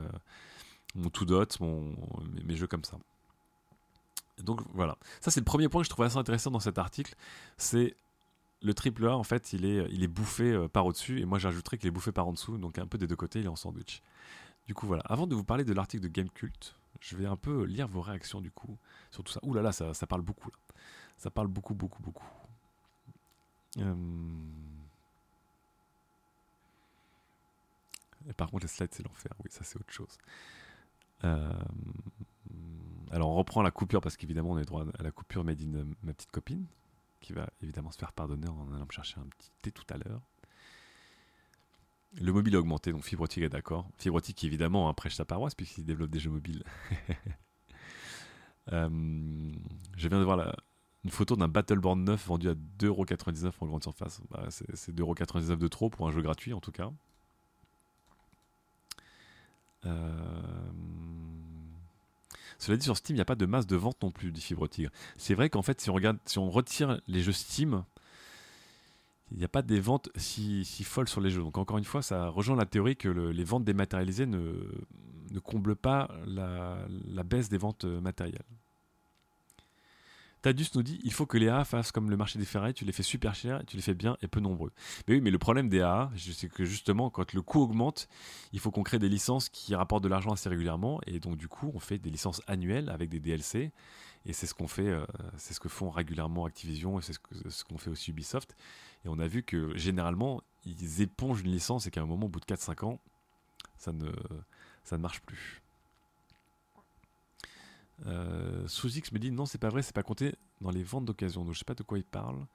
mon 0.96 1.10
tout 1.10 1.26
dot, 1.26 1.60
mon, 1.60 1.94
mes 2.46 2.56
jeux 2.56 2.68
comme 2.68 2.86
ça. 2.86 2.98
Donc 4.44 4.62
voilà, 4.74 4.98
ça 5.22 5.32
c'est 5.32 5.40
le 5.40 5.46
premier 5.46 5.68
point 5.70 5.82
que 5.82 5.86
je 5.86 5.90
trouve 5.90 6.06
assez 6.06 6.18
intéressant 6.18 6.52
dans 6.52 6.60
cet 6.60 6.78
article, 6.78 7.16
c'est 7.58 7.96
le 8.62 8.74
triple 8.74 9.08
A 9.08 9.16
en 9.18 9.24
fait 9.24 9.54
il 9.54 9.66
est, 9.66 9.88
il 9.92 10.04
est 10.04 10.08
bouffé 10.08 10.52
euh, 10.52 10.68
par 10.68 10.86
au-dessus 10.86 11.20
et 11.22 11.26
moi 11.26 11.40
j'ajouterais 11.40 11.78
qu'il 11.78 11.88
est 11.88 11.92
bouffé 11.92 12.12
par 12.12 12.28
en 12.28 12.34
dessous, 12.34 12.58
donc 12.58 12.78
un 12.78 12.88
peu 12.88 12.98
des 12.98 13.08
deux 13.08 13.16
côtés 13.16 13.40
il 13.40 13.46
est 13.46 13.50
en 13.50 13.56
sandwich. 13.56 14.02
Du 14.68 14.74
coup 14.74 14.86
voilà, 14.88 15.04
avant 15.06 15.28
de 15.28 15.36
vous 15.36 15.44
parler 15.44 15.64
de 15.64 15.74
l'article 15.74 16.04
de 16.04 16.10
Gamecult, 16.10 16.76
je 17.00 17.16
vais 17.16 17.26
un 17.26 17.38
peu 17.38 17.64
lire 17.64 17.88
vos 17.88 18.02
réactions 18.02 18.42
du 18.42 18.52
coup 18.52 18.78
sur 19.12 19.24
tout 19.24 19.32
ça. 19.32 19.40
Ouh 19.44 19.54
là 19.54 19.62
là, 19.62 19.72
ça, 19.72 19.94
ça 19.94 20.08
parle 20.08 20.22
beaucoup 20.22 20.50
là. 20.50 20.58
Ça 21.18 21.30
parle 21.32 21.48
beaucoup 21.48 21.74
beaucoup 21.74 22.02
beaucoup. 22.02 22.28
Euh, 23.78 23.96
par 28.38 28.50
contre 28.50 28.64
les 28.64 28.68
slides 28.70 28.90
c'est 28.94 29.04
l'enfer, 29.04 29.32
oui 29.44 29.50
ça 29.52 29.64
c'est 29.64 29.78
autre 29.78 29.92
chose. 29.92 30.18
Euh... 31.24 31.54
Alors 33.12 33.30
on 33.30 33.36
reprend 33.36 33.62
la 33.62 33.72
coupure 33.72 34.02
parce 34.02 34.18
qu'évidemment 34.18 34.52
on 34.52 34.58
est 34.60 34.66
droit 34.66 34.86
à 34.98 35.04
la 35.04 35.12
coupure 35.12 35.44
made 35.44 35.62
in 35.62 35.86
ma 36.04 36.14
petite 36.14 36.32
copine 36.32 36.66
qui 37.22 37.34
va 37.34 37.50
évidemment 37.62 37.92
se 37.92 37.98
faire 37.98 38.14
pardonner 38.14 38.48
en 38.48 38.72
allant 38.74 38.86
me 38.86 38.92
chercher 38.92 39.20
un 39.20 39.26
petit 39.26 39.52
thé 39.62 39.72
tout 39.72 39.86
à 39.90 39.98
l'heure. 39.98 40.22
Le 42.20 42.32
mobile 42.32 42.56
a 42.56 42.60
augmenté, 42.60 42.92
donc 42.92 43.04
Fibrotique 43.04 43.44
est 43.44 43.50
d'accord. 43.50 43.88
Fibrotique 43.98 44.38
qui 44.38 44.48
évidemment 44.48 44.90
hein, 44.90 44.94
prêche 44.94 45.16
sa 45.16 45.26
paroisse 45.26 45.54
puisqu'il 45.54 45.86
développe 45.86 46.10
des 46.12 46.20
jeux 46.20 46.32
mobiles. 46.32 46.64
Euh, 48.72 48.88
je 49.98 50.08
viens 50.08 50.20
de 50.20 50.24
voir 50.24 50.56
une 51.04 51.10
photo 51.10 51.36
d'un 51.36 51.48
Battleborn 51.48 52.04
9 52.04 52.28
vendu 52.28 52.50
à 52.50 52.54
2,99€ 52.54 53.52
en 53.62 53.66
grande 53.66 53.82
surface. 53.82 54.22
Bah, 54.30 54.46
c'est 54.52 54.94
2,99€ 54.94 55.58
de 55.58 55.68
trop 55.68 55.90
pour 55.90 56.08
un 56.08 56.12
jeu 56.12 56.22
gratuit 56.22 56.54
en 56.54 56.60
tout 56.60 56.72
cas. 56.72 56.92
Euh, 59.86 60.32
Cela 62.58 62.78
dit, 62.78 62.84
sur 62.84 62.98
Steam, 62.98 63.16
il 63.16 63.18
n'y 63.18 63.22
a 63.22 63.26
pas 63.26 63.36
de 63.36 63.46
masse 63.46 63.68
de 63.68 63.76
vente 63.76 64.02
non 64.02 64.12
plus, 64.12 64.32
dit 64.32 64.42
Fibre 64.42 64.68
Tigre. 64.68 64.92
C'est 65.18 65.34
vrai 65.34 65.50
qu'en 65.50 65.62
fait, 65.62 65.80
si 65.80 65.90
on, 65.90 65.94
regarde, 65.94 66.18
si 66.26 66.40
on 66.40 66.50
retire 66.50 67.00
les 67.08 67.22
jeux 67.22 67.32
Steam, 67.32 67.84
il 69.32 69.38
n'y 69.38 69.46
a 69.46 69.50
pas 69.50 69.62
des 69.62 69.80
ventes 69.80 70.10
si, 70.16 70.66
folles 70.84 71.08
sur 71.08 71.22
les 71.22 71.30
jeux. 71.30 71.42
Donc 71.42 71.58
encore 71.58 71.78
une 71.78 71.84
fois, 71.86 72.02
ça 72.02 72.30
rejoint 72.30 72.56
la 72.56 72.66
théorie 72.66 72.98
que 72.98 73.10
les 73.10 73.44
ventes 73.44 73.64
dématérialisées 73.64 74.26
ne, 74.26 74.54
comblent 75.44 75.76
pas 75.76 76.10
la 76.26 77.24
baisse 77.24 77.50
des 77.50 77.58
ventes 77.58 77.86
matérielles. 77.86 78.44
Tadius 80.42 80.74
nous 80.76 80.84
dit 80.84 81.00
il 81.04 81.12
faut 81.12 81.26
que 81.26 81.38
les 81.38 81.50
AA 81.50 81.66
fassent 81.66 81.92
comme 81.92 82.10
le 82.10 82.16
marché 82.16 82.40
des 82.40 82.46
ferrailles, 82.46 82.74
tu 82.74 82.86
les 82.86 82.92
fais 82.92 83.04
super 83.04 83.36
cher, 83.36 83.62
tu 83.68 83.76
les 83.76 83.82
fais 83.82 83.94
bien 83.94 84.18
et 84.22 84.28
peu 84.28 84.40
nombreux. 84.40 84.72
Mais 85.08 85.16
oui, 85.16 85.22
mais 85.22 85.32
le 85.32 85.38
problème 85.38 85.70
des 85.70 85.82
AA, 85.82 86.12
c'est 86.16 86.50
que 86.50 86.64
justement, 86.64 87.10
quand 87.10 87.34
le 87.34 87.42
coût 87.42 87.62
augmente, 87.62 88.08
il 88.54 88.60
faut 88.60 88.72
qu'on 88.72 88.84
crée 88.84 89.00
des 89.00 89.10
licences 89.10 89.50
qui 89.50 89.76
rapportent 89.76 90.04
de 90.04 90.08
l'argent 90.10 90.32
assez 90.32 90.48
régulièrement. 90.48 91.02
Et 91.08 91.20
donc, 91.20 91.38
du 91.38 91.48
coup, 91.48 91.72
on 91.74 91.80
fait 91.80 91.98
des 91.98 92.10
licences 92.10 92.42
annuelles 92.48 92.90
avec 92.90 93.10
des 93.10 93.20
DLC. 93.20 93.72
Et 94.26 94.34
c'est 94.34 94.48
ce 94.48 94.54
qu'on 94.54 94.68
fait, 94.68 94.88
euh, 94.88 95.06
c'est 95.38 95.54
ce 95.54 95.60
que 95.60 95.70
font 95.70 95.90
régulièrement 95.90 96.46
Activision 96.46 97.00
et 97.00 97.02
c'est 97.02 97.14
ce 97.14 97.64
qu'on 97.64 97.78
fait 97.78 97.90
aussi 97.90 98.12
Ubisoft. 98.12 98.56
Et 99.06 99.10
on 99.10 99.20
a 99.20 99.28
vu 99.28 99.44
que 99.44 99.76
généralement, 99.78 100.42
ils 100.66 101.02
épongent 101.02 101.42
une 101.42 101.52
licence 101.52 101.88
et 101.88 101.92
qu'à 101.92 102.02
un 102.02 102.06
moment, 102.06 102.26
au 102.26 102.30
bout 102.30 102.40
de 102.40 102.46
4-5 102.46 102.86
ans, 102.86 103.00
ça 103.78 103.92
ne 103.94 104.98
marche 104.98 105.22
plus. 105.22 105.62
Euh, 108.08 108.68
Sous-X 108.68 109.12
me 109.12 109.20
dit 109.20 109.32
non, 109.32 109.46
c'est 109.46 109.58
pas 109.58 109.70
vrai, 109.70 109.82
c'est 109.82 109.96
pas 109.96 110.04
compté 110.04 110.36
dans 110.62 110.72
les 110.72 110.84
ventes 110.84 111.06
d'occasion. 111.06 111.44
Donc 111.44 111.54
je 111.54 111.60
sais 111.60 111.66
pas 111.66 111.76
de 111.76 111.84
quoi 111.84 111.98
il 111.98 112.04
parle. 112.04 112.46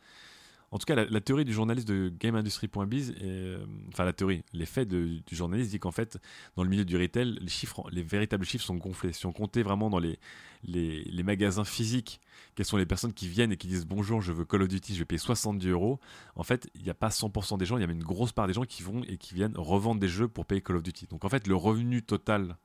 En 0.74 0.78
tout 0.78 0.86
cas, 0.86 0.96
la, 0.96 1.20
théorie 1.20 1.44
du 1.44 1.52
journaliste 1.52 1.86
de 1.86 2.12
GameIndustry.biz, 2.18 3.14
euh, 3.22 3.64
enfin 3.92 4.04
la 4.04 4.12
théorie, 4.12 4.42
l'effet 4.52 4.84
du 4.84 5.22
journaliste 5.30 5.70
dit 5.70 5.78
qu'en 5.78 5.92
fait, 5.92 6.18
dans 6.56 6.64
le 6.64 6.68
milieu 6.68 6.84
du 6.84 6.96
retail, 6.96 7.38
les 7.40 7.48
chiffres, 7.48 7.88
les 7.92 8.02
véritables 8.02 8.44
chiffres 8.44 8.64
sont 8.64 8.74
gonflés. 8.74 9.12
Si 9.12 9.24
on 9.24 9.32
comptait 9.32 9.62
vraiment 9.62 9.88
dans 9.88 10.00
les, 10.00 10.18
les, 10.64 11.22
magasins 11.22 11.62
physiques, 11.62 12.20
quelles 12.56 12.66
sont 12.66 12.76
les 12.76 12.86
personnes 12.86 13.12
qui 13.12 13.28
viennent 13.28 13.52
et 13.52 13.56
qui 13.56 13.68
disent 13.68 13.86
bonjour, 13.86 14.20
je 14.20 14.32
veux 14.32 14.44
Call 14.44 14.62
of 14.62 14.68
Duty, 14.68 14.94
je 14.94 14.98
vais 14.98 15.04
payer 15.04 15.18
70 15.20 15.64
euros, 15.68 16.00
en 16.34 16.42
fait, 16.42 16.68
il 16.74 16.82
n'y 16.82 16.90
a 16.90 16.94
pas 16.94 17.08
100% 17.10 17.56
des 17.56 17.66
gens, 17.66 17.76
il 17.76 17.82
y 17.82 17.84
a 17.84 17.86
même 17.86 17.98
une 17.98 18.02
grosse 18.02 18.32
part 18.32 18.48
des 18.48 18.52
gens 18.52 18.64
qui 18.64 18.82
vont 18.82 19.04
et 19.04 19.16
qui 19.16 19.34
viennent 19.34 19.56
revendre 19.56 20.00
des 20.00 20.08
jeux 20.08 20.26
pour 20.26 20.44
payer 20.44 20.60
Call 20.60 20.74
of 20.74 20.82
Duty. 20.82 21.06
Donc 21.06 21.24
en 21.24 21.28
fait, 21.28 21.46
le 21.46 21.54
revenu 21.54 22.02
total 22.02 22.56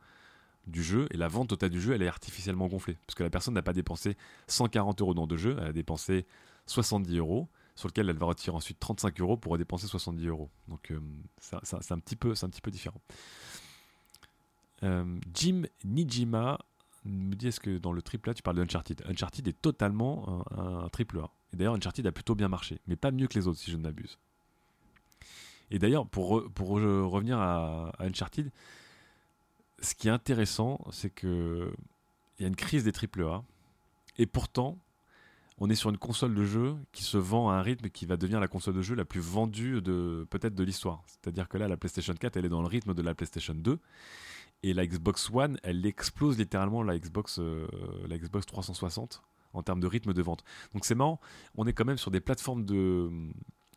du 0.70 0.84
jeu 0.84 1.08
et 1.12 1.18
la 1.18 1.28
vente 1.28 1.50
totale 1.50 1.70
du 1.70 1.82
jeu 1.82 1.94
elle 1.94 2.02
est 2.02 2.08
artificiellement 2.08 2.68
gonflée. 2.68 2.98
Parce 3.06 3.16
que 3.16 3.24
la 3.24 3.30
personne 3.30 3.54
n'a 3.54 3.62
pas 3.62 3.74
dépensé 3.74 4.18
140 4.48 5.02
euros 5.02 5.14
dans 5.14 5.28
deux 5.28 5.38
jeux 5.38 5.58
elle 5.60 5.68
a 5.68 5.74
dépensé 5.74 6.26
70 6.68 7.18
euros 7.18 7.48
sur 7.76 7.88
lequel 7.88 8.10
elle 8.10 8.18
va 8.18 8.26
retirer 8.26 8.56
ensuite 8.56 8.80
35 8.80 9.22
euros 9.22 9.38
pour 9.38 9.58
dépenser 9.58 9.88
70 9.88 10.28
euros. 10.28 10.50
Donc 10.68 10.92
euh, 10.92 11.00
c'est 11.40 11.92
un 11.92 12.00
petit 12.00 12.16
peu 12.16 12.32
un 12.42 12.50
petit 12.50 12.62
peu 12.62 12.72
différent. 12.72 13.02
Euh, 14.84 15.20
Jim 15.34 15.64
Nijima 15.86 16.60
me 17.06 17.36
dit 17.36 17.48
est-ce 17.48 17.60
que 17.60 17.78
dans 17.78 17.94
le 17.94 18.02
triple 18.02 18.30
A 18.30 18.34
tu 18.34 18.44
parles 18.44 18.58
de 18.58 18.64
Uncharted? 18.64 19.48
Est 19.48 19.62
totalement 19.62 20.46
un, 20.52 20.90
triple 20.90 21.20
A. 21.20 21.30
Et 21.54 21.58
d'ailleurs 21.58 21.76
Uncharted 21.76 22.06
a 22.06 22.12
plutôt 22.12 22.36
bien 22.36 22.50
marché 22.50 22.80
mais 22.88 22.96
pas 22.96 23.12
mieux 23.12 23.28
que 23.28 23.40
les 23.40 23.48
autres 23.48 23.60
si 23.60 23.72
je 23.72 23.78
ne 23.78 23.84
m'abuse. 23.84 24.18
Et 25.72 25.80
d'ailleurs 25.80 26.06
pour, 26.06 26.52
pour 26.52 26.70
revenir 26.70 27.40
à, 27.40 27.92
à 27.98 28.04
Uncharted 28.06 28.52
ce 29.82 29.96
qui 29.96 30.08
est 30.08 30.12
intéressant, 30.12 30.80
c'est 30.92 31.10
que 31.10 31.72
il 32.38 32.44
y 32.44 32.46
a 32.46 32.48
une 32.48 32.56
crise 32.56 32.84
des 32.84 32.92
AAA, 32.92 33.44
et 34.18 34.26
pourtant, 34.26 34.78
on 35.58 35.70
est 35.70 35.76
sur 35.76 35.90
une 35.90 35.98
console 35.98 36.34
de 36.34 36.46
jeu 36.46 36.78
qui 36.94 37.04
se 37.04 37.18
vend 37.18 37.50
à 37.50 37.56
un 37.56 37.62
rythme 37.62 37.90
qui 37.90 38.06
va 38.06 38.16
devenir 38.16 38.40
la 38.40 38.48
console 38.48 38.76
de 38.76 38.82
jeu 38.82 38.96
la 38.96 39.04
plus 39.04 39.20
vendue 39.20 39.82
de 39.82 40.26
peut-être 40.30 40.56
de 40.56 40.64
l'histoire. 40.64 41.04
C'est-à-dire 41.06 41.50
que 41.50 41.58
là, 41.58 41.68
la 41.68 41.76
PlayStation 41.76 42.14
4, 42.14 42.38
elle 42.38 42.46
est 42.46 42.50
dans 42.50 42.62
le 42.62 42.68
rythme 42.68 42.94
de 42.94 43.02
la 43.02 43.14
PlayStation 43.14 43.54
2, 43.54 43.78
et 44.64 44.74
la 44.74 44.86
Xbox 44.86 45.30
One, 45.34 45.58
elle 45.64 45.86
explose 45.86 46.38
littéralement 46.38 46.84
la 46.84 46.98
Xbox, 46.98 47.40
euh, 47.40 47.68
la 48.08 48.18
Xbox 48.18 48.46
360 48.46 49.22
en 49.54 49.64
termes 49.64 49.80
de 49.80 49.88
rythme 49.88 50.14
de 50.14 50.22
vente. 50.22 50.44
Donc 50.74 50.86
c'est 50.86 50.96
marrant, 50.96 51.20
on 51.56 51.66
est 51.66 51.74
quand 51.74 51.86
même 51.86 51.98
sur 51.98 52.12
des 52.12 52.20
plateformes 52.20 52.66
de, 52.66 53.10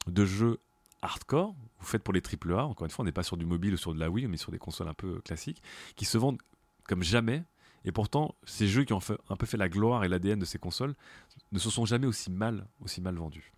de 0.07 0.25
jeux 0.25 0.59
hardcore, 1.03 1.55
vous 1.81 1.87
faites 1.87 2.03
pour 2.03 2.15
les 2.15 2.23
AAA, 2.23 2.65
encore 2.65 2.85
une 2.85 2.91
fois, 2.91 3.03
on 3.03 3.07
n'est 3.07 3.13
pas 3.13 3.23
sur 3.25 3.37
du 3.37 3.45
mobile 3.45 3.75
ou 3.75 3.77
sur 3.77 3.93
de 3.95 4.01
la 4.01 4.09
Wii, 4.09 4.29
mais 4.29 4.37
sur 4.37 4.53
des 4.53 4.59
consoles 4.59 4.89
un 4.89 4.95
peu 4.95 5.21
classiques, 5.21 5.63
qui 5.97 6.05
se 6.05 6.17
vendent 6.17 6.41
comme 6.85 7.03
jamais. 7.03 7.45
Et 7.85 7.91
pourtant, 7.91 8.37
ces 8.45 8.69
jeux 8.69 8.85
qui 8.85 8.93
ont 8.93 9.01
un 9.29 9.37
peu 9.37 9.47
fait 9.47 9.57
la 9.57 9.69
gloire 9.69 10.05
et 10.05 10.09
l'ADN 10.09 10.39
de 10.39 10.45
ces 10.45 10.59
consoles 10.59 10.95
ne 11.51 11.59
se 11.59 11.69
sont 11.69 11.85
jamais 11.85 12.07
aussi 12.07 12.31
mal, 12.31 12.69
aussi 12.81 13.01
mal 13.01 13.17
vendus. 13.17 13.53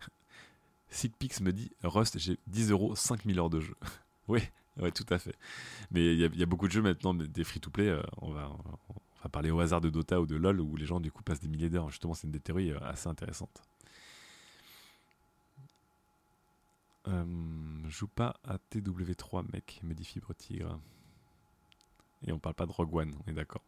Sidpix 0.88 1.40
me 1.40 1.52
dit 1.52 1.70
Rust, 1.84 2.18
j'ai 2.18 2.38
10 2.48 2.72
euros, 2.72 2.96
5000 2.96 3.38
heures 3.38 3.50
de 3.50 3.60
jeu. 3.60 3.76
oui, 4.28 4.40
tout 4.94 5.06
à 5.10 5.18
fait. 5.18 5.36
Mais 5.92 6.14
il 6.14 6.18
y, 6.18 6.42
a 6.42 6.46
beaucoup 6.46 6.66
de 6.66 6.72
jeux 6.72 6.82
maintenant, 6.82 7.14
des 7.14 7.44
free-to-play. 7.44 7.88
Euh, 7.88 8.02
on, 8.20 8.32
va, 8.32 8.50
on 8.88 8.94
va 9.22 9.28
parler 9.28 9.52
au 9.52 9.60
hasard 9.60 9.80
de 9.80 9.90
Dota 9.90 10.20
ou 10.20 10.26
de 10.26 10.34
LoL 10.34 10.60
où 10.60 10.76
les 10.76 10.86
gens 10.86 10.98
du 10.98 11.12
coup 11.12 11.22
passent 11.22 11.40
des 11.40 11.48
milliers 11.48 11.70
d'heures. 11.70 11.90
Justement, 11.90 12.14
c'est 12.14 12.26
une 12.26 12.32
des 12.32 12.42
euh, 12.72 12.78
assez 12.82 13.08
intéressantes. 13.08 13.62
Euh, 17.06 17.88
joue 17.88 18.08
pas 18.08 18.36
à 18.44 18.56
TW3, 18.56 19.44
mec, 19.52 19.80
me 19.82 19.94
dit 19.94 20.04
Fibre 20.04 20.34
Tigre. 20.34 20.80
Et 22.26 22.32
on 22.32 22.38
parle 22.38 22.54
pas 22.54 22.66
de 22.66 22.72
Rogue 22.72 22.94
One, 22.94 23.14
on 23.26 23.30
est 23.30 23.34
d'accord. 23.34 23.62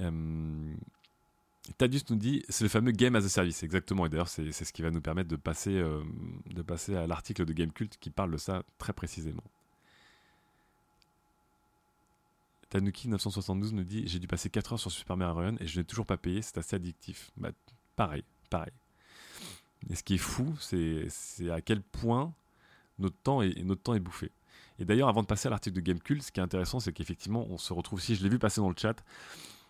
Euh, 0.00 0.74
Tadius 1.78 2.08
nous 2.10 2.16
dit 2.16 2.44
c'est 2.48 2.64
le 2.64 2.68
fameux 2.68 2.92
Game 2.92 3.16
as 3.16 3.24
a 3.24 3.28
Service, 3.28 3.62
exactement. 3.62 4.06
Et 4.06 4.08
d'ailleurs, 4.08 4.28
c'est 4.28 4.52
ce 4.52 4.72
qui 4.72 4.82
va 4.82 4.90
nous 4.90 5.00
permettre 5.00 5.28
de 5.28 5.36
passer, 5.36 5.74
euh, 5.78 6.02
de 6.46 6.62
passer 6.62 6.94
à 6.94 7.06
l'article 7.06 7.44
de 7.44 7.52
Gamecult 7.52 7.96
qui 7.98 8.10
parle 8.10 8.30
de 8.30 8.36
ça 8.36 8.62
très 8.78 8.92
précisément. 8.92 9.44
Tanuki 12.68 13.08
972 13.08 13.72
nous 13.72 13.84
dit 13.84 14.06
j'ai 14.06 14.18
dû 14.18 14.26
passer 14.26 14.50
4 14.50 14.74
heures 14.74 14.80
sur 14.80 14.90
Super 14.90 15.16
Mario 15.16 15.36
Run 15.36 15.56
et 15.60 15.66
je 15.66 15.78
n'ai 15.78 15.84
toujours 15.84 16.06
pas 16.06 16.16
payé, 16.16 16.42
c'est 16.42 16.58
assez 16.58 16.76
addictif. 16.76 17.30
Bah, 17.36 17.50
pareil, 17.94 18.24
pareil. 18.50 18.72
Et 19.90 19.94
ce 19.94 20.02
qui 20.02 20.14
est 20.14 20.18
fou, 20.18 20.54
c'est 20.58 21.08
à 21.50 21.60
quel 21.60 21.82
point 21.82 22.32
notre 22.98 23.16
temps 23.16 23.42
est, 23.42 24.00
bouffé. 24.00 24.32
Et 24.78 24.84
d'ailleurs, 24.84 25.08
avant 25.08 25.22
de 25.22 25.26
passer 25.26 25.48
à 25.48 25.50
l'article 25.50 25.76
de 25.76 25.80
Gamecult, 25.80 26.22
ce 26.22 26.32
qui 26.32 26.40
est 26.40 26.42
intéressant, 26.42 26.80
c'est 26.80 26.92
qu'effectivement, 26.92 27.46
on 27.48 27.58
se 27.58 27.72
retrouve, 27.72 28.00
si 28.00 28.14
je 28.14 28.22
l'ai 28.22 28.28
vu 28.28 28.38
passer 28.38 28.60
dans 28.60 28.68
le 28.68 28.74
chat, 28.76 29.02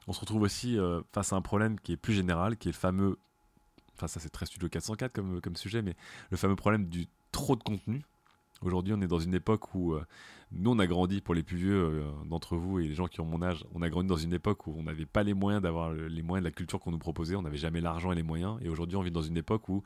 on 0.07 0.13
se 0.13 0.21
retrouve 0.21 0.43
aussi 0.43 0.79
euh, 0.79 1.03
face 1.13 1.33
à 1.33 1.37
un 1.37 1.43
problème 1.43 1.79
qui 1.81 1.93
est 1.93 1.97
plus 1.97 2.15
général, 2.15 2.57
qui 2.57 2.69
est 2.69 2.73
le 2.73 2.77
fameux, 2.77 3.19
enfin 3.95 4.07
ça 4.07 4.21
c'est 4.21 4.29
très 4.29 4.47
Studio 4.47 4.69
404 4.69 5.13
comme, 5.13 5.41
comme 5.41 5.57
sujet, 5.57 5.83
mais 5.83 5.97
le 6.31 6.37
fameux 6.37 6.57
problème 6.57 6.87
du 6.87 7.07
trop 7.33 7.57
de 7.57 7.63
contenu. 7.63 8.05
Aujourd'hui, 8.63 8.95
on 8.95 9.01
est 9.03 9.07
dans 9.07 9.19
une 9.19 9.35
époque 9.35 9.75
où 9.75 9.95
euh, 9.95 10.05
nous, 10.53 10.71
on 10.71 10.79
a 10.79 10.87
grandi, 10.87 11.21
pour 11.21 11.35
les 11.35 11.43
plus 11.43 11.57
vieux 11.57 11.75
euh, 11.75 12.11
d'entre 12.25 12.57
vous 12.57 12.79
et 12.79 12.89
les 12.89 12.95
gens 12.95 13.07
qui 13.07 13.21
ont 13.21 13.27
mon 13.27 13.43
âge, 13.43 13.65
on 13.75 13.83
a 13.83 13.91
grandi 13.91 14.09
dans 14.09 14.17
une 14.17 14.33
époque 14.33 14.67
où 14.67 14.75
on 14.77 14.85
n'avait 14.85 15.07
pas 15.07 15.23
les 15.23 15.35
moyens 15.35 15.63
d'avoir 15.63 15.93
les 15.93 16.23
moyens 16.23 16.43
de 16.45 16.49
la 16.49 16.53
culture 16.53 16.81
qu'on 16.81 16.91
nous 16.91 16.99
proposait, 16.99 17.37
on 17.37 17.43
n'avait 17.43 17.57
jamais 17.59 17.81
l'argent 17.81 18.13
et 18.13 18.15
les 18.15 18.23
moyens. 18.23 18.59
Et 18.63 18.69
aujourd'hui, 18.69 18.97
on 18.97 19.03
vit 19.03 19.11
dans 19.11 19.23
une 19.23 19.37
époque 19.37 19.69
où 19.69 19.83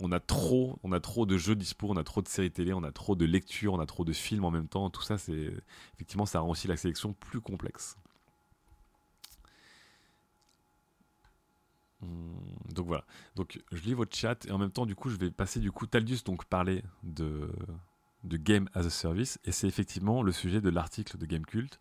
on 0.00 0.10
a 0.10 0.20
trop, 0.20 0.78
on 0.82 0.92
a 0.92 1.00
trop 1.00 1.26
de 1.26 1.38
jeux 1.38 1.54
dispo, 1.54 1.88
on 1.90 1.96
a 1.96 2.04
trop 2.04 2.22
de 2.22 2.28
séries 2.28 2.50
télé, 2.50 2.72
on 2.72 2.82
a 2.82 2.92
trop 2.92 3.14
de 3.14 3.24
lectures, 3.24 3.74
on 3.74 3.80
a 3.80 3.86
trop 3.86 4.04
de 4.04 4.12
films 4.12 4.44
en 4.44 4.50
même 4.50 4.68
temps. 4.68 4.90
Tout 4.90 5.02
ça, 5.02 5.18
c'est 5.18 5.52
effectivement, 5.94 6.26
ça 6.26 6.40
rend 6.40 6.50
aussi 6.50 6.66
la 6.66 6.76
sélection 6.76 7.12
plus 7.12 7.40
complexe. 7.40 7.96
Donc 12.74 12.86
voilà. 12.86 13.04
Donc 13.36 13.62
je 13.72 13.82
lis 13.82 13.94
votre 13.94 14.16
chat 14.16 14.46
et 14.46 14.50
en 14.50 14.58
même 14.58 14.70
temps, 14.70 14.86
du 14.86 14.94
coup, 14.94 15.10
je 15.10 15.16
vais 15.16 15.30
passer 15.30 15.60
du 15.60 15.70
coup 15.70 15.86
Taldius 15.86 16.24
donc 16.24 16.44
parler 16.44 16.82
de 17.02 17.50
de 18.24 18.36
Game 18.36 18.68
as 18.74 18.86
a 18.86 18.90
Service 18.90 19.40
et 19.44 19.52
c'est 19.52 19.66
effectivement 19.66 20.22
le 20.22 20.30
sujet 20.30 20.60
de 20.60 20.70
l'article 20.70 21.18
de 21.18 21.26
Gamecult 21.26 21.80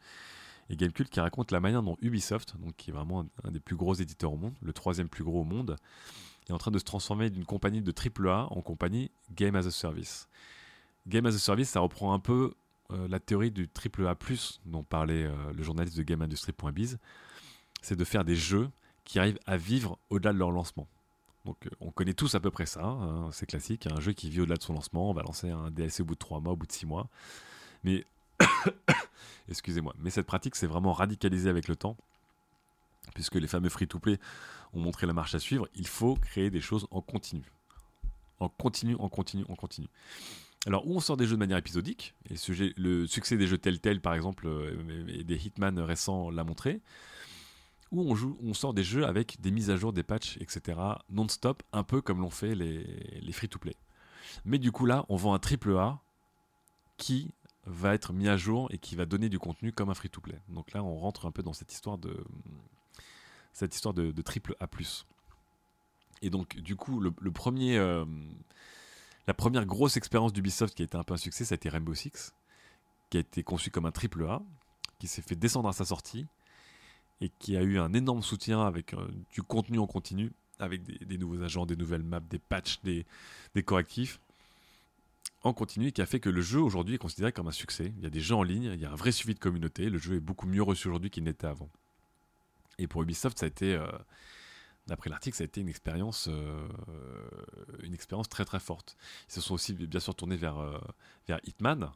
et 0.69 0.75
Gamecult 0.75 1.09
qui 1.09 1.19
raconte 1.19 1.51
la 1.51 1.59
manière 1.59 1.83
dont 1.83 1.97
Ubisoft, 2.01 2.55
donc 2.59 2.75
qui 2.77 2.89
est 2.89 2.93
vraiment 2.93 3.25
un, 3.43 3.51
des 3.51 3.59
plus 3.59 3.75
gros 3.75 3.93
éditeurs 3.93 4.33
au 4.33 4.37
monde, 4.37 4.55
le 4.61 4.73
troisième 4.73 5.09
plus 5.09 5.23
gros 5.23 5.41
au 5.41 5.43
monde, 5.43 5.75
est 6.49 6.53
en 6.53 6.57
train 6.57 6.71
de 6.71 6.79
se 6.79 6.83
transformer 6.83 7.29
d'une 7.29 7.45
compagnie 7.45 7.81
de 7.81 7.91
AAA 7.93 8.47
en 8.51 8.61
compagnie 8.61 9.11
Game 9.31 9.55
as 9.55 9.67
a 9.67 9.71
Service. 9.71 10.27
Game 11.07 11.25
as 11.25 11.35
a 11.35 11.39
Service, 11.39 11.69
ça 11.69 11.81
reprend 11.81 12.13
un 12.13 12.19
peu 12.19 12.53
euh, 12.91 13.07
la 13.07 13.19
théorie 13.19 13.51
du 13.51 13.69
AAA+, 13.75 14.15
dont 14.65 14.83
parlait 14.83 15.23
euh, 15.23 15.53
le 15.53 15.63
journaliste 15.63 15.97
de 15.97 16.03
GameIndustry.biz, 16.03 16.97
c'est 17.81 17.95
de 17.95 18.03
faire 18.03 18.23
des 18.23 18.35
jeux 18.35 18.69
qui 19.03 19.19
arrivent 19.19 19.39
à 19.45 19.57
vivre 19.57 19.97
au-delà 20.09 20.33
de 20.33 20.37
leur 20.37 20.51
lancement. 20.51 20.87
Donc 21.45 21.65
euh, 21.65 21.69
on 21.79 21.91
connaît 21.91 22.13
tous 22.13 22.35
à 22.35 22.39
peu 22.39 22.51
près 22.51 22.65
ça, 22.65 22.83
hein, 22.83 23.29
c'est 23.31 23.45
classique, 23.45 23.87
un 23.87 23.99
jeu 23.99 24.13
qui 24.13 24.29
vit 24.29 24.41
au-delà 24.41 24.57
de 24.57 24.63
son 24.63 24.73
lancement, 24.73 25.09
on 25.09 25.13
va 25.13 25.23
lancer 25.23 25.49
un 25.49 25.71
DLC 25.71 26.03
au 26.03 26.05
bout 26.05 26.13
de 26.13 26.19
3 26.19 26.39
mois, 26.39 26.53
au 26.53 26.55
bout 26.55 26.67
de 26.67 26.71
6 26.71 26.85
mois. 26.85 27.07
Mais, 27.83 28.05
excusez-moi, 29.49 29.95
mais 29.99 30.11
cette 30.11 30.27
pratique 30.27 30.55
s'est 30.55 30.67
vraiment 30.67 30.93
radicalisée 30.93 31.49
avec 31.49 31.67
le 31.67 31.75
temps, 31.75 31.97
puisque 33.15 33.35
les 33.35 33.47
fameux 33.47 33.69
free-to-play 33.69 34.19
ont 34.73 34.79
montré 34.79 35.07
la 35.07 35.13
marche 35.13 35.33
à 35.35 35.39
suivre, 35.39 35.67
il 35.75 35.87
faut 35.87 36.15
créer 36.15 36.49
des 36.49 36.61
choses 36.61 36.87
en 36.91 37.01
continu. 37.01 37.43
En 38.39 38.49
continu, 38.49 38.95
en 38.99 39.09
continu, 39.09 39.43
en 39.49 39.55
continu. 39.55 39.87
Alors, 40.67 40.87
où 40.87 40.95
on 40.95 40.99
sort 40.99 41.17
des 41.17 41.25
jeux 41.25 41.35
de 41.35 41.39
manière 41.39 41.57
épisodique, 41.57 42.13
et 42.29 42.35
le 42.77 43.07
succès 43.07 43.35
des 43.35 43.47
jeux 43.47 43.57
Telltale, 43.57 43.99
par 43.99 44.13
exemple, 44.13 44.47
euh, 44.47 45.07
et 45.07 45.23
des 45.23 45.47
Hitman 45.47 45.79
récents 45.79 46.29
l'a 46.29 46.43
montré, 46.43 46.81
où 47.91 48.15
on, 48.41 48.53
sort 48.53 48.73
des 48.73 48.83
jeux 48.83 49.05
avec 49.05 49.41
des 49.41 49.51
mises 49.51 49.69
à 49.69 49.75
jour, 49.75 49.91
des 49.91 50.03
patchs, 50.03 50.37
etc. 50.37 50.79
non-stop, 51.09 51.61
un 51.73 51.83
peu 51.83 52.01
comme 52.01 52.21
l'ont 52.21 52.29
fait 52.29 52.55
les, 52.55 52.83
les 53.21 53.31
free-to-play. 53.33 53.75
Mais 54.45 54.59
du 54.59 54.71
coup 54.71 54.85
là, 54.85 55.05
on 55.09 55.17
vend 55.17 55.33
un 55.33 55.39
triple 55.39 55.75
A 55.77 55.99
qui 56.97 57.33
va 57.65 57.93
être 57.93 58.13
mis 58.13 58.27
à 58.27 58.37
jour 58.37 58.67
et 58.71 58.77
qui 58.77 58.95
va 58.95 59.05
donner 59.05 59.29
du 59.29 59.39
contenu 59.39 59.71
comme 59.71 59.89
un 59.89 59.93
free-to-play. 59.93 60.39
Donc 60.49 60.73
là, 60.73 60.83
on 60.83 60.95
rentre 60.95 61.25
un 61.25 61.31
peu 61.31 61.43
dans 61.43 61.53
cette 61.53 61.73
histoire 61.73 61.97
de 61.97 62.23
cette 63.53 63.75
histoire 63.75 63.93
de, 63.93 64.21
triple 64.21 64.55
A+. 64.59 64.67
Et 66.21 66.29
donc, 66.29 66.57
du 66.57 66.75
coup, 66.75 66.99
le, 66.99 67.11
premier, 67.31 67.77
euh, 67.77 68.05
la 69.27 69.33
première 69.33 69.65
grosse 69.65 69.97
expérience 69.97 70.33
d'Ubisoft 70.33 70.75
qui 70.75 70.83
a 70.83 70.85
été 70.85 70.97
un 70.97 71.03
peu 71.03 71.13
un 71.13 71.17
succès, 71.17 71.45
ça 71.45 71.53
a 71.53 71.57
été 71.57 71.69
Rainbow 71.69 71.93
Six, 71.93 72.33
qui 73.09 73.17
a 73.17 73.19
été 73.19 73.43
conçu 73.43 73.71
comme 73.71 73.85
un 73.85 73.91
triple 73.91 74.25
A, 74.25 74.41
qui 74.99 75.07
s'est 75.07 75.21
fait 75.21 75.35
descendre 75.35 75.67
à 75.67 75.73
sa 75.73 75.85
sortie 75.85 76.27
et 77.21 77.29
qui 77.39 77.55
a 77.55 77.61
eu 77.61 77.79
un 77.79 77.93
énorme 77.93 78.23
soutien 78.23 78.65
avec 78.65 78.93
euh, 78.93 79.07
du 79.31 79.43
contenu 79.43 79.79
en 79.79 79.87
continu, 79.87 80.31
avec 80.59 80.83
des, 80.83 81.17
nouveaux 81.17 81.41
agents, 81.41 81.65
des 81.65 81.75
nouvelles 81.75 82.03
maps, 82.03 82.19
des 82.19 82.39
patchs, 82.39 82.81
des, 82.83 83.05
correctifs 83.63 84.19
en 85.43 85.53
continu 85.53 85.87
et 85.87 85.91
qui 85.91 86.01
a 86.01 86.05
fait 86.05 86.19
que 86.19 86.29
le 86.29 86.41
jeu 86.41 86.59
aujourd'hui 86.59 86.95
est 86.95 86.99
considéré 86.99 87.31
comme 87.31 87.47
un 87.47 87.51
succès. 87.51 87.93
Il 87.97 88.03
y 88.03 88.05
a 88.05 88.11
des 88.11 88.19
gens 88.19 88.39
en 88.39 88.43
ligne, 88.43 88.71
il 88.73 88.79
y 88.79 88.85
a 88.85 88.91
un 88.91 88.95
vrai 88.95 89.11
suivi 89.11 89.33
de 89.33 89.39
communauté, 89.39 89.89
le 89.89 89.97
jeu 89.97 90.15
est 90.15 90.19
beaucoup 90.19 90.45
mieux 90.45 90.61
reçu 90.61 90.87
aujourd'hui 90.87 91.09
qu'il 91.09 91.23
n'était 91.23 91.47
avant. 91.47 91.69
Et 92.77 92.87
pour 92.87 93.01
Ubisoft, 93.01 93.39
ça 93.39 93.45
a 93.45 93.47
été, 93.47 93.73
euh, 93.73 93.87
d'après 94.85 95.09
l'article, 95.09 95.35
ça 95.35 95.43
a 95.43 95.45
été 95.45 95.61
une 95.61 95.69
expérience, 95.69 96.27
euh, 96.29 96.67
une 97.81 97.93
expérience 97.93 98.29
très 98.29 98.45
très 98.45 98.59
forte. 98.59 98.97
Ils 99.29 99.33
se 99.33 99.41
sont 99.41 99.55
aussi 99.55 99.73
bien 99.73 99.99
sûr 99.99 100.13
tournés 100.13 100.37
vers, 100.37 100.57
vers 101.27 101.39
Hitman 101.43 101.91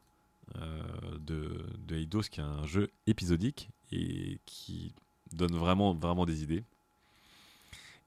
de, 0.56 1.66
de 1.78 1.96
Eidos, 1.96 2.24
qui 2.24 2.40
est 2.40 2.44
un 2.44 2.66
jeu 2.66 2.90
épisodique 3.06 3.70
et 3.92 4.40
qui 4.46 4.96
donne 5.36 5.56
vraiment, 5.56 6.26
des 6.26 6.44
idées. 6.44 6.64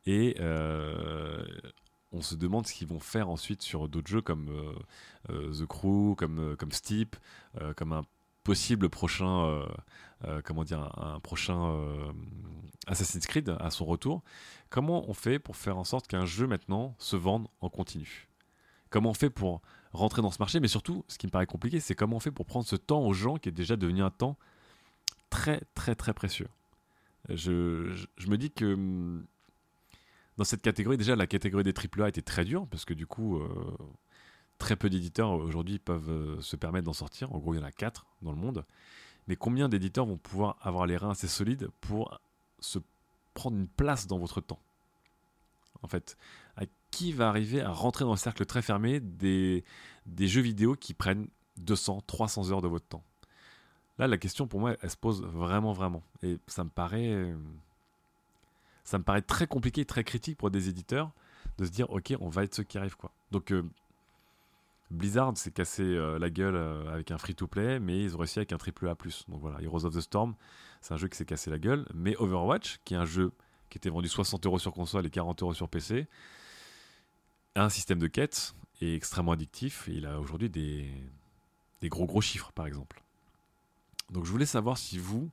Et 0.07 0.37
on 2.13 2.23
se 2.23 2.35
demande 2.35 2.67
ce 2.67 2.73
qu'ils 2.73 2.89
vont 2.89 3.01
faire 3.01 3.29
ensuite 3.29 3.63
sur 3.63 3.89
d'autres 3.89 4.09
jeux 4.09 4.23
comme 4.23 4.49
euh, 4.49 4.73
euh, 5.31 5.53
The 5.53 5.67
Crew, 5.67 6.15
comme, 6.17 6.39
euh, 6.39 6.71
Steep, 6.71 7.17
comme 7.77 7.93
un 7.93 8.03
possible 8.45 8.89
prochain, 8.89 9.67
prochain 11.23 12.13
Assassin's 12.87 13.27
Creed 13.27 13.55
à 13.61 13.71
son 13.71 13.85
retour. 13.85 14.23
Comment 14.71 15.09
on 15.09 15.13
fait 15.13 15.39
pour 15.39 15.57
faire 15.57 15.77
en 15.77 15.85
sorte 15.85 16.07
qu'un 16.07 16.25
jeu 16.25 16.47
maintenant 16.47 16.95
se 16.99 17.17
vende 17.17 17.47
en 17.61 17.69
continu? 17.69 18.29
Comment 18.89 19.11
on 19.11 19.15
fait 19.15 19.29
pour 19.29 19.61
rentrer 19.93 20.23
dans 20.23 20.31
ce 20.31 20.39
marché? 20.39 20.61
Mais 20.61 20.69
surtout, 20.69 21.05
ce 21.09 21.19
qui 21.19 21.27
me 21.27 21.31
paraît 21.31 21.47
compliqué, 21.47 21.79
c'est 21.79 21.95
comment 21.95 22.17
on 22.17 22.21
fait 22.21 22.31
pour 22.31 22.47
prendre 22.47 22.67
ce 22.67 22.77
temps 22.77 23.03
aux 23.03 23.13
gens 23.13 23.37
qui 23.37 23.51
est 23.51 23.53
déjà 23.53 23.77
devenu 23.77 24.03
un 24.03 24.11
temps 24.11 24.39
très 25.29 25.61
très 25.75 25.95
très 25.95 26.15
précieux. 26.15 26.49
Je 27.29 28.29
me 28.29 28.37
dis 28.37 28.51
que 28.51 28.75
hum, 28.75 29.27
dans 30.39 30.45
cette 30.45 30.63
catégorie, 30.63 30.97
déjà, 30.97 31.17
la 31.17 31.27
catégorie 31.27 31.65
des 31.65 31.75
AAA 31.75 32.09
était 32.09 32.23
très 32.23 32.45
dure, 32.45 32.69
parce 32.69 32.85
que 32.85 32.95
du 32.95 33.09
coup, 33.09 33.39
euh, 33.39 33.77
très 34.59 34.77
peu 34.77 34.89
d'éditeurs 34.89 35.33
aujourd'hui 35.33 35.81
peuvent 35.81 36.11
euh, 36.11 36.41
se 36.41 36.55
permettre 36.55 36.85
d'en 36.85 36.93
sortir. 36.93 37.35
En 37.35 37.39
gros, 37.39 37.55
il 37.55 37.59
y 37.59 37.61
en 37.61 37.65
a 37.65 37.73
4 37.73 38.07
dans 38.23 38.31
le 38.31 38.39
monde. 38.39 38.65
Mais 39.27 39.35
combien 39.35 39.69
d'éditeurs 39.69 40.07
vont 40.07 40.17
pouvoir 40.17 40.57
avoir 40.61 40.87
les 40.87 40.97
reins 40.97 41.11
assez 41.11 41.27
solides 41.27 41.69
pour 41.81 42.21
se 42.61 42.79
prendre 43.35 43.57
une 43.57 43.67
place 43.67 44.07
dans 44.07 44.19
votre 44.19 44.41
temps? 44.41 44.61
En 45.83 45.89
fait, 45.89 46.17
à 46.57 46.63
qui 46.93 47.13
va 47.13 47.29
arriver 47.29 47.61
à 47.61 47.73
rentrer 47.73 48.05
dans 48.05 48.13
le 48.13 48.17
cercle 48.17 48.47
très 48.47 48.63
fermé 48.63 49.01
des, 49.01 49.65
des 50.07 50.29
jeux 50.29 50.41
vidéo 50.41 50.77
qui 50.77 50.95
prennent 50.95 51.27
200, 51.57 52.03
300 52.07 52.53
heures 52.53 52.63
de 52.63 52.69
votre 52.69 52.87
temps? 52.87 53.05
Là, 53.99 54.07
la 54.07 54.19
question 54.19 54.47
pour 54.47 54.61
moi, 54.61 54.77
elle 54.81 54.91
se 54.91 54.97
pose 54.97 55.23
vraiment, 55.23 55.73
vraiment. 55.73 56.03
Et 56.23 56.39
ça 56.47 56.65
me 56.65 56.71
paraît 56.71 57.35
ça 58.89 58.97
me 58.97 59.05
paraît 59.05 59.21
très 59.21 59.47
compliqué, 59.47 59.85
très 59.85 60.03
critique 60.03 60.39
pour 60.39 60.51
des 60.51 60.71
éditeurs 60.71 61.13
de 61.59 61.67
se 61.67 61.71
dire 61.71 61.91
ok, 61.91 62.15
on 62.21 62.31
va 62.31 62.45
être 62.45 62.55
ceux 62.55 62.63
qui 62.63 62.79
arrivent 62.79 62.97
quoi. 62.97 63.13
Donc 63.31 63.53
euh, 63.53 63.63
Blizzard 64.91 65.37
s'est 65.37 65.51
cassé 65.51 65.83
euh, 65.83 66.19
la 66.19 66.31
gueule 66.31 66.55
euh, 66.55 66.91
avec 66.91 67.11
un 67.11 67.19
free-to-play, 67.19 67.81
mais 67.81 68.03
ils 68.03 68.17
ont 68.17 68.19
réussi 68.19 68.39
avec 68.39 68.53
un 68.55 68.57
triple 68.57 68.89
A+. 68.89 68.95
Donc 69.29 69.43
voilà, 69.43 69.61
Heroes 69.61 69.85
of 69.85 69.95
the 69.95 70.01
Storm, 70.01 70.35
c'est 70.81 70.95
un 70.95 70.97
jeu 70.97 71.09
qui 71.09 71.19
s'est 71.19 71.27
cassé 71.27 71.51
la 71.51 71.59
gueule, 71.59 71.87
mais 71.93 72.17
Overwatch, 72.17 72.79
qui 72.87 72.95
est 72.95 72.97
un 72.97 73.05
jeu 73.05 73.31
qui 73.69 73.77
était 73.77 73.91
vendu 73.91 74.09
60 74.09 74.47
euros 74.47 74.59
sur 74.59 74.73
console 74.73 75.05
et 75.05 75.11
40 75.11 75.43
euros 75.43 75.53
sur 75.53 75.69
PC, 75.69 76.07
a 77.57 77.65
un 77.65 77.69
système 77.69 77.99
de 77.99 78.07
quête 78.07 78.55
est 78.81 78.95
extrêmement 78.95 79.33
addictif 79.33 79.87
et 79.89 79.93
il 79.93 80.07
a 80.07 80.19
aujourd'hui 80.19 80.49
des 80.49 80.89
gros 81.85 82.07
gros 82.07 82.23
chiffres 82.23 82.53
par 82.53 82.67
exemple. 82.67 83.03
Donc 84.11 84.25
je 84.25 84.31
voulais 84.31 84.47
savoir 84.47 84.79
si 84.79 84.99
vous, 84.99 85.31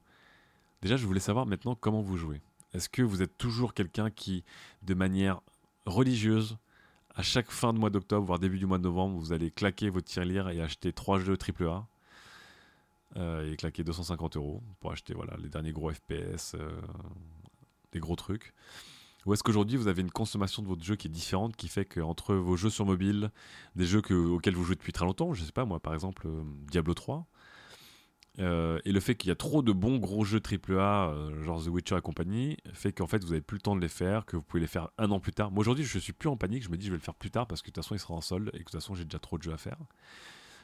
déjà 0.81 0.97
je 0.97 1.05
voulais 1.05 1.19
savoir 1.19 1.45
maintenant 1.45 1.75
comment 1.75 2.01
vous 2.01 2.17
jouez. 2.17 2.41
Est-ce 2.73 2.89
que 2.89 3.01
vous 3.01 3.21
êtes 3.21 3.37
toujours 3.37 3.73
quelqu'un 3.73 4.09
qui, 4.09 4.43
de 4.83 4.93
manière 4.93 5.41
religieuse, 5.85 6.57
à 7.15 7.23
chaque 7.23 7.49
fin 7.49 7.73
de 7.73 7.79
mois 7.79 7.89
d'octobre, 7.89 8.25
voire 8.25 8.39
début 8.39 8.59
du 8.59 8.65
mois 8.65 8.77
de 8.77 8.83
novembre, 8.83 9.17
vous 9.17 9.31
allez 9.31 9.49
claquer 9.49 9.89
votre 9.89 10.07
tirelire 10.07 10.49
et 10.49 10.61
acheter 10.61 10.91
trois 10.91 11.19
jeux 11.19 11.37
AAA 11.37 11.87
euh, 13.15 13.49
et 13.49 13.55
claquer 13.55 13.85
250 13.85 14.35
euros 14.35 14.61
pour 14.81 14.91
acheter 14.91 15.13
voilà, 15.13 15.37
les 15.37 15.47
derniers 15.47 15.71
gros 15.71 15.91
FPS, 15.91 16.55
euh, 16.55 16.81
des 17.93 17.99
gros 17.99 18.17
trucs? 18.17 18.53
Ou 19.25 19.33
est-ce 19.33 19.41
qu'aujourd'hui 19.41 19.77
vous 19.77 19.87
avez 19.87 20.01
une 20.01 20.11
consommation 20.11 20.61
de 20.61 20.67
votre 20.67 20.83
jeu 20.83 20.97
qui 20.97 21.07
est 21.07 21.11
différente, 21.11 21.55
qui 21.55 21.69
fait 21.69 21.85
qu'entre 21.85 22.35
vos 22.35 22.57
jeux 22.57 22.69
sur 22.69 22.85
mobile, 22.85 23.31
des 23.75 23.85
jeux 23.85 24.01
auxquels 24.11 24.55
vous 24.55 24.65
jouez 24.65 24.75
depuis 24.75 24.93
très 24.93 25.05
longtemps, 25.05 25.33
je 25.33 25.43
sais 25.43 25.53
pas 25.53 25.65
moi 25.65 25.79
par 25.79 25.93
exemple 25.93 26.27
euh, 26.27 26.43
Diablo 26.69 26.93
3, 26.93 27.25
euh, 28.39 28.79
et 28.83 28.91
le 28.91 28.99
fait 28.99 29.15
qu'il 29.15 29.29
y 29.29 29.31
a 29.31 29.35
trop 29.35 29.61
de 29.61 29.71
bons 29.71 29.97
gros 29.97 30.25
jeux 30.25 30.41
AAA, 30.41 31.09
euh, 31.09 31.43
genre 31.43 31.63
The 31.63 31.67
Witcher 31.67 31.97
et 31.97 32.01
compagnie, 32.01 32.57
fait 32.73 32.91
qu'en 32.91 33.07
fait 33.07 33.23
vous 33.23 33.29
n'avez 33.29 33.41
plus 33.41 33.55
le 33.55 33.61
temps 33.61 33.75
de 33.75 33.81
les 33.81 33.87
faire, 33.87 34.25
que 34.25 34.35
vous 34.35 34.41
pouvez 34.41 34.61
les 34.61 34.67
faire 34.67 34.89
un 34.97 35.11
an 35.11 35.19
plus 35.19 35.31
tard. 35.31 35.51
Moi 35.51 35.61
aujourd'hui 35.61 35.85
je 35.85 35.99
suis 35.99 36.13
plus 36.13 36.29
en 36.29 36.35
panique, 36.35 36.63
je 36.63 36.69
me 36.69 36.77
dis 36.77 36.85
je 36.85 36.91
vais 36.91 36.97
le 36.97 37.03
faire 37.03 37.15
plus 37.15 37.31
tard 37.31 37.47
parce 37.47 37.61
que 37.61 37.67
de 37.67 37.73
toute 37.73 37.83
façon 37.83 37.95
il 37.95 37.99
sera 37.99 38.13
en 38.13 38.21
solde 38.21 38.49
et 38.49 38.51
que 38.51 38.57
de 38.57 38.63
toute 38.63 38.73
façon 38.73 38.95
j'ai 38.95 39.05
déjà 39.05 39.19
trop 39.19 39.37
de 39.37 39.43
jeux 39.43 39.53
à 39.53 39.57
faire. 39.57 39.77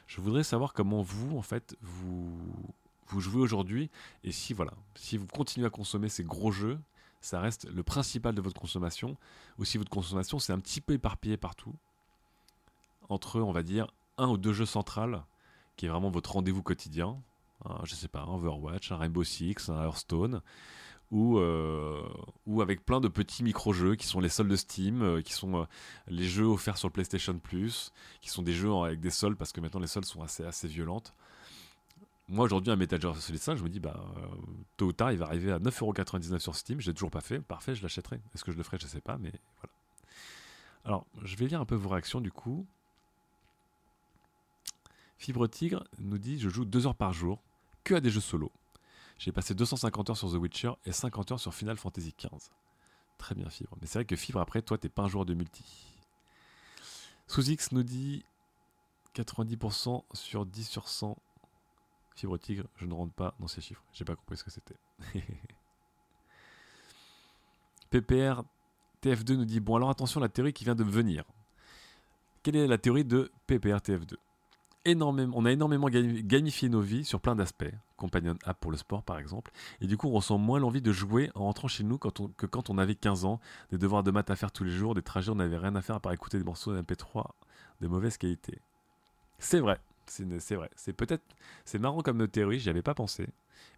Je 0.06 0.20
voudrais 0.20 0.42
savoir 0.42 0.74
comment 0.74 1.02
vous 1.02 1.38
en 1.38 1.42
fait 1.42 1.76
vous, 1.80 2.30
vous 3.06 3.20
jouez 3.20 3.40
aujourd'hui 3.40 3.90
et 4.24 4.32
si 4.32 4.52
voilà, 4.52 4.74
si 4.94 5.16
vous 5.16 5.26
continuez 5.26 5.66
à 5.66 5.70
consommer 5.70 6.08
ces 6.08 6.24
gros 6.24 6.52
jeux, 6.52 6.78
ça 7.22 7.40
reste 7.40 7.66
le 7.70 7.82
principal 7.82 8.34
de 8.34 8.42
votre 8.42 8.60
consommation, 8.60 9.16
ou 9.58 9.64
si 9.64 9.78
votre 9.78 9.90
consommation 9.90 10.38
c'est 10.38 10.52
un 10.52 10.58
petit 10.58 10.80
peu 10.80 10.94
éparpillé 10.94 11.36
partout, 11.36 11.74
entre 13.08 13.40
on 13.40 13.52
va 13.52 13.62
dire 13.62 13.86
un 14.18 14.28
ou 14.28 14.36
deux 14.36 14.52
jeux 14.52 14.66
centrales, 14.66 15.24
qui 15.76 15.86
est 15.86 15.88
vraiment 15.88 16.10
votre 16.10 16.32
rendez-vous 16.32 16.62
quotidien, 16.62 17.22
je 17.84 17.94
sais 17.94 18.08
pas, 18.08 18.20
un 18.20 18.34
Overwatch, 18.34 18.92
un 18.92 18.96
Rainbow 18.96 19.24
Six, 19.24 19.68
un 19.68 19.82
Hearthstone, 19.82 20.42
ou, 21.12 21.38
euh, 21.38 22.02
avec 22.60 22.84
plein 22.84 23.00
de 23.00 23.08
petits 23.08 23.44
micro-jeux 23.44 23.96
qui 23.96 24.06
sont 24.06 24.18
les 24.18 24.30
soldes 24.30 24.50
de 24.50 24.56
Steam, 24.56 25.02
euh, 25.02 25.20
qui 25.20 25.34
sont 25.34 25.60
euh, 25.60 25.64
les 26.08 26.24
jeux 26.24 26.46
offerts 26.46 26.78
sur 26.78 26.88
le 26.88 26.92
PlayStation 26.92 27.38
Plus, 27.38 27.92
qui 28.22 28.30
sont 28.30 28.42
des 28.42 28.54
jeux 28.54 28.72
avec 28.72 28.98
des 29.00 29.10
soldes 29.10 29.36
parce 29.36 29.52
que 29.52 29.60
maintenant 29.60 29.80
les 29.80 29.86
soldes 29.86 30.06
sont 30.06 30.22
assez, 30.22 30.42
assez 30.42 30.68
violentes. 30.68 31.14
Moi 32.28 32.46
aujourd'hui, 32.46 32.72
un 32.72 32.76
Metal 32.76 32.98
Gear 32.98 33.14
Solid 33.14 33.42
5, 33.42 33.56
je 33.56 33.62
me 33.62 33.68
dis, 33.68 33.78
bah, 33.78 34.02
tôt 34.78 34.86
ou 34.86 34.92
tard, 34.92 35.12
il 35.12 35.18
va 35.18 35.26
arriver 35.26 35.52
à 35.52 35.58
9,99€ 35.58 36.38
sur 36.38 36.56
Steam. 36.56 36.80
Je 36.80 36.86
l'ai 36.86 36.94
toujours 36.94 37.10
pas 37.10 37.20
fait. 37.20 37.40
Parfait, 37.40 37.74
je 37.74 37.82
l'achèterai. 37.82 38.22
Est-ce 38.34 38.42
que 38.42 38.52
je 38.52 38.56
le 38.56 38.62
ferai 38.62 38.78
Je 38.78 38.86
sais 38.86 39.02
pas, 39.02 39.18
mais 39.18 39.32
voilà. 39.60 39.74
Alors, 40.84 41.06
je 41.22 41.36
vais 41.36 41.46
lire 41.46 41.60
un 41.60 41.66
peu 41.66 41.74
vos 41.74 41.90
réactions 41.90 42.22
du 42.22 42.32
coup. 42.32 42.66
Fibre 45.18 45.46
Tigre 45.46 45.84
nous 45.98 46.18
dit 46.18 46.38
Je 46.38 46.48
joue 46.48 46.64
2 46.64 46.86
heures 46.86 46.94
par 46.94 47.12
jour 47.12 47.42
que 47.84 47.94
à 47.94 48.00
des 48.00 48.10
jeux 48.10 48.20
solo. 48.20 48.52
J'ai 49.18 49.32
passé 49.32 49.54
250 49.54 50.10
heures 50.10 50.16
sur 50.16 50.30
The 50.30 50.34
Witcher 50.34 50.72
et 50.84 50.92
50 50.92 51.32
heures 51.32 51.40
sur 51.40 51.54
Final 51.54 51.76
Fantasy 51.76 52.14
XV. 52.18 52.50
Très 53.18 53.34
bien, 53.34 53.48
Fibre. 53.48 53.76
Mais 53.80 53.86
c'est 53.86 53.98
vrai 53.98 54.04
que 54.04 54.16
Fibre, 54.16 54.40
après, 54.40 54.62
toi, 54.62 54.78
t'es 54.78 54.88
pas 54.88 55.02
un 55.02 55.08
joueur 55.08 55.24
de 55.24 55.34
multi. 55.34 55.64
Sous-X 57.28 57.72
nous 57.72 57.84
dit 57.84 58.24
90% 59.14 60.02
sur 60.12 60.44
10 60.44 60.68
sur 60.68 60.88
100. 60.88 61.16
Fibre 62.16 62.36
Tigre, 62.38 62.66
je 62.76 62.86
ne 62.86 62.94
rentre 62.94 63.12
pas 63.12 63.34
dans 63.38 63.46
ces 63.46 63.60
chiffres. 63.60 63.84
J'ai 63.92 64.04
pas 64.04 64.16
compris 64.16 64.36
ce 64.36 64.44
que 64.44 64.50
c'était. 64.50 64.76
PPR 67.90 68.42
TF2 69.02 69.36
nous 69.36 69.44
dit 69.44 69.60
Bon, 69.60 69.76
alors 69.76 69.90
attention, 69.90 70.20
la 70.20 70.28
théorie 70.28 70.52
qui 70.52 70.64
vient 70.64 70.74
de 70.74 70.84
venir. 70.84 71.24
Quelle 72.42 72.56
est 72.56 72.66
la 72.66 72.78
théorie 72.78 73.04
de 73.04 73.30
PPR 73.46 73.78
TF2 73.78 74.16
on 74.86 75.44
a 75.44 75.52
énormément 75.52 75.88
gamifié 75.88 76.68
nos 76.68 76.80
vies 76.80 77.04
sur 77.04 77.20
plein 77.20 77.36
d'aspects. 77.36 77.72
Companion 77.96 78.34
app 78.44 78.58
pour 78.60 78.72
le 78.72 78.76
sport, 78.76 79.02
par 79.02 79.18
exemple. 79.18 79.52
Et 79.80 79.86
du 79.86 79.96
coup, 79.96 80.08
on 80.08 80.12
ressent 80.12 80.38
moins 80.38 80.58
l'envie 80.58 80.82
de 80.82 80.92
jouer 80.92 81.30
en 81.34 81.44
rentrant 81.44 81.68
chez 81.68 81.84
nous 81.84 81.98
quand 81.98 82.20
on, 82.20 82.28
que 82.28 82.46
quand 82.46 82.68
on 82.68 82.78
avait 82.78 82.96
15 82.96 83.24
ans, 83.24 83.40
des 83.70 83.78
devoirs 83.78 84.02
de 84.02 84.10
maths 84.10 84.30
à 84.30 84.36
faire 84.36 84.50
tous 84.50 84.64
les 84.64 84.72
jours, 84.72 84.94
des 84.94 85.02
trajets, 85.02 85.30
on 85.30 85.36
n'avait 85.36 85.56
rien 85.56 85.76
à 85.76 85.82
faire 85.82 85.96
à 85.96 86.00
part 86.00 86.12
écouter 86.12 86.38
des 86.38 86.44
morceaux 86.44 86.74
de 86.74 86.82
MP3 86.82 87.26
de 87.80 87.88
mauvaise 87.88 88.16
qualité. 88.16 88.60
C'est 89.38 89.60
vrai. 89.60 89.78
C'est 90.06 90.54
vrai. 90.54 90.70
C'est 90.76 90.92
peut-être. 90.92 91.22
C'est 91.64 91.78
marrant 91.78 92.00
comme 92.00 92.16
notre 92.16 92.32
théorie, 92.32 92.58
j'y 92.58 92.70
avais 92.70 92.82
pas 92.82 92.94
pensé. 92.94 93.28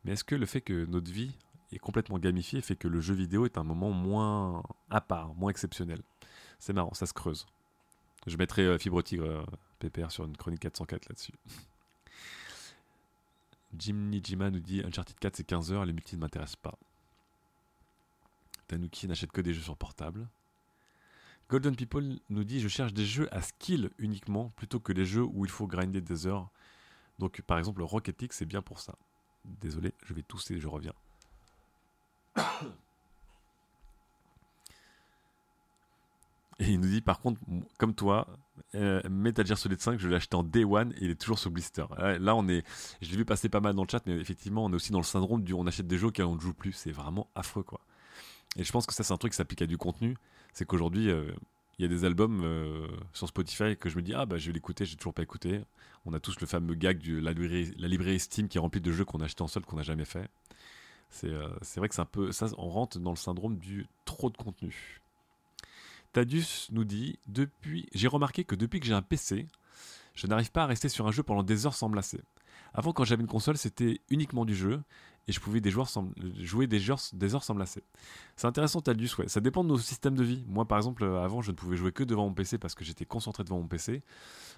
Mais 0.04 0.12
est-ce 0.12 0.24
que 0.24 0.34
le 0.34 0.46
fait 0.46 0.60
que 0.60 0.86
notre 0.86 1.10
vie 1.10 1.36
est 1.72 1.78
complètement 1.78 2.18
gamifiée 2.18 2.60
fait 2.60 2.76
que 2.76 2.88
le 2.88 3.00
jeu 3.00 3.14
vidéo 3.14 3.44
est 3.44 3.58
un 3.58 3.62
moment 3.62 3.90
moins 3.90 4.62
à 4.90 5.00
part, 5.00 5.34
moins 5.34 5.50
exceptionnel? 5.50 6.02
C'est 6.58 6.72
marrant, 6.72 6.94
ça 6.94 7.06
se 7.06 7.12
creuse. 7.12 7.46
Je 8.26 8.36
mettrai 8.36 8.62
euh, 8.62 8.78
Fibre 8.78 9.02
Tigre 9.02 9.26
euh, 9.26 9.44
PPR 9.78 10.10
sur 10.10 10.24
une 10.24 10.36
chronique 10.36 10.60
404 10.60 11.08
là-dessus. 11.08 11.34
Jim 13.78 13.94
Nijima 13.94 14.50
nous 14.50 14.60
dit 14.60 14.82
Uncharted 14.84 15.18
4 15.18 15.36
c'est 15.36 15.44
15 15.44 15.72
heures, 15.72 15.84
les 15.84 15.92
multi 15.92 16.16
ne 16.16 16.20
m'intéressent 16.20 16.56
pas. 16.56 16.78
Tanuki 18.68 19.08
n'achète 19.08 19.32
que 19.32 19.40
des 19.40 19.52
jeux 19.52 19.62
sur 19.62 19.76
portable. 19.76 20.28
Golden 21.50 21.76
People 21.76 22.18
nous 22.30 22.44
dit 22.44 22.60
Je 22.60 22.68
cherche 22.68 22.94
des 22.94 23.04
jeux 23.04 23.28
à 23.34 23.42
skill 23.42 23.90
uniquement 23.98 24.50
plutôt 24.56 24.80
que 24.80 24.92
les 24.92 25.04
jeux 25.04 25.24
où 25.24 25.44
il 25.44 25.50
faut 25.50 25.66
grinder 25.66 26.00
des 26.00 26.26
heures 26.26 26.48
Donc 27.18 27.42
par 27.42 27.58
exemple 27.58 27.82
Rocket 27.82 28.22
League 28.22 28.32
c'est 28.32 28.46
bien 28.46 28.62
pour 28.62 28.80
ça. 28.80 28.94
Désolé, 29.44 29.92
je 30.04 30.14
vais 30.14 30.22
tousser, 30.22 30.58
je 30.58 30.68
reviens. 30.68 30.94
Et 36.58 36.70
il 36.72 36.80
nous 36.80 36.88
dit 36.88 37.00
par 37.00 37.20
contre, 37.20 37.40
comme 37.78 37.94
toi, 37.94 38.28
euh, 38.74 39.00
Metal 39.08 39.46
Gear 39.46 39.58
Solid 39.58 39.80
5, 39.80 39.98
je 39.98 40.08
l'ai 40.08 40.16
acheté 40.16 40.36
en 40.36 40.42
Day 40.42 40.64
One 40.64 40.92
et 40.92 41.04
il 41.04 41.10
est 41.10 41.20
toujours 41.20 41.38
sur 41.38 41.50
blister. 41.50 41.84
Là, 41.98 42.34
on 42.34 42.48
est, 42.48 42.64
je 43.00 43.10
l'ai 43.10 43.16
vu 43.16 43.24
passer 43.24 43.48
pas 43.48 43.60
mal 43.60 43.74
dans 43.74 43.82
le 43.82 43.88
chat, 43.88 44.02
mais 44.06 44.16
effectivement, 44.16 44.64
on 44.64 44.70
est 44.70 44.74
aussi 44.74 44.92
dans 44.92 44.98
le 44.98 45.04
syndrome 45.04 45.42
du 45.42 45.52
on 45.52 45.66
achète 45.66 45.86
des 45.86 45.98
jeux 45.98 46.08
auxquels 46.08 46.26
on 46.26 46.36
ne 46.36 46.40
joue 46.40 46.54
plus. 46.54 46.72
C'est 46.72 46.92
vraiment 46.92 47.28
affreux, 47.34 47.62
quoi. 47.62 47.80
Et 48.56 48.64
je 48.64 48.70
pense 48.70 48.86
que 48.86 48.94
ça, 48.94 49.02
c'est 49.02 49.12
un 49.12 49.16
truc 49.16 49.32
qui 49.32 49.36
s'applique 49.36 49.62
à 49.62 49.66
du 49.66 49.78
contenu. 49.78 50.16
C'est 50.52 50.64
qu'aujourd'hui, 50.64 51.10
euh, 51.10 51.32
il 51.78 51.82
y 51.82 51.84
a 51.84 51.88
des 51.88 52.04
albums 52.04 52.42
euh, 52.44 52.86
sur 53.12 53.26
Spotify 53.26 53.76
que 53.76 53.88
je 53.88 53.96
me 53.96 54.02
dis, 54.02 54.14
ah 54.14 54.26
bah 54.26 54.38
je 54.38 54.46
vais 54.46 54.52
l'écouter, 54.52 54.84
j'ai 54.84 54.96
toujours 54.96 55.14
pas 55.14 55.22
écouté. 55.22 55.60
On 56.06 56.12
a 56.12 56.20
tous 56.20 56.38
le 56.40 56.46
fameux 56.46 56.74
gag 56.74 56.98
de 56.98 57.18
la 57.18 57.32
librairie, 57.32 57.74
la 57.78 57.88
librairie 57.88 58.20
Steam 58.20 58.48
qui 58.48 58.58
est 58.58 58.60
remplie 58.60 58.80
de 58.80 58.92
jeux 58.92 59.04
qu'on 59.04 59.20
a 59.20 59.24
achetés 59.24 59.42
en 59.42 59.48
solde 59.48 59.66
qu'on 59.66 59.76
n'a 59.76 59.82
jamais 59.82 60.04
fait. 60.04 60.28
C'est 61.10 61.28
vrai 61.76 61.88
que 61.88 61.94
c'est 61.94 62.00
un 62.00 62.06
peu. 62.06 62.32
Ça, 62.32 62.46
on 62.58 62.68
rentre 62.68 62.98
dans 62.98 63.10
le 63.10 63.16
syndrome 63.16 63.56
du 63.56 63.86
trop 64.04 64.30
de 64.30 64.36
contenu. 64.36 65.00
Tadius 66.14 66.68
nous 66.70 66.84
dit 66.84 67.18
depuis, 67.26 67.88
J'ai 67.92 68.06
remarqué 68.06 68.44
que 68.44 68.54
depuis 68.54 68.78
que 68.78 68.86
j'ai 68.86 68.94
un 68.94 69.02
PC, 69.02 69.48
je 70.14 70.28
n'arrive 70.28 70.52
pas 70.52 70.62
à 70.62 70.66
rester 70.66 70.88
sur 70.88 71.08
un 71.08 71.10
jeu 71.10 71.24
pendant 71.24 71.42
des 71.42 71.66
heures 71.66 71.74
sans 71.74 71.88
me 71.88 71.96
lasser. 71.96 72.20
Avant, 72.72 72.92
quand 72.92 73.02
j'avais 73.02 73.22
une 73.22 73.28
console, 73.28 73.56
c'était 73.58 74.00
uniquement 74.10 74.44
du 74.44 74.54
jeu 74.54 74.80
et 75.26 75.32
je 75.32 75.40
pouvais 75.40 75.60
jouer 76.38 76.68
des 76.68 77.34
heures, 77.34 77.42
sans 77.42 77.54
me 77.54 77.58
lasser. 77.58 77.82
C'est 78.36 78.46
intéressant, 78.46 78.80
Tadius, 78.80 79.18
ouais. 79.18 79.26
Ça 79.26 79.40
dépend 79.40 79.64
de 79.64 79.70
nos 79.70 79.78
systèmes 79.78 80.14
de 80.14 80.22
vie. 80.22 80.44
Moi, 80.46 80.66
par 80.66 80.78
exemple, 80.78 81.02
avant, 81.02 81.42
je 81.42 81.50
ne 81.50 81.56
pouvais 81.56 81.76
jouer 81.76 81.90
que 81.90 82.04
devant 82.04 82.28
mon 82.28 82.34
PC 82.34 82.58
parce 82.58 82.76
que 82.76 82.84
j'étais 82.84 83.06
concentré 83.06 83.42
devant 83.42 83.58
mon 83.58 83.66
PC. 83.66 84.02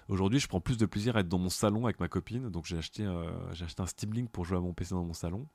Aujourd'hui, 0.09 0.39
je 0.39 0.47
prends 0.47 0.61
plus 0.61 0.77
de 0.77 0.85
plaisir 0.85 1.17
à 1.17 1.21
être 1.21 1.29
dans 1.29 1.39
mon 1.39 1.49
salon 1.49 1.85
avec 1.85 1.99
ma 1.99 2.07
copine. 2.07 2.49
Donc, 2.49 2.65
j'ai 2.65 2.77
acheté, 2.77 3.03
euh, 3.03 3.31
acheté 3.49 3.81
un 3.81 3.87
Steam 3.87 4.13
Link 4.13 4.29
pour 4.29 4.45
jouer 4.45 4.57
à 4.57 4.61
mon 4.61 4.73
PC 4.73 4.93
dans 4.93 5.03
mon 5.03 5.13
salon. 5.13 5.47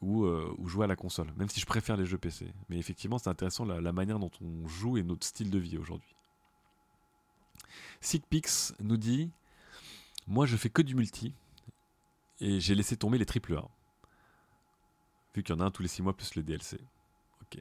Euh, 0.00 0.54
ou, 0.58 0.68
jouer 0.68 0.84
à 0.84 0.86
la 0.86 0.94
console, 0.94 1.32
même 1.36 1.48
si 1.48 1.58
je 1.58 1.66
préfère 1.66 1.96
les 1.96 2.06
jeux 2.06 2.18
PC. 2.18 2.52
Mais 2.68 2.78
effectivement, 2.78 3.18
c'est 3.18 3.30
intéressant 3.30 3.64
la, 3.64 3.92
manière 3.92 4.20
dont 4.20 4.30
on 4.40 4.68
joue 4.68 4.96
et 4.96 5.02
notre 5.02 5.26
style 5.26 5.50
de 5.50 5.58
vie 5.58 5.76
aujourd'hui. 5.76 6.14
SigPix 8.00 8.74
nous 8.78 8.96
dit 8.96 9.30
Moi, 10.28 10.46
je 10.46 10.56
fais 10.56 10.70
que 10.70 10.82
du 10.82 10.94
multi 10.94 11.34
et 12.40 12.60
j'ai 12.60 12.76
laissé 12.76 12.96
tomber 12.96 13.18
les 13.18 13.26
AAA. 13.26 13.68
Vu 15.34 15.42
qu'il 15.42 15.54
y 15.54 15.58
en 15.58 15.60
a 15.60 15.64
un 15.64 15.70
tous 15.72 15.82
les 15.82 15.88
6 15.88 16.02
mois 16.02 16.16
plus 16.16 16.36
les 16.36 16.44
DLC. 16.44 16.78
Ok. 17.42 17.60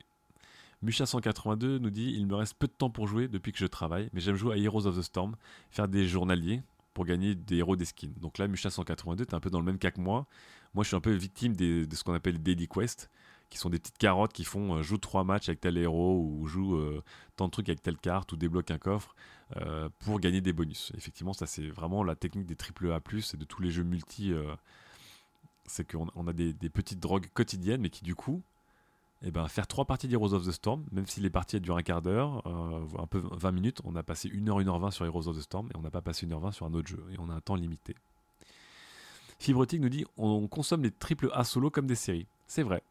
Musha182 0.83 1.77
nous 1.77 1.89
dit 1.89 2.13
Il 2.15 2.27
me 2.27 2.35
reste 2.35 2.53
peu 2.53 2.67
de 2.67 2.73
temps 2.73 2.91
pour 2.91 3.07
jouer 3.07 3.27
depuis 3.27 3.51
que 3.51 3.57
je 3.57 3.65
travaille, 3.65 4.11
mais 4.13 4.21
j'aime 4.21 4.35
jouer 4.35 4.53
à 4.53 4.57
Heroes 4.57 4.85
of 4.85 4.95
the 4.95 5.01
Storm, 5.01 5.35
faire 5.71 5.87
des 5.87 6.07
journaliers 6.07 6.61
pour 6.93 7.05
gagner 7.05 7.33
des 7.33 7.57
héros 7.57 7.75
des 7.75 7.85
skins. 7.85 8.13
Donc 8.21 8.37
là, 8.37 8.47
Musha182, 8.47 9.25
t'es 9.25 9.33
un 9.33 9.39
peu 9.39 9.49
dans 9.49 9.59
le 9.59 9.65
même 9.65 9.79
cas 9.79 9.91
que 9.91 10.01
moi. 10.01 10.27
Moi, 10.73 10.83
je 10.83 10.89
suis 10.89 10.95
un 10.95 11.01
peu 11.01 11.11
victime 11.11 11.55
de 11.55 11.87
ce 11.91 12.03
qu'on 12.03 12.13
appelle 12.13 12.33
les 12.33 12.39
daily 12.39 12.67
quests, 12.67 13.09
qui 13.49 13.57
sont 13.57 13.69
des 13.69 13.79
petites 13.79 13.97
carottes 13.97 14.33
qui 14.33 14.43
font 14.43 14.75
euh, 14.75 14.81
joue 14.83 14.97
trois 14.97 15.23
matchs 15.23 15.49
avec 15.49 15.61
tel 15.61 15.77
héros 15.77 16.19
ou 16.21 16.47
joue 16.47 16.75
euh, 16.75 17.03
tant 17.35 17.45
de 17.45 17.51
trucs 17.51 17.69
avec 17.69 17.81
telle 17.81 17.97
carte 17.97 18.31
ou 18.31 18.37
débloque 18.37 18.71
un 18.71 18.77
coffre 18.77 19.15
euh, 19.57 19.89
pour 19.99 20.19
gagner 20.19 20.41
des 20.41 20.53
bonus. 20.53 20.91
Effectivement, 20.97 21.33
ça 21.33 21.45
c'est 21.45 21.67
vraiment 21.67 22.03
la 22.03 22.15
technique 22.15 22.45
des 22.45 22.55
AAA+, 22.55 22.97
et 22.97 23.37
de 23.37 23.45
tous 23.45 23.61
les 23.61 23.71
jeux 23.71 23.83
multi. 23.83 24.33
c'est 25.65 25.89
qu'on 25.89 26.07
on 26.15 26.27
a 26.27 26.33
des, 26.33 26.53
petites 26.69 26.99
drogues 26.99 27.27
quotidiennes, 27.33 27.81
mais 27.81 27.89
qui 27.89 28.03
du 28.03 28.15
coup, 28.15 28.41
eh 29.23 29.31
ben, 29.31 29.47
faire 29.47 29.67
trois 29.67 29.85
parties 29.85 30.07
d'Heroes 30.07 30.33
of 30.33 30.45
the 30.45 30.51
Storm, 30.51 30.85
même 30.91 31.07
si 31.07 31.21
les 31.21 31.29
parties 31.29 31.59
durent 31.61 31.77
un 31.77 31.83
quart 31.83 32.01
d'heure, 32.01 32.45
un 32.45 33.07
peu 33.07 33.23
20 33.31 33.51
minutes, 33.51 33.81
on 33.83 33.95
a 33.95 34.03
passé 34.03 34.29
1h, 34.29 34.63
1h20 34.63 34.91
sur 34.91 35.05
Heroes 35.05 35.27
of 35.27 35.37
the 35.37 35.41
Storm, 35.41 35.69
et 35.73 35.77
on 35.77 35.81
n'a 35.81 35.91
pas 35.91 36.01
passé 36.01 36.27
1h20 36.27 36.51
sur 36.51 36.65
un 36.65 36.73
autre 36.73 36.87
jeu, 36.87 37.03
et 37.11 37.15
on 37.19 37.29
a 37.29 37.33
un 37.33 37.41
temps 37.41 37.55
limité. 37.55 37.95
Fibrotique 39.39 39.81
nous 39.81 39.89
dit 39.89 40.05
on 40.17 40.47
consomme 40.47 40.83
les 40.83 40.91
triple 40.91 41.29
A 41.33 41.43
solo 41.43 41.69
comme 41.69 41.87
des 41.87 41.95
séries. 41.95 42.27
C'est 42.47 42.63
vrai. 42.63 42.83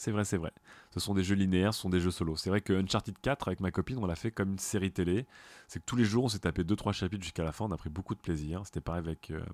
C'est 0.00 0.12
vrai, 0.12 0.24
c'est 0.24 0.38
vrai. 0.38 0.52
Ce 0.92 0.98
sont 0.98 1.12
des 1.12 1.22
jeux 1.22 1.34
linéaires, 1.34 1.74
ce 1.74 1.82
sont 1.82 1.90
des 1.90 2.00
jeux 2.00 2.10
solo. 2.10 2.34
C'est 2.34 2.48
vrai 2.48 2.62
que 2.62 2.72
Uncharted 2.72 3.18
4, 3.20 3.48
avec 3.48 3.60
ma 3.60 3.70
copine, 3.70 3.98
on 3.98 4.06
l'a 4.06 4.16
fait 4.16 4.30
comme 4.30 4.52
une 4.52 4.58
série 4.58 4.90
télé. 4.90 5.26
C'est 5.68 5.78
que 5.78 5.84
tous 5.84 5.96
les 5.96 6.06
jours, 6.06 6.24
on 6.24 6.28
s'est 6.28 6.38
tapé 6.38 6.64
2-3 6.64 6.94
chapitres 6.94 7.22
jusqu'à 7.22 7.44
la 7.44 7.52
fin. 7.52 7.66
On 7.66 7.70
a 7.70 7.76
pris 7.76 7.90
beaucoup 7.90 8.14
de 8.14 8.20
plaisir. 8.20 8.62
C'était 8.64 8.80
pareil 8.80 9.00
avec, 9.00 9.30
euh, 9.30 9.44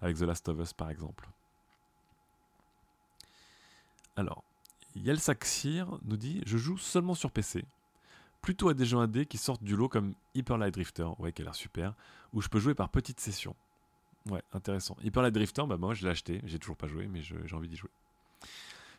avec 0.00 0.16
The 0.16 0.22
Last 0.22 0.48
of 0.48 0.58
Us, 0.58 0.72
par 0.72 0.90
exemple. 0.90 1.28
Alors, 4.16 4.42
Yelsaxir 4.96 5.86
nous 6.04 6.16
dit 6.16 6.42
Je 6.44 6.58
joue 6.58 6.76
seulement 6.76 7.14
sur 7.14 7.30
PC. 7.30 7.64
Plutôt 8.42 8.70
à 8.70 8.74
des 8.74 8.86
jeux 8.86 8.98
indés 8.98 9.26
qui 9.26 9.38
sortent 9.38 9.62
du 9.62 9.76
lot 9.76 9.88
comme 9.88 10.14
Hyper 10.34 10.58
Light 10.58 10.74
Drifter, 10.74 11.08
ouais, 11.20 11.32
qui 11.32 11.42
a 11.42 11.44
l'air 11.44 11.54
super, 11.54 11.94
où 12.32 12.42
je 12.42 12.48
peux 12.48 12.58
jouer 12.58 12.74
par 12.74 12.88
petites 12.88 13.20
sessions. 13.20 13.54
Ouais, 14.30 14.42
intéressant. 14.52 14.96
Hyper 15.02 15.22
Light 15.22 15.34
Drifter, 15.34 15.64
bah 15.68 15.76
moi 15.76 15.92
je 15.92 16.04
l'ai 16.04 16.10
acheté, 16.10 16.40
j'ai 16.44 16.58
toujours 16.58 16.76
pas 16.76 16.86
joué, 16.86 17.06
mais 17.08 17.20
j'ai 17.22 17.54
envie 17.54 17.68
d'y 17.68 17.76
jouer. 17.76 17.90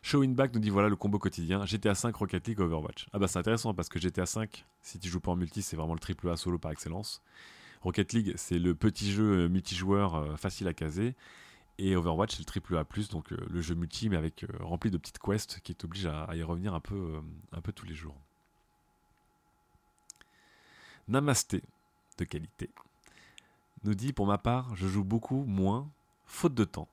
Showing 0.02 0.36
Back 0.36 0.54
nous 0.54 0.60
dit 0.60 0.70
voilà 0.70 0.88
le 0.88 0.94
combo 0.94 1.18
quotidien 1.18 1.66
GTA 1.66 1.96
5 1.96 2.14
Rocket 2.14 2.46
League 2.46 2.60
Overwatch. 2.60 3.08
Ah 3.12 3.18
bah 3.18 3.26
c'est 3.26 3.40
intéressant 3.40 3.74
parce 3.74 3.88
que 3.88 3.98
GTA 3.98 4.24
5, 4.24 4.64
si 4.80 5.00
tu 5.00 5.08
joues 5.08 5.18
pas 5.18 5.32
en 5.32 5.36
multi, 5.36 5.62
c'est 5.62 5.74
vraiment 5.74 5.94
le 5.94 5.98
triple 5.98 6.28
A 6.30 6.36
solo 6.36 6.58
par 6.58 6.70
excellence. 6.70 7.22
Rocket 7.82 8.12
League, 8.12 8.32
c'est 8.36 8.60
le 8.60 8.76
petit 8.76 9.10
jeu 9.10 9.46
euh, 9.46 9.48
multijoueur 9.48 10.14
euh, 10.14 10.36
facile 10.36 10.68
à 10.68 10.74
caser. 10.74 11.16
Et 11.78 11.96
Overwatch, 11.96 12.36
c'est 12.36 12.38
le 12.38 12.44
triple 12.44 12.76
A+, 12.76 12.84
donc 13.10 13.32
euh, 13.32 13.36
le 13.50 13.60
jeu 13.60 13.74
multi, 13.74 14.08
mais 14.08 14.16
avec 14.16 14.46
rempli 14.60 14.92
de 14.92 14.96
petites 14.96 15.18
quests 15.18 15.58
qui 15.60 15.74
t'obligent 15.74 16.06
à, 16.06 16.22
à, 16.22 16.36
y 16.36 16.42
revenir 16.44 16.72
un 16.72 16.80
peu, 16.80 17.20
un 17.52 17.60
peu 17.60 17.72
tous 17.72 17.84
les 17.84 17.94
jours. 17.94 18.16
Namasté, 21.08 21.62
de 22.18 22.24
qualité 22.24 22.70
nous 23.86 23.94
dit 23.94 24.12
Pour 24.12 24.26
ma 24.26 24.38
part, 24.38 24.74
je 24.76 24.86
joue 24.86 25.04
beaucoup 25.04 25.44
moins, 25.44 25.90
faute 26.24 26.54
de 26.54 26.64
temps. 26.64 26.88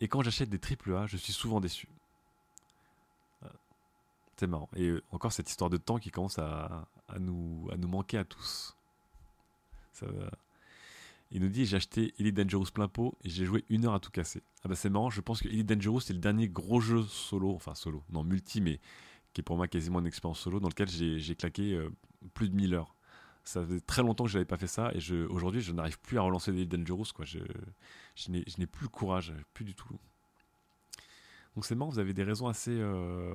Et 0.00 0.08
quand 0.08 0.22
j'achète 0.22 0.48
des 0.48 0.60
AAA, 0.60 1.06
je 1.06 1.16
suis 1.16 1.32
souvent 1.32 1.60
déçu. 1.60 1.88
Euh, 3.42 3.48
c'est 4.36 4.46
marrant. 4.46 4.68
Et 4.76 4.88
euh, 4.88 5.02
encore 5.10 5.32
cette 5.32 5.50
histoire 5.50 5.70
de 5.70 5.76
temps 5.76 5.98
qui 5.98 6.10
commence 6.10 6.38
à, 6.38 6.86
nous, 7.18 7.68
manquer 7.86 8.18
à 8.18 8.24
tous. 8.24 8.76
Il 11.30 11.42
nous 11.42 11.48
dit 11.48 11.66
j'ai 11.66 11.76
acheté 11.76 12.14
Elite 12.18 12.36
Dangerous 12.36 12.70
plein 12.72 12.88
pot 12.88 13.14
et 13.24 13.28
j'ai 13.28 13.44
joué 13.44 13.64
une 13.68 13.84
heure 13.84 13.94
à 13.94 14.00
tout 14.00 14.10
casser. 14.10 14.42
Ah 14.64 14.68
bah 14.68 14.76
c'est 14.76 14.88
marrant, 14.88 15.10
je 15.10 15.20
pense 15.20 15.42
que 15.42 15.48
Elite 15.48 15.66
Dangerous 15.66 16.00
c'est 16.00 16.12
le 16.12 16.20
dernier 16.20 16.48
gros 16.48 16.80
jeu 16.80 17.02
solo, 17.02 17.52
enfin 17.52 17.74
solo, 17.74 18.04
non 18.10 18.22
multi, 18.22 18.60
mais 18.60 18.80
qui 19.32 19.40
est 19.40 19.42
pour 19.42 19.56
moi 19.56 19.66
quasiment 19.66 19.98
une 19.98 20.06
expérience 20.06 20.38
solo 20.38 20.60
dans 20.60 20.68
lequel 20.68 20.88
j'ai 20.88 21.34
claqué 21.34 21.74
euh, 21.74 21.90
plus 22.32 22.48
de 22.48 22.54
1000 22.54 22.74
heures 22.74 22.94
ça 23.48 23.64
faisait 23.64 23.80
très 23.80 24.02
longtemps 24.02 24.24
que 24.24 24.30
je 24.30 24.36
n'avais 24.36 24.44
pas 24.44 24.58
fait 24.58 24.66
ça 24.66 24.92
et 24.94 25.12
aujourd'hui 25.24 25.62
je 25.62 25.72
n'arrive 25.72 25.98
plus 26.00 26.18
à 26.18 26.22
relancer 26.22 26.52
des 26.52 26.66
Dangerous 26.66 27.06
quoi. 27.14 27.24
Je, 27.24 27.38
je 28.14 28.30
n'ai 28.30 28.66
plus 28.66 28.84
le 28.84 28.88
courage, 28.88 29.32
plus 29.54 29.64
du 29.64 29.74
tout. 29.74 29.98
Donc 31.54 31.64
c'est 31.64 31.74
marrant, 31.74 31.90
vous 31.90 31.98
avez 31.98 32.12
des 32.12 32.24
raisons 32.24 32.46
assez, 32.46 32.76
euh, 32.78 33.34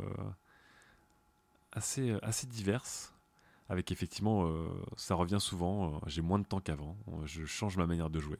assez, 1.71 2.15
assez 2.21 2.45
diverses. 2.45 3.11
Avec 3.69 3.91
effectivement, 3.91 4.45
euh, 4.45 4.67
ça 4.97 5.15
revient 5.15 5.39
souvent. 5.39 5.95
Euh, 5.95 5.99
j'ai 6.05 6.21
moins 6.21 6.37
de 6.37 6.45
temps 6.45 6.59
qu'avant. 6.59 6.95
je 7.25 7.45
change 7.45 7.75
ma 7.77 7.87
manière 7.87 8.11
de 8.11 8.19
jouer. 8.19 8.37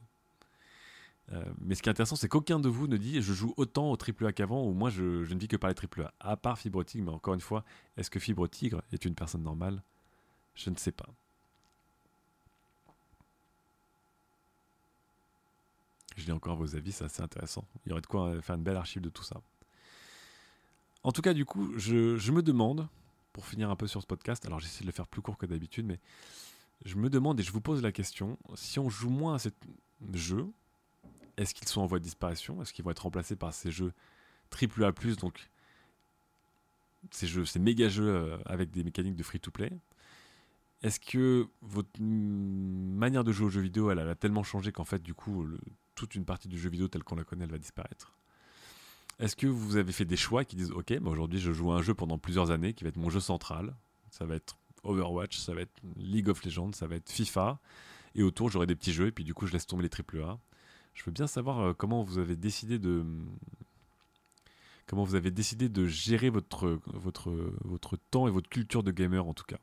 mais 1.60 1.74
ce 1.74 1.82
qui 1.82 1.90
est 1.90 1.92
intéressant, 1.92 2.16
c'est 2.16 2.28
qu'aucun 2.28 2.60
de 2.60 2.70
vous 2.70 2.88
ne 2.88 2.98
dit 2.98 3.20
je 3.22 3.34
joue 3.34 3.56
autant 3.58 3.90
au 3.90 3.98
triple 3.98 4.28
A 4.28 4.32
qu'avant 4.32 4.64
ou 4.64 4.74
moi 4.74 4.92
je, 4.92 5.24
je, 5.24 5.34
ne 5.34 5.40
vis 5.40 5.48
que 5.48 5.58
par 5.58 5.70
les 5.70 5.76
triple 5.76 6.04
A. 6.04 6.14
À 6.20 6.38
part 6.38 6.60
Fibre 6.60 6.84
Tigre, 6.84 7.06
mais 7.06 7.12
encore 7.12 7.34
une 7.34 7.42
fois, 7.42 7.64
est-ce 7.98 8.12
que 8.12 8.20
Fibre 8.20 8.48
Tigre 8.48 8.84
est 8.92 9.06
une 9.06 9.16
personne 9.16 9.42
normale? 9.42 9.82
Je 10.54 10.70
ne 10.70 10.76
sais 10.76 10.92
pas. 10.92 11.10
Je 16.16 16.26
lis 16.26 16.32
encore 16.32 16.56
vos 16.56 16.76
avis, 16.76 16.92
c'est 16.92 17.06
assez 17.06 17.22
intéressant. 17.22 17.66
Il 17.86 17.90
y 17.90 17.92
aurait 17.92 18.02
de 18.02 18.08
quoi 18.08 18.42
faire 18.42 18.56
une 18.56 18.64
belle 18.64 18.78
archive 18.78 19.02
de 19.02 19.10
tout 19.10 19.24
ça. 19.24 19.42
En 21.04 21.12
tout 21.12 21.22
cas, 21.22 21.34
du 21.34 21.46
coup, 21.46 21.78
je, 21.78 22.32
me 22.32 22.42
demande, 22.42 22.88
pour 23.34 23.46
finir 23.46 23.70
un 23.70 23.76
peu 23.76 23.88
sur 23.88 24.02
ce 24.02 24.08
podcast, 24.08 24.46
alors 24.46 24.60
j'essaie 24.60 24.82
de 24.82 24.86
le 24.86 24.94
faire 24.94 25.08
plus 25.08 25.22
court 25.22 25.38
que 25.38 25.46
d'habitude, 25.46 25.86
mais 25.86 26.00
je 26.86 26.96
me 26.96 27.10
demande 27.10 27.40
et 27.40 27.44
je 27.44 27.52
vous 27.52 27.62
pose 27.62 27.82
la 27.82 27.92
question, 27.92 28.38
si 28.56 28.80
on 28.80 28.90
joue 28.90 29.10
moins 29.10 29.36
à 29.36 29.40
ces 29.40 29.52
jeux, 30.14 30.48
est-ce 31.38 31.54
qu'ils 31.54 31.68
sont 31.68 31.82
en 31.82 31.88
voie 31.88 32.00
de 32.00 32.04
disparition? 32.04 32.62
Est-ce 32.62 32.74
qu'ils 32.74 32.86
vont 32.86 32.92
être 32.92 33.04
remplacés 33.04 33.36
par 33.36 33.54
ces 33.54 33.72
jeux 33.72 33.92
triple 34.50 34.84
A+, 34.84 34.92
donc 35.20 35.50
ces 37.12 37.28
jeux, 37.28 37.44
ces 37.44 37.60
méga 37.60 37.90
jeux 37.90 38.08
euh, 38.08 38.38
avec 38.46 38.72
des 38.72 38.84
mécaniques 38.84 39.16
de 39.16 39.24
free-to-play? 39.24 39.72
Est-ce 40.84 41.00
que 41.00 41.48
votre 41.62 42.02
manière 42.02 43.24
de 43.24 43.32
jouer 43.32 43.48
aux 43.48 43.50
jeux 43.50 43.62
vidéo, 43.62 43.90
elle, 43.90 44.00
a 44.00 44.16
tellement 44.16 44.44
changé 44.44 44.72
qu'en 44.72 44.84
fait, 44.84 45.02
du 45.02 45.14
coup, 45.14 45.44
le, 45.44 45.58
toute 45.96 46.16
une 46.16 46.26
partie 46.26 46.48
du 46.48 46.60
jeu 46.60 46.70
vidéo 46.70 46.88
tel 46.88 47.04
qu'on 47.04 47.16
la 47.16 47.24
connaît, 47.24 47.46
elle 47.46 47.52
va 47.52 47.58
disparaître. 47.58 48.14
Est-ce 49.20 49.36
que 49.36 49.48
vous 49.48 49.78
avez 49.78 49.92
fait 49.92 50.06
des 50.06 50.18
choix 50.18 50.44
qui 50.44 50.56
disent 50.56 50.72
Ok, 50.72 50.90
mais 50.90 51.10
aujourd'hui 51.10 51.40
je 51.40 51.52
joue 51.52 51.72
à 51.72 51.76
un 51.76 51.82
jeu 51.82 51.94
pendant 51.94 52.18
plusieurs 52.18 52.52
années 52.52 52.74
qui 52.74 52.84
va 52.84 52.90
être 52.90 52.98
mon 52.98 53.10
jeu 53.10 53.20
central 53.20 53.76
Ça 54.10 54.26
va 54.26 54.36
être 54.36 54.58
Overwatch, 54.84 55.38
ça 55.38 55.54
va 55.54 55.62
être 55.62 55.82
League 55.96 56.30
of 56.30 56.44
Legends, 56.44 56.74
ça 56.74 56.88
va 56.88 56.96
être 56.96 57.10
FIFA. 57.10 57.60
Et 58.16 58.24
autour, 58.24 58.50
j'aurai 58.50 58.68
des 58.68 58.76
petits 58.76 58.94
jeux 58.94 59.08
et 59.08 59.12
puis 59.12 59.24
du 59.24 59.34
coup, 59.34 59.48
je 59.48 59.54
laisse 59.54 59.66
tomber 59.66 59.84
les 59.84 59.90
AAA. 60.22 60.40
Je 60.94 61.04
veux 61.04 61.12
bien 61.12 61.28
savoir 61.28 61.60
euh, 61.60 61.74
comment 61.74 62.04
vous 62.04 62.20
avez 62.20 62.36
décidé 62.36 62.78
de. 62.78 63.04
Gérer 65.88 66.30
votre, 66.30 66.80
votre, 66.86 67.32
votre 67.64 67.98
temps 68.12 68.28
et 68.28 68.32
votre 68.32 68.50
culture 68.50 68.84
de 68.84 68.92
gamer 68.92 69.26
en 69.26 69.34
tout 69.34 69.46
cas? 69.46 69.58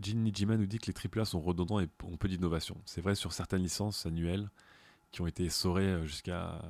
Jin 0.00 0.16
Nijima 0.16 0.56
nous 0.56 0.66
dit 0.66 0.78
que 0.78 0.90
les 0.90 1.18
AAA 1.18 1.24
sont 1.24 1.40
redondants 1.40 1.80
et 1.80 1.88
ont 2.04 2.16
peu 2.16 2.28
d'innovation. 2.28 2.80
C'est 2.86 3.00
vrai 3.00 3.14
sur 3.14 3.32
certaines 3.32 3.62
licences 3.62 4.06
annuelles 4.06 4.50
qui 5.10 5.20
ont 5.20 5.26
été 5.26 5.44
essorées 5.44 6.06
jusqu'à 6.06 6.62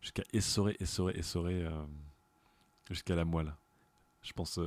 jusqu'à 0.00 0.22
essorer, 0.32 0.76
essorer, 0.80 1.14
essorer 1.16 1.66
jusqu'à 2.88 3.16
la 3.16 3.24
moelle. 3.24 3.54
Je 4.22 4.32
pense 4.32 4.60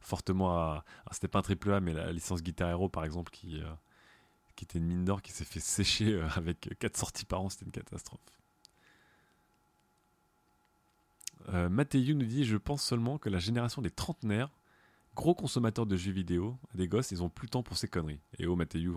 fortement 0.00 0.56
à. 0.56 0.84
C'était 1.12 1.28
pas 1.28 1.40
un 1.40 1.42
AAA, 1.42 1.80
mais 1.80 1.92
la 1.92 2.12
licence 2.12 2.42
Guitar 2.42 2.70
Hero 2.70 2.88
par 2.88 3.04
exemple, 3.04 3.30
qui, 3.30 3.62
qui 4.56 4.64
était 4.64 4.78
une 4.78 4.86
mine 4.86 5.04
d'or 5.04 5.22
qui 5.22 5.32
s'est 5.32 5.44
fait 5.44 5.60
sécher 5.60 6.20
avec 6.36 6.76
4 6.78 6.96
sorties 6.96 7.24
par 7.24 7.42
an, 7.42 7.48
c'était 7.48 7.66
une 7.66 7.72
catastrophe. 7.72 8.20
Euh, 11.50 11.68
nous 11.68 12.24
dit 12.24 12.44
Je 12.44 12.56
pense 12.56 12.82
seulement 12.82 13.18
que 13.18 13.28
la 13.28 13.38
génération 13.38 13.82
des 13.82 13.90
trentenaires, 13.90 14.50
gros 15.16 15.34
consommateurs 15.34 15.86
de 15.86 15.96
jeux 15.96 16.12
vidéo, 16.12 16.56
des 16.74 16.86
gosses, 16.86 17.10
ils 17.10 17.22
ont 17.22 17.28
plus 17.28 17.46
le 17.46 17.50
temps 17.50 17.62
pour 17.62 17.76
ces 17.76 17.88
conneries. 17.88 18.20
Et 18.38 18.46
oh, 18.46 18.54
Mathieu, 18.54 18.94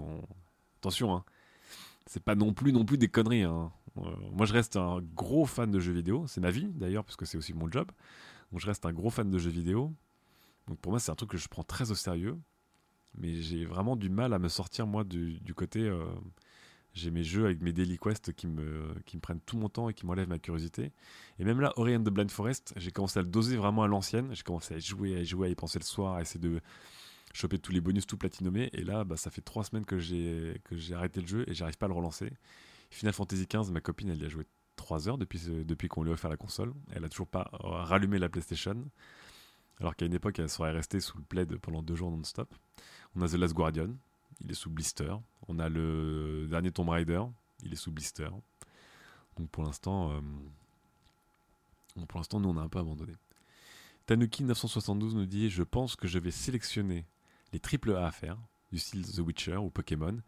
attention, 0.78 1.16
hein. 1.16 1.24
c'est 2.06 2.22
pas 2.22 2.36
non 2.36 2.54
plus 2.54 2.74
non 2.74 2.86
plus 2.86 2.98
des 2.98 3.08
conneries. 3.08 3.44
Hein. 3.44 3.72
Euh, 3.98 4.16
moi, 4.32 4.46
je 4.46 4.54
reste 4.54 4.76
un 4.76 5.02
gros 5.16 5.46
fan 5.46 5.72
de 5.72 5.80
jeux 5.80 5.94
vidéo. 5.94 6.26
C'est 6.28 6.42
ma 6.42 6.52
vie 6.52 6.68
d'ailleurs, 6.76 7.06
parce 7.06 7.16
que 7.16 7.26
c'est 7.26 7.38
aussi 7.38 7.54
mon 7.54 7.72
job. 7.72 7.90
Donc, 8.52 8.60
je 8.60 8.68
reste 8.68 8.86
un 8.86 8.94
gros 8.94 9.10
fan 9.10 9.32
de 9.32 9.38
jeux 9.40 9.50
vidéo. 9.50 9.94
Donc, 10.68 10.78
pour 10.80 10.92
moi, 10.92 11.00
c'est 11.00 11.12
un 11.12 11.16
truc 11.16 11.32
que 11.32 11.38
je 11.38 11.48
prends 11.48 11.64
très 11.64 11.90
au 11.90 11.96
sérieux. 11.96 12.38
Mais 13.18 13.36
j'ai 13.36 13.66
vraiment 13.66 13.96
du 13.96 14.10
mal 14.10 14.34
à 14.34 14.40
me 14.40 14.50
sortir, 14.50 14.86
moi, 14.86 15.04
du, 15.04 15.40
côté. 15.56 15.82
Euh, 15.82 16.06
j'ai 17.00 17.12
mes 17.12 17.24
jeux 17.24 17.46
avec 17.46 17.62
mes 17.62 17.72
daily 17.72 17.98
quests 17.98 18.34
qui 18.34 18.48
me, 18.48 18.94
qui 19.06 19.18
me 19.18 19.22
prennent 19.22 19.40
tout 19.42 19.58
mon 19.58 19.70
temps 19.70 19.90
et 19.90 19.94
qui 19.94 20.06
m'enlèvent 20.06 20.30
ma 20.30 20.40
curiosité. 20.40 20.92
Et 21.40 21.44
même 21.44 21.60
là, 21.62 21.74
Ori 21.78 21.96
and 21.96 22.04
the 22.04 22.10
Blind 22.10 22.30
Forest, 22.30 22.74
j'ai 22.76 22.92
commencé 22.92 23.20
à 23.20 23.22
le 23.22 23.28
doser 23.28 23.58
vraiment 23.58 23.84
à 23.84 23.88
l'ancienne. 23.88 24.30
J'ai 24.34 24.44
commencé 24.44 24.74
à 24.74 24.78
y 24.78 24.82
jouer, 24.82 25.16
à 25.16 25.20
y 25.22 25.26
jouer, 25.26 25.48
à 25.48 25.50
y 25.52 25.56
penser 25.56 25.80
le 25.80 25.86
soir, 25.86 26.16
à 26.16 26.22
essayer 26.22 26.40
de 26.40 26.60
choper 27.34 27.60
tous 27.60 27.72
les 27.72 27.82
bonus 27.82 28.06
tout 28.06 28.18
platinomés. 28.18 28.70
Et 28.74 28.84
là, 28.84 29.04
bah, 29.04 29.18
ça 29.18 29.30
fait 29.32 29.42
trois 29.42 29.64
semaines 29.64 29.86
que 29.86 29.98
j'ai, 29.98 30.62
que 30.66 30.76
j'ai 30.76 30.94
arrêté 30.94 31.22
le 31.22 31.28
jeu 31.28 31.46
et 31.48 31.54
j'arrive 31.54 31.78
pas 31.78 31.86
à 31.86 31.90
le 31.90 31.96
relancer. 31.96 32.32
Final 32.92 33.14
Fantasy 33.14 33.48
XV, 33.48 33.72
ma 33.72 33.82
copine, 33.82 34.10
elle 34.10 34.22
y 34.22 34.26
a 34.26 34.30
joué 34.30 34.46
trois 34.76 35.08
heures 35.08 35.18
depuis, 35.18 35.42
depuis 35.66 35.88
qu'on 35.88 36.04
lui 36.04 36.12
a 36.12 36.14
offert 36.14 36.30
la 36.30 36.38
console. 36.38 36.74
Elle 36.92 37.06
a 37.06 37.10
toujours 37.10 37.28
pas 37.28 37.50
rallumé 37.54 38.18
la 38.20 38.30
PlayStation. 38.30 38.86
Alors 39.80 39.96
qu'à 39.96 40.06
une 40.06 40.14
époque, 40.14 40.40
elle 40.40 40.50
serait 40.50 40.72
restée 40.72 41.00
sous 41.00 41.18
le 41.18 41.24
plaid 41.24 41.56
pendant 41.58 41.82
deux 41.82 41.96
jours 41.96 42.12
non-stop. 42.12 42.54
On 43.16 43.22
a 43.22 43.28
The 43.28 43.36
Last 43.36 43.54
Guardian, 43.54 43.96
il 44.42 44.52
est 44.52 44.56
sous 44.56 44.70
blister. 44.70 45.14
On 45.48 45.60
a 45.60 45.70
le 45.70 46.48
dernier 46.50 46.72
Tomb 46.72 46.90
Raider, 46.90 47.22
il 47.64 47.74
est 47.74 47.78
sous 47.78 47.92
blister. 47.92 48.30
Donc 49.38 49.50
pour 49.50 49.64
l'instant, 49.64 50.12
euh, 50.12 50.22
pour 52.08 52.20
l'instant, 52.20 52.40
nous 52.40 52.50
on 52.50 52.58
a 52.58 52.62
un 52.62 52.70
peu 52.70 52.80
abandonné. 52.80 53.14
Tanuki 54.06 54.44
972 54.44 55.16
nous 55.16 55.26
dit 55.26 55.50
Je 55.50 55.64
pense 55.64 55.96
que 55.96 56.08
je 56.08 56.20
vais 56.20 56.32
sélectionner 56.32 57.06
les 57.54 57.60
triple 57.60 57.96
A 57.96 58.08
à 58.08 58.12
faire, 58.12 58.38
du 58.72 58.80
style 58.80 59.06
The 59.06 59.20
Witcher 59.20 59.58
ou 59.58 59.70
Pokémon, 59.70 60.20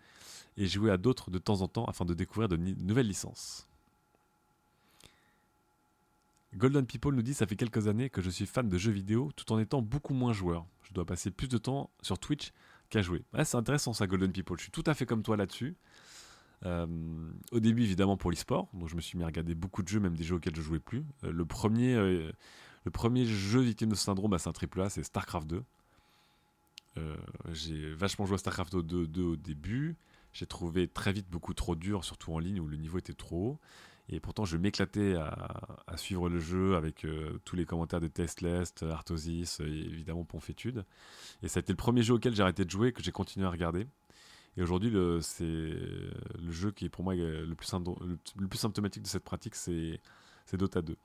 et 0.57 0.67
jouer 0.67 0.91
à 0.91 0.97
d'autres 0.97 1.31
de 1.31 1.37
temps 1.37 1.61
en 1.61 1.67
temps 1.67 1.85
afin 1.85 2.05
de 2.05 2.13
découvrir 2.13 2.49
de 2.49 2.57
nouvelles 2.57 3.07
licences. 3.07 3.67
Golden 6.55 6.85
People 6.85 7.15
nous 7.15 7.21
dit 7.21 7.33
Ça 7.33 7.47
fait 7.47 7.55
quelques 7.55 7.87
années 7.87 8.09
que 8.09 8.21
je 8.21 8.29
suis 8.29 8.45
fan 8.45 8.67
de 8.67 8.77
jeux 8.77 8.91
vidéo 8.91 9.31
tout 9.35 9.51
en 9.51 9.59
étant 9.59 9.81
beaucoup 9.81 10.13
moins 10.13 10.33
joueur. 10.33 10.65
Je 10.83 10.93
dois 10.93 11.05
passer 11.05 11.31
plus 11.31 11.47
de 11.47 11.57
temps 11.57 11.89
sur 12.01 12.19
Twitch 12.19 12.51
qu'à 12.91 13.01
jouer. 13.01 13.23
c'est 13.43 13.57
intéressant 13.57 13.93
ça, 13.93 14.05
Golden 14.05 14.31
People. 14.31 14.57
Je 14.57 14.63
suis 14.63 14.71
tout 14.71 14.83
à 14.85 14.93
fait 14.93 15.07
comme 15.07 15.23
toi 15.23 15.35
là-dessus. 15.35 15.75
Euh, 16.65 16.85
au 17.51 17.59
début, 17.59 17.83
évidemment, 17.83 18.17
pour 18.17 18.29
l'e-sport. 18.29 18.67
Donc, 18.73 18.89
je 18.89 18.95
me 18.95 19.01
suis 19.01 19.17
mis 19.17 19.23
à 19.23 19.27
regarder 19.27 19.55
beaucoup 19.55 19.81
de 19.81 19.87
jeux, 19.87 19.99
même 19.99 20.15
des 20.15 20.23
jeux 20.23 20.35
auxquels 20.35 20.55
je 20.55 20.61
jouais 20.61 20.79
plus. 20.79 21.03
Euh, 21.23 21.31
le, 21.31 21.45
premier, 21.45 21.95
euh, 21.95 22.31
le 22.85 22.91
premier 22.91 23.25
jeu 23.25 23.61
victime 23.61 23.89
de 23.89 23.95
ce 23.95 24.03
syndrome, 24.03 24.31
bah, 24.31 24.37
c'est 24.37 24.49
un 24.49 24.53
triple 24.53 24.81
A, 24.81 24.89
c'est 24.89 25.03
StarCraft 25.03 25.47
2. 25.47 25.63
j'ai 27.53 27.93
vachement 27.93 28.25
joué 28.25 28.35
à 28.35 28.37
StarCraft 28.37 28.75
2, 28.75 29.07
2 29.07 29.23
au 29.23 29.35
début. 29.35 29.95
J'ai 30.33 30.45
trouvé 30.45 30.87
très 30.87 31.11
vite 31.11 31.29
beaucoup 31.29 31.53
trop 31.53 31.75
dur, 31.75 32.05
surtout 32.05 32.33
en 32.33 32.39
ligne 32.39 32.59
où 32.59 32.67
le 32.67 32.77
niveau 32.77 32.99
était 32.99 33.13
trop 33.13 33.51
haut. 33.51 33.59
Et 34.11 34.19
pourtant, 34.19 34.43
je 34.43 34.57
m'éclatais 34.57 35.15
à, 35.15 35.97
suivre 35.97 36.29
le 36.29 36.39
jeu 36.39 36.75
avec 36.75 37.05
euh, 37.05 37.39
tous 37.45 37.55
les 37.55 37.65
commentaires 37.65 38.01
de 38.01 38.07
Testlest, 38.07 38.83
Artosis 38.83 39.61
et 39.61 39.63
évidemment 39.63 40.25
Ponfétude. 40.25 40.85
Et 41.43 41.47
ça 41.47 41.59
a 41.59 41.61
été 41.61 41.71
le 41.71 41.77
premier 41.77 42.03
jeu 42.03 42.15
auquel 42.15 42.35
j'ai 42.35 42.43
arrêté 42.43 42.65
de 42.65 42.69
jouer, 42.69 42.91
que 42.91 43.01
j'ai 43.01 43.11
continué 43.11 43.45
à 43.45 43.49
regarder. 43.49 43.87
Et 44.57 44.61
aujourd'hui, 44.61 44.91
c'est 45.21 45.43
le 45.43 46.51
jeu 46.51 46.71
qui 46.71 46.85
est 46.85 46.89
pour 46.89 47.05
moi 47.05 47.15
le 47.15 47.55
plus, 47.55 47.67
symptomatique 48.57 49.03
de 49.03 49.07
cette 49.07 49.23
pratique, 49.23 49.55
c'est 49.55 49.99
Dota 50.53 50.81
2. 50.81 50.97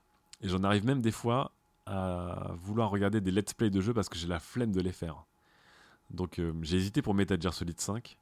Et 0.43 0.49
j'en 0.49 0.65
arrive 0.65 0.85
même 0.85 1.01
des 1.01 1.13
fois 1.13 1.53
à 1.87 2.53
vouloir 2.61 2.91
regarder 2.91 3.21
des 3.21 3.31
let's 3.31 3.55
play 3.55 3.71
de 3.71 3.81
jeux 3.81 3.95
parce 3.95 4.09
que 4.09 4.19
j'ai 4.19 4.27
la 4.27 4.41
flemme 4.41 4.73
de 4.73 4.81
les 4.81 4.93
faire. 4.93 5.25
Donc 6.11 6.39
euh, 6.39 6.53
j'ai 6.63 6.77
hésité 6.77 7.03
pour 7.03 7.15
Metal 7.15 7.41
Gear 7.41 7.55
Solid 7.55 7.81
5 7.81 8.19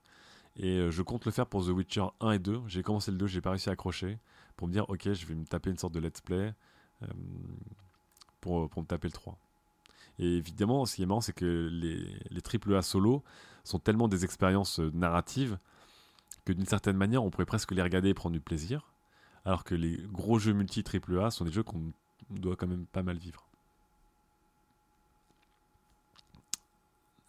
et 0.57 0.79
euh, 0.79 0.91
je 0.91 1.03
compte 1.03 1.25
le 1.25 1.33
faire 1.33 1.47
pour 1.47 1.65
The 1.65 1.71
Witcher 1.71 2.05
1 2.21 2.33
et 2.33 2.39
2. 2.39 2.63
J'ai 2.67 2.83
commencé 2.83 3.11
le 3.11 3.17
2, 3.17 3.27
j'ai 3.27 3.41
pas 3.41 3.51
réussi 3.51 3.71
à 3.71 3.73
accrocher 3.73 4.19
pour 4.57 4.69
me 4.69 4.73
dire, 4.73 4.89
ok, 4.89 5.13
je 5.13 5.27
vais 5.27 5.35
me 5.35 5.45
taper 5.45 5.71
une 5.71 5.79
sorte 5.79 5.95
de 5.95 6.01
let's 6.01 6.21
play 6.21 6.55
euh, 7.03 7.07
pour, 8.41 8.69
pour 8.69 8.83
me 8.83 8.87
taper 8.87 9.09
le 9.09 9.13
3. 9.13 9.39
Et 10.19 10.37
évidemment, 10.37 10.87
ce 10.87 10.97
qui 10.97 11.03
est 11.03 11.07
marrant, 11.07 11.21
c'est 11.21 11.33
que 11.33 11.69
les, 11.73 12.07
les 12.31 12.41
AAA 12.41 12.83
solo 12.83 13.25
sont 13.65 13.79
tellement 13.79 14.09
des 14.09 14.25
expériences 14.25 14.81
euh, 14.81 14.91
narratives 14.95 15.59
que 16.45 16.53
d'une 16.53 16.67
certaine 16.67 16.97
manière, 16.97 17.25
on 17.25 17.31
pourrait 17.31 17.47
presque 17.47 17.73
les 17.73 17.83
regarder 17.83 18.11
et 18.11 18.15
prendre 18.15 18.35
du 18.35 18.41
plaisir, 18.41 18.93
alors 19.45 19.65
que 19.65 19.75
les 19.75 19.97
gros 20.13 20.39
jeux 20.39 20.53
multi 20.53 20.85
AAA 20.85 21.31
sont 21.31 21.45
des 21.45 21.51
jeux 21.51 21.63
qu'on 21.63 21.93
doit 22.31 22.57
quand 22.57 22.67
même 22.67 22.87
pas 22.87 23.03
mal 23.03 23.17
vivre. 23.17 23.49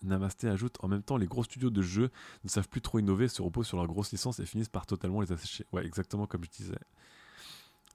Namasté 0.05 0.47
ajoute 0.47 0.77
en 0.81 0.87
même 0.87 1.03
temps, 1.03 1.17
les 1.17 1.27
gros 1.27 1.43
studios 1.43 1.69
de 1.69 1.81
jeux 1.81 2.11
ne 2.43 2.49
savent 2.49 2.69
plus 2.69 2.81
trop 2.81 2.99
innover, 2.99 3.27
se 3.27 3.41
reposent 3.41 3.67
sur 3.67 3.77
leurs 3.77 3.87
grosses 3.87 4.11
licences 4.11 4.39
et 4.39 4.45
finissent 4.45 4.69
par 4.69 4.85
totalement 4.85 5.21
les 5.21 5.31
assécher. 5.31 5.65
Ouais, 5.71 5.85
exactement 5.85 6.27
comme 6.27 6.43
je 6.43 6.49
disais. 6.49 6.79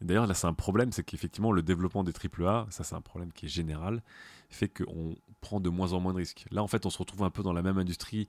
D'ailleurs, 0.01 0.27
là, 0.27 0.35
c'est 0.35 0.47
un 0.47 0.55
problème, 0.55 0.93
c'est 0.93 1.05
qu'effectivement, 1.05 1.53
le 1.53 1.63
développement 1.63 2.05
des 2.05 2.13
AAA, 2.13 2.67
ça, 2.71 2.85
c'est 2.85 2.95
un 2.95 3.03
problème 3.03 3.33
qui 3.33 3.47
est 3.47 3.51
général, 3.51 4.03
fait 4.49 4.69
qu'on 4.69 5.15
prend 5.43 5.61
de 5.61 5.69
moins 5.69 5.93
en 5.93 6.01
moins 6.01 6.13
de 6.13 6.19
risques. 6.19 6.47
Là, 6.51 6.63
en 6.63 6.67
fait, 6.67 6.87
on 6.87 6.91
se 6.91 6.99
retrouve 6.99 7.23
un 7.23 7.31
peu 7.31 7.43
dans 7.43 7.53
la 7.53 7.63
même 7.63 7.77
industrie 7.77 8.29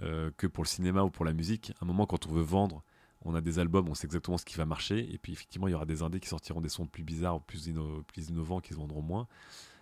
euh, 0.00 0.30
que 0.36 0.46
pour 0.46 0.62
le 0.62 0.68
cinéma 0.68 1.02
ou 1.02 1.10
pour 1.10 1.24
la 1.24 1.32
musique. 1.32 1.72
À 1.80 1.84
un 1.84 1.86
moment, 1.86 2.06
quand 2.06 2.26
on 2.26 2.30
veut 2.30 2.42
vendre, 2.42 2.84
on 3.24 3.34
a 3.34 3.40
des 3.40 3.58
albums, 3.58 3.88
on 3.88 3.94
sait 3.94 4.06
exactement 4.06 4.38
ce 4.38 4.44
qui 4.44 4.56
va 4.56 4.64
marcher, 4.64 5.12
et 5.12 5.18
puis 5.18 5.32
effectivement, 5.32 5.66
il 5.66 5.72
y 5.72 5.74
aura 5.74 5.86
des 5.86 6.02
indés 6.02 6.20
qui 6.20 6.28
sortiront 6.28 6.60
des 6.60 6.68
sons 6.68 6.86
plus 6.86 7.02
bizarres, 7.02 7.40
plus, 7.40 7.68
plus 8.06 8.28
innovants, 8.28 8.60
qui 8.60 8.72
se 8.72 8.78
vendront 8.78 9.02
moins. 9.02 9.26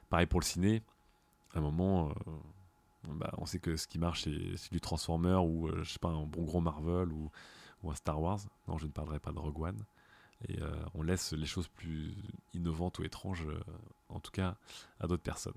Pareil 0.08 0.26
pour 0.26 0.40
le 0.40 0.44
ciné, 0.46 0.82
à 1.54 1.58
un 1.58 1.62
moment, 1.62 2.08
euh, 2.08 2.32
bah, 3.08 3.32
on 3.38 3.46
sait 3.46 3.58
que 3.58 3.76
ce 3.76 3.86
qui 3.86 3.98
marche, 3.98 4.24
c'est 4.24 4.72
du 4.72 4.80
Transformer 4.80 5.36
ou, 5.36 5.68
euh, 5.68 5.82
je 5.82 5.92
sais 5.92 5.98
pas, 5.98 6.08
un 6.08 6.24
bon 6.24 6.44
gros 6.44 6.60
Marvel 6.60 7.12
ou, 7.12 7.30
un 7.88 7.94
Star 7.94 8.20
Wars. 8.20 8.40
Non, 8.68 8.78
je 8.78 8.86
ne 8.86 8.90
parlerai 8.90 9.20
pas 9.20 9.32
de 9.32 9.38
Rogue 9.38 9.60
One. 9.60 9.84
Et 10.48 10.60
euh, 10.60 10.70
on 10.94 11.02
laisse 11.02 11.32
les 11.32 11.46
choses 11.46 11.68
plus 11.68 12.14
innovantes 12.54 12.98
ou 12.98 13.04
étranges, 13.04 13.46
euh, 13.46 13.60
en 14.08 14.20
tout 14.20 14.30
cas, 14.30 14.56
à 14.98 15.06
d'autres 15.06 15.22
personnes. 15.22 15.54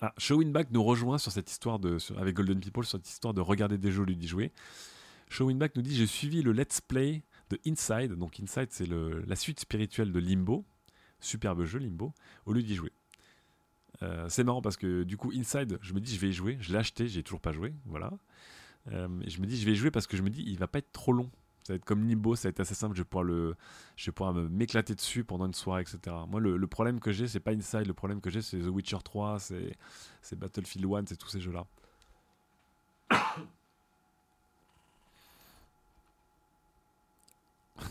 Ah, 0.00 0.14
Showinback 0.16 0.70
nous 0.70 0.82
rejoint 0.82 1.18
sur 1.18 1.32
cette 1.32 1.50
histoire 1.50 1.78
de, 1.78 1.98
avec 2.18 2.36
Golden 2.36 2.60
People 2.60 2.84
sur 2.84 2.98
cette 2.98 3.08
histoire 3.08 3.34
de 3.34 3.40
regarder 3.40 3.78
des 3.78 3.90
jeux 3.90 4.04
lieu 4.04 4.14
d'y 4.14 4.28
jouer. 4.28 4.52
Showinback 5.28 5.76
nous 5.76 5.82
dit 5.82 5.94
J'ai 5.94 6.06
suivi 6.06 6.42
le 6.42 6.52
let's 6.52 6.80
play 6.80 7.22
de 7.50 7.58
Inside. 7.66 8.12
Donc, 8.12 8.38
Inside, 8.40 8.68
c'est 8.70 8.86
la 8.86 9.36
suite 9.36 9.60
spirituelle 9.60 10.12
de 10.12 10.20
Limbo. 10.20 10.64
Superbe 11.20 11.64
jeu, 11.64 11.78
Limbo, 11.80 12.12
au 12.46 12.52
lieu 12.52 12.62
d'y 12.62 12.76
jouer. 12.76 12.92
Euh, 14.02 14.28
c'est 14.28 14.44
marrant 14.44 14.62
parce 14.62 14.76
que 14.76 15.02
du 15.02 15.16
coup, 15.16 15.32
Inside, 15.34 15.78
je 15.82 15.92
me 15.92 16.00
dis, 16.00 16.14
je 16.14 16.20
vais 16.20 16.28
y 16.28 16.32
jouer. 16.32 16.56
Je 16.60 16.72
l'ai 16.72 16.78
acheté, 16.78 17.08
j'ai 17.08 17.22
toujours 17.22 17.40
pas 17.40 17.52
joué. 17.52 17.74
Voilà. 17.86 18.12
et 18.90 19.30
je 19.30 19.40
me 19.40 19.46
dis, 19.46 19.56
je 19.58 19.66
vais 19.66 19.72
y 19.72 19.76
jouer 19.76 19.90
parce 19.90 20.06
que 20.06 20.16
je 20.16 20.22
me 20.22 20.30
dis, 20.30 20.42
il 20.46 20.58
va 20.58 20.68
pas 20.68 20.78
être 20.78 20.92
trop 20.92 21.12
long. 21.12 21.30
Ça 21.68 21.74
va 21.74 21.76
être 21.76 21.84
comme 21.84 22.08
Limbo, 22.08 22.34
ça 22.34 22.48
va 22.48 22.50
être 22.50 22.60
assez 22.60 22.74
simple. 22.74 22.96
Je 22.96 23.02
vais 23.02 23.04
pouvoir, 23.04 23.24
le, 23.24 23.54
je 23.94 24.06
vais 24.06 24.12
pouvoir 24.12 24.32
m'éclater 24.32 24.94
dessus 24.94 25.22
pendant 25.22 25.44
une 25.44 25.52
soirée, 25.52 25.82
etc. 25.82 26.16
Moi, 26.26 26.40
le, 26.40 26.66
problème 26.66 26.98
que 26.98 27.12
j'ai, 27.12 27.28
c'est 27.28 27.40
pas 27.40 27.50
Inside. 27.50 27.86
Le 27.86 27.92
problème 27.92 28.22
que 28.22 28.30
j'ai, 28.30 28.40
c'est 28.40 28.58
The 28.58 28.68
Witcher 28.68 28.96
3, 29.04 29.38
c'est 29.38 30.38
Battlefield 30.38 30.86
1, 30.86 31.04
c'est 31.08 31.16
tous 31.16 31.28
ces 31.28 31.40
jeux-là. 31.42 31.66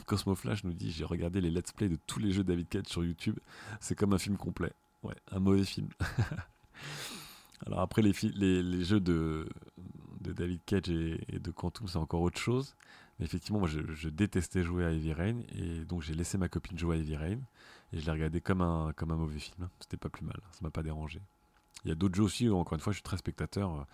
Cosmo 0.08 0.34
Flash 0.34 0.64
nous 0.64 0.74
dit 0.74 0.92
J'ai 0.92 1.06
regardé 1.06 1.40
les 1.40 1.52
let's 1.52 1.72
play 1.72 1.88
de 1.88 2.00
tous 2.08 2.18
les 2.18 2.32
jeux 2.32 2.44
David 2.44 2.68
Cage 2.70 2.88
sur 2.88 3.06
YouTube. 3.06 3.38
C'est 3.80 3.94
comme 3.94 4.14
un 4.14 4.18
film 4.18 4.38
complet. 4.38 4.74
Ouais, 5.04 5.16
un 5.32 5.40
mauvais 5.40 5.64
film. 5.64 5.90
Alors 7.66 7.80
après, 7.80 8.02
les, 8.02 8.14
jeux 8.84 9.00
de, 9.00 9.50
David 10.22 10.62
Cage 10.66 10.90
et, 10.90 11.40
de 11.40 11.52
Quantum, 11.52 11.88
c'est 11.88 11.98
encore 11.98 12.22
autre 12.22 12.40
chose. 12.40 12.76
Mais 13.20 13.26
effectivement, 13.26 13.60
moi, 13.60 13.68
je, 13.68 14.10
détestais 14.10 14.64
jouer 14.64 14.86
à 14.86 14.92
Heavy 14.92 15.14
Rain, 15.14 15.40
et 15.56 15.86
donc 15.86 16.04
j'ai 16.04 16.14
laissé 16.14 16.38
ma 16.38 16.50
copine 16.50 16.78
jouer 16.78 16.98
à 16.98 17.00
Heavy 17.00 17.16
Rain, 17.16 17.40
et 17.94 18.00
je 18.00 18.06
l'ai 18.06 18.12
regardé 18.12 18.42
comme 18.42 18.62
un, 18.62 18.94
comme 18.96 19.12
un 19.12 19.16
mauvais 19.16 19.40
film. 19.40 19.70
C'était 19.80 19.98
pas 19.98 20.10
plus 20.10 20.26
mal, 20.26 20.40
ça 20.52 20.60
m'a 20.62 20.70
pas 20.70 20.84
dérangé. 20.84 21.20
Il 21.84 21.90
y 21.90 21.92
a 21.92 21.96
d'autres 21.96 22.16
jeux 22.16 22.24
aussi, 22.24 22.48
où, 22.48 22.56
encore 22.56 22.76
une 22.76 22.80
fois, 22.80 22.94
je 22.94 22.98
suis 22.98 23.04
très 23.04 23.18
spectateur. 23.18 23.88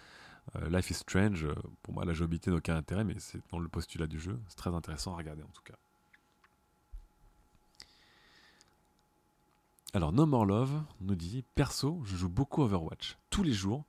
Euh, 0.57 0.69
Life 0.69 0.89
is 0.91 0.95
Strange, 0.95 1.45
euh, 1.45 1.55
pour 1.83 1.93
moi, 1.93 2.03
la 2.03 2.13
jouabilité 2.13 2.51
n'a 2.51 2.57
aucun 2.57 2.75
intérêt, 2.75 3.05
mais 3.05 3.15
c'est 3.19 3.39
dans 3.49 3.59
le 3.59 3.69
postulat 3.69 4.07
du 4.07 4.19
jeu. 4.19 4.39
C'est 4.47 4.57
très 4.57 4.73
intéressant 4.73 5.13
à 5.13 5.17
regarder, 5.17 5.43
en 5.43 5.51
tout 5.53 5.63
cas. 5.63 5.75
Alors, 9.95 10.11
No 10.11 10.25
More 10.25 10.47
Love 10.47 10.81
nous 11.01 11.13
dit 11.13 11.43
Perso, 11.53 12.01
je 12.03 12.15
joue 12.15 12.27
beaucoup 12.27 12.63
Overwatch, 12.63 13.15
tous 13.29 13.43
les 13.43 13.53
jours, 13.53 13.85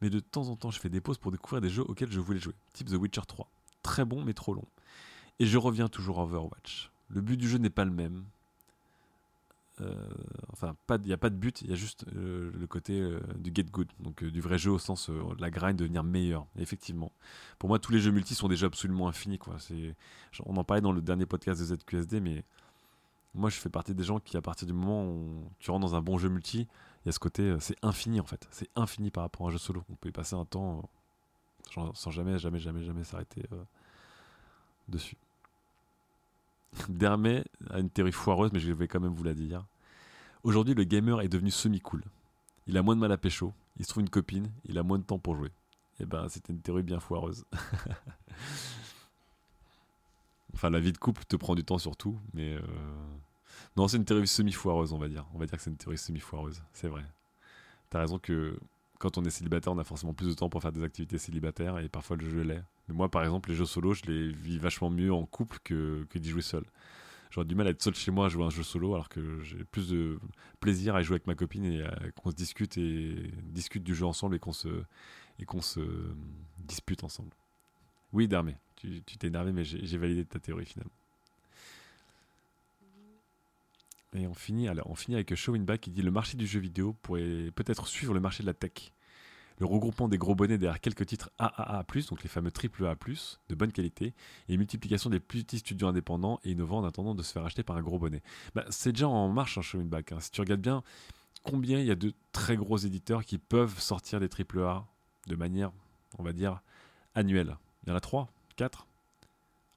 mais 0.00 0.08
de 0.08 0.20
temps 0.20 0.48
en 0.48 0.54
temps, 0.54 0.70
je 0.70 0.78
fais 0.78 0.88
des 0.88 1.00
pauses 1.00 1.18
pour 1.18 1.32
découvrir 1.32 1.60
des 1.60 1.68
jeux 1.68 1.82
auxquels 1.82 2.12
je 2.12 2.20
voulais 2.20 2.38
jouer, 2.38 2.54
type 2.72 2.88
The 2.88 2.94
Witcher 2.94 3.22
3. 3.26 3.50
Très 3.82 4.04
bon, 4.04 4.22
mais 4.22 4.32
trop 4.32 4.54
long. 4.54 4.68
Et 5.40 5.46
je 5.46 5.58
reviens 5.58 5.88
toujours 5.88 6.20
à 6.20 6.22
Overwatch. 6.22 6.92
Le 7.08 7.20
but 7.20 7.36
du 7.36 7.48
jeu 7.48 7.58
n'est 7.58 7.68
pas 7.68 7.84
le 7.84 7.90
même. 7.90 8.26
Euh, 9.80 9.92
enfin, 10.52 10.76
il 11.02 11.06
n'y 11.06 11.12
a 11.12 11.18
pas 11.18 11.30
de 11.30 11.36
but, 11.36 11.62
il 11.62 11.70
y 11.70 11.72
a 11.72 11.76
juste 11.76 12.04
euh, 12.14 12.52
le 12.54 12.66
côté 12.68 13.00
euh, 13.00 13.18
du 13.36 13.50
get 13.52 13.64
good, 13.64 13.88
donc 13.98 14.22
du 14.22 14.40
vrai 14.40 14.56
jeu 14.56 14.70
au 14.70 14.78
sens 14.78 15.10
de 15.10 15.40
la 15.40 15.50
grind, 15.50 15.76
devenir 15.76 16.04
meilleur. 16.04 16.46
effectivement, 16.60 17.10
pour 17.58 17.68
moi, 17.68 17.80
tous 17.80 17.90
les 17.90 17.98
jeux 17.98 18.12
multi 18.12 18.36
sont 18.36 18.46
déjà 18.46 18.66
absolument 18.66 19.08
infinis. 19.08 19.40
On 20.46 20.56
en 20.56 20.62
parlait 20.64 20.82
dans 20.82 20.92
le 20.92 21.02
dernier 21.02 21.26
podcast 21.26 21.60
de 21.60 21.74
ZQSD, 21.74 22.20
mais 22.20 22.44
moi, 23.34 23.50
je 23.50 23.56
fais 23.56 23.68
partie 23.68 23.94
des 23.94 24.04
gens 24.04 24.18
qui, 24.18 24.36
à 24.36 24.42
partir 24.42 24.66
du 24.66 24.72
moment 24.72 25.04
où 25.04 25.50
tu 25.58 25.70
rentres 25.70 25.86
dans 25.86 25.94
un 25.94 26.02
bon 26.02 26.18
jeu 26.18 26.28
multi, 26.28 26.66
il 27.04 27.06
y 27.06 27.08
a 27.08 27.12
ce 27.12 27.18
côté, 27.18 27.56
c'est 27.60 27.76
infini 27.82 28.20
en 28.20 28.24
fait. 28.24 28.48
C'est 28.50 28.68
infini 28.76 29.10
par 29.10 29.22
rapport 29.22 29.46
à 29.46 29.48
un 29.48 29.52
jeu 29.52 29.58
solo. 29.58 29.84
On 29.90 29.94
peut 29.94 30.08
y 30.08 30.12
passer 30.12 30.34
un 30.34 30.44
temps 30.44 30.88
sans 31.94 32.10
jamais, 32.10 32.38
jamais, 32.38 32.58
jamais, 32.58 32.82
jamais 32.82 33.04
s'arrêter 33.04 33.42
dessus. 34.88 35.16
Dermet 36.88 37.44
a 37.70 37.78
une 37.78 37.90
théorie 37.90 38.12
foireuse, 38.12 38.50
mais 38.52 38.60
je 38.60 38.72
vais 38.72 38.88
quand 38.88 39.00
même 39.00 39.14
vous 39.14 39.24
la 39.24 39.34
dire. 39.34 39.64
Aujourd'hui, 40.42 40.74
le 40.74 40.84
gamer 40.84 41.20
est 41.20 41.28
devenu 41.28 41.50
semi-cool. 41.50 42.02
Il 42.66 42.76
a 42.76 42.82
moins 42.82 42.94
de 42.94 43.00
mal 43.00 43.12
à 43.12 43.18
pécho, 43.18 43.52
il 43.76 43.84
se 43.84 43.90
trouve 43.90 44.02
une 44.02 44.10
copine, 44.10 44.50
il 44.64 44.78
a 44.78 44.82
moins 44.82 44.98
de 44.98 45.04
temps 45.04 45.18
pour 45.18 45.36
jouer. 45.36 45.48
Et 45.98 46.04
eh 46.04 46.06
ben, 46.06 46.28
c'était 46.28 46.52
une 46.52 46.60
théorie 46.60 46.82
bien 46.82 46.98
foireuse. 46.98 47.44
enfin, 50.54 50.70
la 50.70 50.80
vie 50.80 50.92
de 50.92 50.98
couple 50.98 51.24
te 51.24 51.36
prend 51.36 51.54
du 51.54 51.64
temps 51.64 51.78
surtout, 51.78 52.18
mais. 52.34 52.54
Euh, 52.54 52.60
non, 53.76 53.88
c'est 53.88 53.96
une 53.96 54.04
théorie 54.04 54.26
semi-foireuse, 54.26 54.92
on 54.92 54.98
va 54.98 55.08
dire. 55.08 55.26
On 55.34 55.38
va 55.38 55.46
dire 55.46 55.56
que 55.56 55.62
c'est 55.62 55.70
une 55.70 55.76
théorie 55.76 55.98
semi-foireuse, 55.98 56.62
c'est 56.72 56.88
vrai. 56.88 57.04
T'as 57.88 58.00
raison 58.00 58.18
que 58.18 58.58
quand 58.98 59.18
on 59.18 59.24
est 59.24 59.30
célibataire, 59.30 59.72
on 59.72 59.78
a 59.78 59.84
forcément 59.84 60.14
plus 60.14 60.28
de 60.28 60.34
temps 60.34 60.48
pour 60.48 60.62
faire 60.62 60.72
des 60.72 60.84
activités 60.84 61.18
célibataires 61.18 61.78
et 61.78 61.88
parfois 61.88 62.16
le 62.16 62.28
jeu 62.28 62.42
l'est. 62.42 62.62
Mais 62.88 62.94
moi, 62.94 63.10
par 63.10 63.22
exemple, 63.22 63.48
les 63.50 63.56
jeux 63.56 63.64
solo, 63.64 63.94
je 63.94 64.02
les 64.06 64.32
vis 64.32 64.58
vachement 64.58 64.90
mieux 64.90 65.12
en 65.12 65.24
couple 65.24 65.58
que, 65.64 66.06
que 66.10 66.18
d'y 66.18 66.30
jouer 66.30 66.42
seul. 66.42 66.64
J'aurais 67.30 67.46
du 67.46 67.54
mal 67.54 67.68
à 67.68 67.70
être 67.70 67.82
seul 67.82 67.94
chez 67.94 68.10
moi 68.10 68.26
à 68.26 68.28
jouer 68.28 68.44
un 68.44 68.50
jeu 68.50 68.64
solo 68.64 68.92
alors 68.94 69.08
que 69.08 69.40
j'ai 69.42 69.64
plus 69.64 69.88
de 69.88 70.18
plaisir 70.58 70.96
à 70.96 71.02
jouer 71.02 71.14
avec 71.14 71.28
ma 71.28 71.36
copine 71.36 71.64
et 71.64 71.84
qu'on 72.20 72.30
se 72.30 72.34
discute 72.36 72.76
et 72.76 73.32
discute 73.44 73.84
du 73.84 73.94
jeu 73.94 74.04
ensemble 74.04 74.34
et 74.34 74.40
qu'on 74.40 74.52
se, 74.52 74.82
se 75.38 75.80
dispute 76.58 77.04
ensemble. 77.04 77.30
Oui, 78.12 78.26
Darmé, 78.26 78.56
tu 78.80 79.18
t'es 79.18 79.28
énervé, 79.28 79.52
mais 79.52 79.64
j'ai 79.64 79.98
validé 79.98 80.24
ta 80.24 80.38
théorie 80.38 80.66
finalement. 80.66 80.92
Et 84.12 84.26
on 84.26 84.34
finit, 84.34 84.68
alors, 84.68 84.90
on 84.90 84.94
finit 84.94 85.14
avec 85.14 85.34
Showinback 85.34 85.82
qui 85.82 85.90
dit 85.90 86.02
le 86.02 86.10
marché 86.10 86.36
du 86.36 86.46
jeu 86.46 86.58
vidéo 86.58 86.94
pourrait 87.02 87.52
peut-être 87.54 87.86
suivre 87.86 88.12
le 88.12 88.20
marché 88.20 88.42
de 88.42 88.46
la 88.46 88.54
tech. 88.54 88.92
Le 89.58 89.66
regroupement 89.66 90.08
des 90.08 90.16
gros 90.16 90.34
bonnets 90.34 90.56
derrière 90.56 90.80
quelques 90.80 91.06
titres 91.06 91.30
AAA+, 91.38 91.84
donc 92.08 92.22
les 92.22 92.28
fameux 92.28 92.50
AAA+, 92.50 92.96
de 93.48 93.54
bonne 93.54 93.72
qualité, 93.72 94.14
et 94.48 94.56
multiplication 94.56 95.10
des 95.10 95.20
petits 95.20 95.58
studios 95.58 95.86
indépendants 95.86 96.40
et 96.44 96.52
innovants 96.52 96.78
en 96.78 96.84
attendant 96.84 97.14
de 97.14 97.22
se 97.22 97.32
faire 97.32 97.44
acheter 97.44 97.62
par 97.62 97.76
un 97.76 97.82
gros 97.82 97.98
bonnet. 97.98 98.22
Bah, 98.54 98.64
c'est 98.70 98.92
déjà 98.92 99.06
en 99.06 99.28
marche 99.28 99.58
un 99.58 99.62
Showinback. 99.62 100.12
Hein. 100.12 100.20
Si 100.20 100.30
tu 100.30 100.40
regardes 100.40 100.62
bien, 100.62 100.82
combien 101.44 101.78
il 101.78 101.86
y 101.86 101.90
a 101.90 101.94
de 101.94 102.14
très 102.32 102.56
gros 102.56 102.78
éditeurs 102.78 103.24
qui 103.24 103.38
peuvent 103.38 103.78
sortir 103.78 104.18
des 104.18 104.28
AAA 104.28 104.86
de 105.26 105.36
manière, 105.36 105.72
on 106.18 106.22
va 106.22 106.32
dire, 106.32 106.62
annuelle? 107.14 107.56
Il 107.84 107.90
y 107.90 107.92
en 107.92 107.96
a 107.96 108.00
3, 108.00 108.32
4 108.60 108.86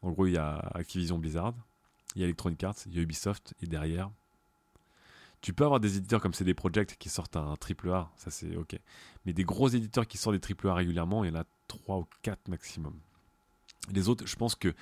En 0.02 0.12
gros, 0.12 0.28
il 0.28 0.34
y 0.34 0.38
a 0.38 0.58
Activision 0.74 1.18
Blizzard, 1.18 1.54
il 2.16 2.22
y 2.22 2.24
a 2.24 2.28
Electronic 2.28 2.62
Arts, 2.66 2.76
il 2.86 2.94
y 2.94 3.00
a 3.00 3.02
Ubisoft, 3.02 3.54
et 3.62 3.66
derrière, 3.66 4.12
tu 5.40 5.54
peux 5.54 5.64
avoir 5.64 5.80
des 5.80 5.96
éditeurs 5.96 6.22
comme 6.22 6.34
CD 6.34 6.54
Projekt 6.54 6.98
qui 6.98 7.08
sortent 7.08 7.38
un 7.38 7.56
triple 7.56 7.92
A, 7.92 8.12
ça 8.18 8.30
c'est 8.30 8.58
ok. 8.58 8.78
Mais 9.26 9.32
des 9.32 9.46
gros 9.46 9.70
éditeurs 9.70 10.06
qui 10.06 10.18
sortent 10.18 10.36
des 10.36 10.42
triple 10.42 10.68
A 10.68 10.74
régulièrement, 10.74 11.24
il 11.24 11.34
y 11.34 11.38
en 11.38 11.40
a 11.40 11.46
3 11.70 12.00
ou 12.00 12.08
4 12.24 12.50
maximum. 12.50 13.00
Les 13.90 14.10
autres, 14.10 14.28
je 14.28 14.36
pense 14.36 14.56
que 14.56 14.74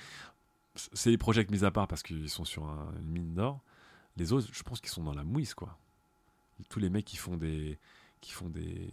c'est 0.74 1.10
les 1.10 1.18
projets 1.18 1.46
mis 1.48 1.64
à 1.64 1.70
part 1.70 1.86
parce 1.86 2.02
qu'ils 2.02 2.28
sont 2.28 2.44
sur 2.44 2.64
une 2.64 3.08
mine 3.08 3.34
d'or. 3.34 3.60
Les 4.16 4.32
autres, 4.32 4.48
je 4.52 4.62
pense 4.64 4.80
qu'ils 4.80 4.90
sont 4.90 5.04
dans 5.04 5.14
la 5.14 5.24
mouise, 5.24 5.54
quoi. 5.54 5.78
Tous 6.68 6.80
les 6.80 6.90
mecs 6.90 7.04
qui 7.04 7.16
font 7.16 7.36
des, 7.36 7.78
qui 8.20 8.32
font 8.32 8.48
des, 8.48 8.90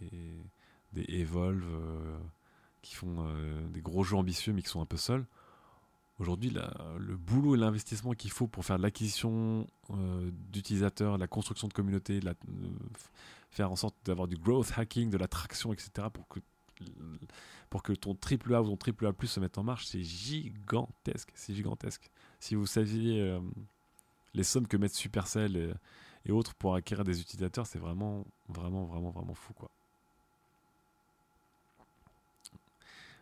des 0.92 1.04
Evolve, 1.08 1.64
euh, 1.64 2.18
qui 2.82 2.94
font 2.94 3.16
euh, 3.18 3.68
des 3.68 3.80
gros 3.80 4.04
jeux 4.04 4.16
ambitieux 4.16 4.52
mais 4.52 4.62
qui 4.62 4.68
sont 4.68 4.80
un 4.80 4.86
peu 4.86 4.96
seuls. 4.96 5.26
Aujourd'hui, 6.18 6.50
le 6.98 7.16
boulot 7.16 7.54
et 7.54 7.58
l'investissement 7.58 8.12
qu'il 8.12 8.30
faut 8.30 8.46
pour 8.46 8.62
faire 8.62 8.76
l'acquisition 8.76 9.66
euh, 9.88 10.30
d'utilisateurs, 10.50 11.16
la 11.16 11.26
construction 11.26 11.66
de 11.66 11.72
communautés, 11.72 12.20
euh, 12.22 12.34
faire 13.48 13.72
en 13.72 13.76
sorte 13.76 13.96
d'avoir 14.04 14.28
du 14.28 14.36
growth 14.36 14.70
hacking, 14.76 15.08
de 15.08 15.16
l'attraction, 15.16 15.72
etc., 15.72 16.08
pour 16.12 16.28
que, 16.28 16.40
pour 17.70 17.82
que 17.82 17.94
ton 17.94 18.14
triple 18.14 18.54
A 18.54 18.60
ou 18.60 18.66
ton 18.66 18.76
triple 18.76 19.06
A 19.06 19.14
plus 19.14 19.28
se 19.28 19.40
mette 19.40 19.56
en 19.56 19.62
marche, 19.62 19.86
c'est 19.86 20.02
gigantesque. 20.02 21.32
C'est 21.34 21.54
gigantesque. 21.54 22.10
Si 22.38 22.54
vous 22.54 22.66
saviez 22.66 23.40
les 24.34 24.44
sommes 24.44 24.68
que 24.68 24.76
mettent 24.76 24.94
Supercell 24.94 25.56
et, 25.56 25.72
et 26.26 26.32
autres 26.32 26.54
pour 26.54 26.74
acquérir 26.74 27.04
des 27.04 27.20
utilisateurs, 27.20 27.66
c'est 27.66 27.78
vraiment, 27.78 28.26
vraiment, 28.48 28.84
vraiment, 28.84 29.10
vraiment 29.10 29.34
fou, 29.34 29.54
quoi. 29.54 29.70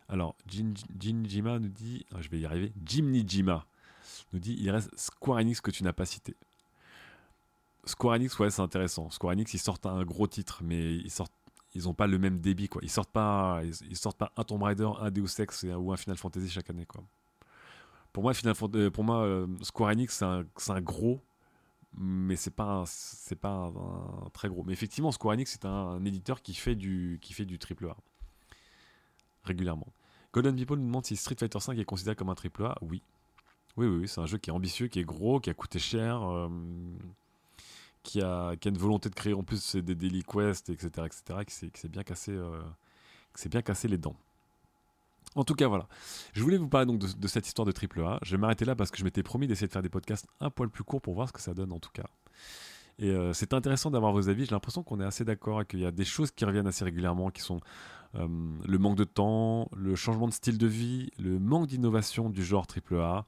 Alors, 0.09 0.37
Jin, 0.47 0.73
Jima 0.99 1.59
nous 1.59 1.69
dit, 1.69 2.07
je 2.19 2.29
vais 2.31 2.41
y 2.41 2.47
arriver, 2.47 2.73
Jimny 2.85 3.25
Jima 3.27 3.67
nous 4.33 4.39
dit, 4.39 4.57
il 4.59 4.71
reste 4.71 4.91
Square 4.97 5.39
Enix 5.39 5.61
que 5.61 5.71
tu 5.71 5.85
n'as 5.85 5.93
pas 5.93 6.07
cité. 6.07 6.35
Square 7.85 8.15
Enix, 8.15 8.39
ouais, 8.39 8.51
c'est 8.51 8.63
intéressant. 8.63 9.11
Square 9.11 9.33
Enix, 9.33 9.53
ils 9.55 9.59
sortent 9.59 9.87
un 9.87 10.03
gros 10.05 10.27
titre, 10.27 10.63
mais 10.63 10.97
ils 10.97 11.11
sortent, 11.11 11.33
ils 11.75 11.85
n'ont 11.85 11.95
pas 11.95 12.07
le 12.07 12.19
même 12.19 12.41
débit, 12.41 12.69
quoi. 12.69 12.81
Ils 12.83 12.91
sortent 12.91 13.11
pas, 13.11 13.61
ils, 13.65 13.97
sortent 13.97 14.19
pas 14.19 14.33
un 14.37 14.45
Tomb 14.45 14.63
Raider, 14.63 14.89
un 15.01 15.11
Deus 15.11 15.41
Ex 15.41 15.65
ou 15.65 15.93
un 15.93 15.97
Final 15.97 16.17
Fantasy 16.17 16.49
chaque 16.49 16.71
année, 16.71 16.87
quoi. 16.87 17.03
Pour 18.13 18.23
moi, 18.23 18.35
Final 18.35 18.55
euh, 18.75 18.91
pour 18.91 19.05
moi, 19.05 19.25
euh, 19.25 19.47
Square 19.63 19.91
Enix, 19.91 20.15
c'est 20.17 20.25
un, 20.25 20.45
un, 20.69 20.81
gros, 20.81 21.21
mais 21.97 22.37
c'est 22.37 22.55
pas, 22.55 22.85
c'est 22.87 23.39
pas 23.39 23.73
un, 23.75 24.31
très 24.33 24.49
gros. 24.49 24.65
Mais 24.65 24.73
effectivement, 24.73 25.13
Square 25.13 25.35
Enix, 25.35 25.51
c'est 25.53 25.67
un, 25.67 26.05
éditeur 26.05 26.43
qui 26.43 26.55
fait 26.55 26.75
du, 26.75 27.19
qui 27.21 27.35
fait 27.35 27.45
du 27.45 27.59
triple 27.59 27.89
A 27.89 27.97
régulièrement. 29.45 29.89
Golden 30.33 30.57
People 30.57 30.79
nous 30.79 30.87
demande 30.87 31.07
si 31.07 31.17
Street 31.17 31.37
Fighter 31.39 31.59
V 31.67 31.81
est 31.81 31.85
considéré 31.85 32.17
comme 32.17 32.29
un 32.31 32.35
triple 32.35 32.65
A. 32.65 32.77
Oui. 32.83 33.03
Oui, 33.77 33.87
oui, 33.87 34.09
c'est 34.09 34.21
un 34.21 34.27
jeu 34.27 34.39
qui 34.39 34.51
est 34.51 34.53
ambitieux, 34.53 34.89
qui 34.89 34.99
est 34.99 35.05
gros, 35.05 35.39
qui 35.41 35.51
a 35.51 35.55
coûté 35.55 35.79
cher, 35.79 36.23
euh, 36.23 36.49
qui, 38.03 38.21
a, 38.21 38.55
une 38.65 38.79
volonté 38.79 39.09
de 39.09 39.15
créer 39.15 39.35
en 39.35 39.45
plus 39.45 39.77
des 39.77 39.95
daily 39.95 40.25
quests, 40.25 40.69
etc., 40.71 41.07
etc., 41.07 41.71
qui 41.71 41.81
s'est 41.81 41.89
bien 41.89 42.03
cassé, 42.03 42.33
euh, 42.33 42.61
bien 43.47 43.63
cassé 43.63 43.87
les 43.87 43.99
dents. 43.99 44.17
En 45.35 45.45
tout 45.45 45.55
cas, 45.55 45.69
voilà. 45.69 45.87
Je 46.33 46.43
voulais 46.43 46.57
vous 46.57 46.69
parler 46.69 46.87
donc 46.87 46.99
de, 46.99 47.29
cette 47.29 47.47
histoire 47.47 47.67
de 47.67 47.73
triple 47.73 48.03
A. 48.03 48.19
Je 48.23 48.33
vais 48.33 48.39
m'arrêter 48.39 48.65
là 48.65 48.75
parce 48.75 48.91
que 48.91 48.99
je 48.99 49.05
m'étais 49.05 49.23
promis 49.23 49.47
d'essayer 49.47 49.69
de 49.69 49.73
faire 49.73 49.83
des 49.83 49.89
podcasts 49.89 50.27
un 50.41 50.51
poil 50.51 50.69
plus 50.71 50.85
courts 50.85 51.01
pour 51.01 51.15
voir 51.15 51.29
ce 51.29 51.33
que 51.33 51.41
ça 51.41 51.55
donne 51.55 51.73
en 51.73 51.79
tout 51.79 51.91
cas. 51.93 52.07
Et 52.99 53.11
euh, 53.11 53.33
c'est 53.33 53.55
intéressant 53.55 53.91
d'avoir 53.91 54.13
vos 54.13 54.29
avis. 54.29 54.45
J'ai 54.45 54.51
l'impression 54.51 54.83
qu'on 54.83 55.01
est 55.01 55.05
assez 55.05 55.25
d'accord 55.25 55.63
et 55.63 55.65
qu'il 55.67 55.81
y 55.81 55.87
a 55.87 55.91
des 55.93 56.05
choses 56.05 56.31
qui 56.31 56.45
reviennent 56.45 56.67
assez 56.67 56.85
régulièrement, 56.85 57.31
qui 57.31 57.43
sont 57.43 57.61
euh, 58.17 58.27
le 58.67 58.79
manque 58.79 58.97
de 58.97 59.05
temps, 59.05 59.69
le 59.77 59.95
changement 59.95 60.27
de 60.27 60.33
style 60.33 60.59
de 60.59 60.67
vie, 60.67 61.11
le 61.19 61.39
manque 61.39 61.67
d'innovation 61.67 62.31
du 62.31 62.45
genre 62.45 62.67
AAA, 62.67 63.27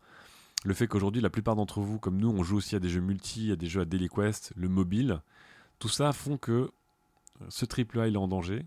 le 0.65 0.75
fait 0.75 0.87
qu'aujourd'hui 0.87 1.23
la 1.23 1.31
plupart 1.31 1.55
d'entre 1.55 1.81
vous, 1.81 1.99
comme 1.99 2.17
nous, 2.17 2.31
on 2.31 2.43
joue 2.43 2.57
aussi 2.57 2.77
à 2.77 2.81
des 2.81 2.89
jeux 2.89 3.01
multi, 3.01 3.53
à 3.53 3.57
des 3.57 3.67
jeux 3.67 3.83
à 3.83 3.85
Daily 3.85 4.09
Quest, 4.09 4.53
le 4.57 4.69
mobile, 4.69 5.21
tout 5.79 5.89
ça 5.89 6.13
font 6.13 6.37
que 6.37 6.53
euh, 7.43 7.47
ce 7.49 7.65
AAA 7.65 8.09
est 8.09 8.17
en 8.17 8.29
danger 8.29 8.67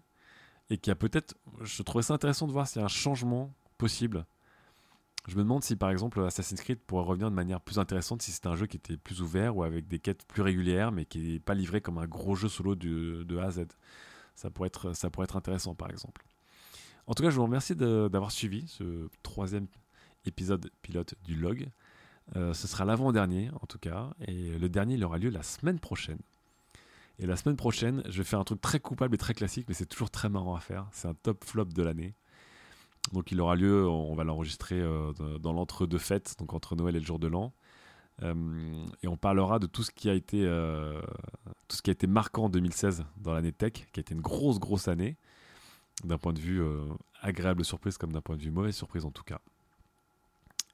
et 0.70 0.78
qu'il 0.78 0.92
y 0.92 0.94
a 0.94 0.96
peut-être, 0.96 1.36
je 1.62 1.84
trouvais 1.84 2.04
ça 2.04 2.14
intéressant 2.14 2.48
de 2.48 2.54
voir 2.54 2.68
s'il 2.68 2.80
y 2.80 2.82
a 2.82 2.86
un 2.86 2.90
changement 2.90 3.54
possible. 3.78 4.26
Je 5.28 5.36
me 5.36 5.44
demande 5.44 5.64
si 5.64 5.76
par 5.76 5.90
exemple 5.90 6.22
Assassin's 6.22 6.62
Creed 6.62 6.80
pourrait 6.80 7.06
revenir 7.06 7.30
de 7.30 7.36
manière 7.36 7.62
plus 7.62 7.80
intéressante 7.80 8.22
si 8.22 8.32
c'était 8.32 8.48
un 8.48 8.56
jeu 8.56 8.68
qui 8.68 8.78
était 8.78 8.98
plus 8.98 9.22
ouvert 9.22 9.56
ou 9.56 9.64
avec 9.64 9.88
des 9.88 10.00
quêtes 10.00 10.26
plus 10.26 10.42
régulières 10.42 10.92
mais 10.92 11.06
qui 11.06 11.20
n'est 11.20 11.40
pas 11.40 11.54
livré 11.54 11.80
comme 11.80 11.98
un 11.98 12.08
gros 12.08 12.36
jeu 12.36 12.50
solo 12.50 12.76
de, 12.76 13.24
de 13.24 13.38
A 13.38 13.46
à 13.46 13.52
Z. 13.52 13.68
Ça 14.36 14.50
pourrait 14.50 14.68
être, 14.68 15.36
intéressant, 15.36 15.76
par 15.76 15.90
exemple. 15.90 16.26
En 17.08 17.14
tout 17.14 17.24
cas, 17.24 17.30
je 17.30 17.36
vous 17.36 17.44
remercie 17.44 17.76
d'avoir 17.76 18.32
suivi 18.32 18.68
ce 18.68 19.10
troisième 19.22 19.68
épisode 20.26 20.72
pilote 20.82 21.16
du 21.24 21.36
log. 21.36 21.68
Euh, 22.36 22.54
ce 22.54 22.68
sera 22.68 22.86
l'avant-dernier, 22.86 23.52
en 23.62 23.66
tout 23.68 23.80
cas. 23.80 24.12
Et 24.28 24.58
le 24.58 24.70
dernier, 24.70 25.02
aura 25.04 25.18
lieu 25.18 25.30
la 25.30 25.44
semaine 25.44 25.80
prochaine. 25.80 26.20
Et 27.20 27.28
la 27.28 27.36
semaine 27.36 27.58
prochaine, 27.58 28.02
je 28.10 28.18
vais 28.18 28.24
faire 28.24 28.40
un 28.40 28.44
truc 28.44 28.60
très 28.60 28.80
coupable 28.80 29.14
et 29.16 29.18
très 29.18 29.34
classique, 29.34 29.66
mais 29.68 29.76
c'est 29.76 29.86
toujours 29.86 30.10
très 30.10 30.30
marrant 30.30 30.56
à 30.56 30.60
faire. 30.60 30.88
C'est 30.92 31.08
un 31.08 31.14
top 31.14 31.44
flop 31.44 31.66
de 31.66 31.84
l'année. 31.84 32.16
Donc 33.12 33.32
il 33.32 33.42
aura 33.42 33.56
lieu, 33.56 33.88
on 33.88 34.16
va 34.16 34.24
l'enregistrer 34.24 34.80
euh, 34.80 35.12
dans 35.40 35.54
l'entre-deux 35.54 35.98
fêtes, 35.98 36.36
donc 36.40 36.54
entre 36.54 36.76
Noël 36.76 36.96
et 36.96 37.00
le 37.00 37.06
jour 37.06 37.20
de 37.20 37.28
l'an. 37.28 37.54
Euh, 38.22 38.86
et 39.02 39.08
on 39.08 39.18
parlera 39.18 39.60
de 39.60 39.68
tout 39.68 39.84
ce 39.84 39.92
qui 39.92 40.10
a 40.10 40.14
été, 40.14 40.46
euh, 40.46 41.02
tout 41.68 41.76
ce 41.76 41.82
qui 41.82 41.90
a 41.90 41.94
été 41.94 42.08
marquant 42.08 42.46
en 42.46 42.50
2016 42.50 43.06
dans 43.18 43.34
l'année 43.34 43.52
tech, 43.52 43.74
qui 43.92 44.00
a 44.00 44.02
été 44.02 44.14
une 44.14 44.22
grosse, 44.22 44.60
grosse 44.60 44.88
année, 44.88 45.18
d'un 46.04 46.18
point 46.18 46.34
de 46.34 46.40
vue 46.40 46.64
agréable 47.22 47.64
surprise 47.64 47.98
comme 47.98 48.12
d'un 48.14 48.22
point 48.22 48.36
de 48.36 48.42
vue 48.42 48.52
mauvaise 48.52 48.76
surprise 48.76 49.06
en 49.06 49.12
tout 49.12 49.24
cas. 49.24 49.40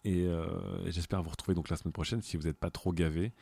Et, 0.06 0.30
j'espère 0.86 1.22
vous 1.22 1.30
retrouver 1.30 1.56
donc 1.56 1.70
la 1.70 1.76
semaine 1.76 1.92
prochaine 1.92 2.22
si 2.22 2.38
vous 2.38 2.44
n'êtes 2.44 2.58
pas 2.58 2.72
trop 2.72 2.94
gavé 2.94 3.34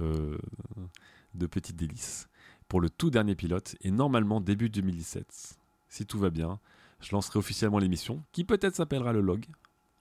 de 0.00 1.46
petites 1.46 1.76
délices 1.76 2.28
pour 2.68 2.80
le 2.80 2.90
tout 2.90 3.08
dernier 3.08 3.34
pilote 3.34 3.74
et 3.80 3.90
normalement 3.90 4.42
début 4.42 4.68
2017 4.68 5.58
si 5.88 6.06
tout 6.06 6.18
va 6.18 6.28
bien, 6.28 6.60
je 7.04 7.12
lancerai 7.12 7.38
officiellement 7.38 7.78
l'émission, 7.78 8.22
qui 8.32 8.44
peut-être 8.44 8.74
s'appellera 8.74 9.12
le 9.12 9.20
log. 9.20 9.44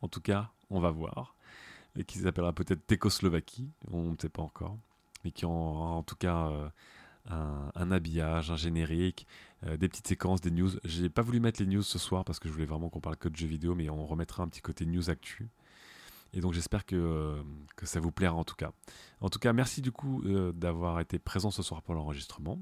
En 0.02 0.08
tout 0.08 0.22
cas, 0.22 0.52
on 0.70 0.80
va 0.80 0.92
voir. 0.92 1.36
Et 1.96 2.04
qui 2.04 2.20
s'appellera 2.20 2.54
peut-être 2.54 2.86
Técoslovaquie, 2.88 3.70
on 3.92 4.12
ne 4.12 4.18
sait 4.20 4.30
pas 4.30 4.42
encore. 4.42 4.78
Mais 5.24 5.32
qui 5.32 5.46
aura 5.46 5.92
en 5.92 6.04
tout 6.04 6.16
cas 6.16 6.48
euh, 6.48 6.70
un, 7.76 7.92
habillage, 7.92 8.52
un 8.52 8.56
générique, 8.56 9.28
euh, 9.66 9.78
des 9.78 9.88
petites 9.88 10.08
séquences, 10.08 10.42
des 10.42 10.52
news. 10.52 10.72
J'ai 10.84 11.10
pas 11.10 11.22
voulu 11.22 11.40
mettre 11.40 11.62
les 11.62 11.68
news 11.68 11.84
ce 11.84 12.00
soir 12.00 12.26
parce 12.26 12.40
que 12.40 12.48
je 12.48 12.54
voulais 12.54 12.66
vraiment 12.66 12.90
qu'on 12.90 13.00
parle 13.00 13.18
que 13.18 13.30
de 13.30 13.36
jeux 13.36 13.48
vidéo, 13.48 13.76
mais 13.76 13.90
on 13.90 14.06
remettra 14.06 14.44
un 14.44 14.48
petit 14.48 14.62
côté 14.62 14.86
news 14.86 15.10
actu. 15.10 15.50
Et 16.34 16.42
donc 16.42 16.54
j'espère 16.54 16.86
que, 16.86 17.44
que 17.76 17.86
ça 17.86 18.00
vous 18.00 18.12
plaira 18.12 18.36
en 18.36 18.44
tout 18.44 18.56
cas. 18.56 18.72
En 19.22 19.30
tout 19.30 19.40
cas, 19.40 19.54
merci 19.54 19.82
du 19.82 19.92
coup 19.92 20.24
euh, 20.26 20.52
d'avoir 20.52 21.00
été 21.00 21.20
présent 21.20 21.52
ce 21.52 21.62
soir 21.62 21.82
pour 21.84 21.94
l'enregistrement. 21.94 22.60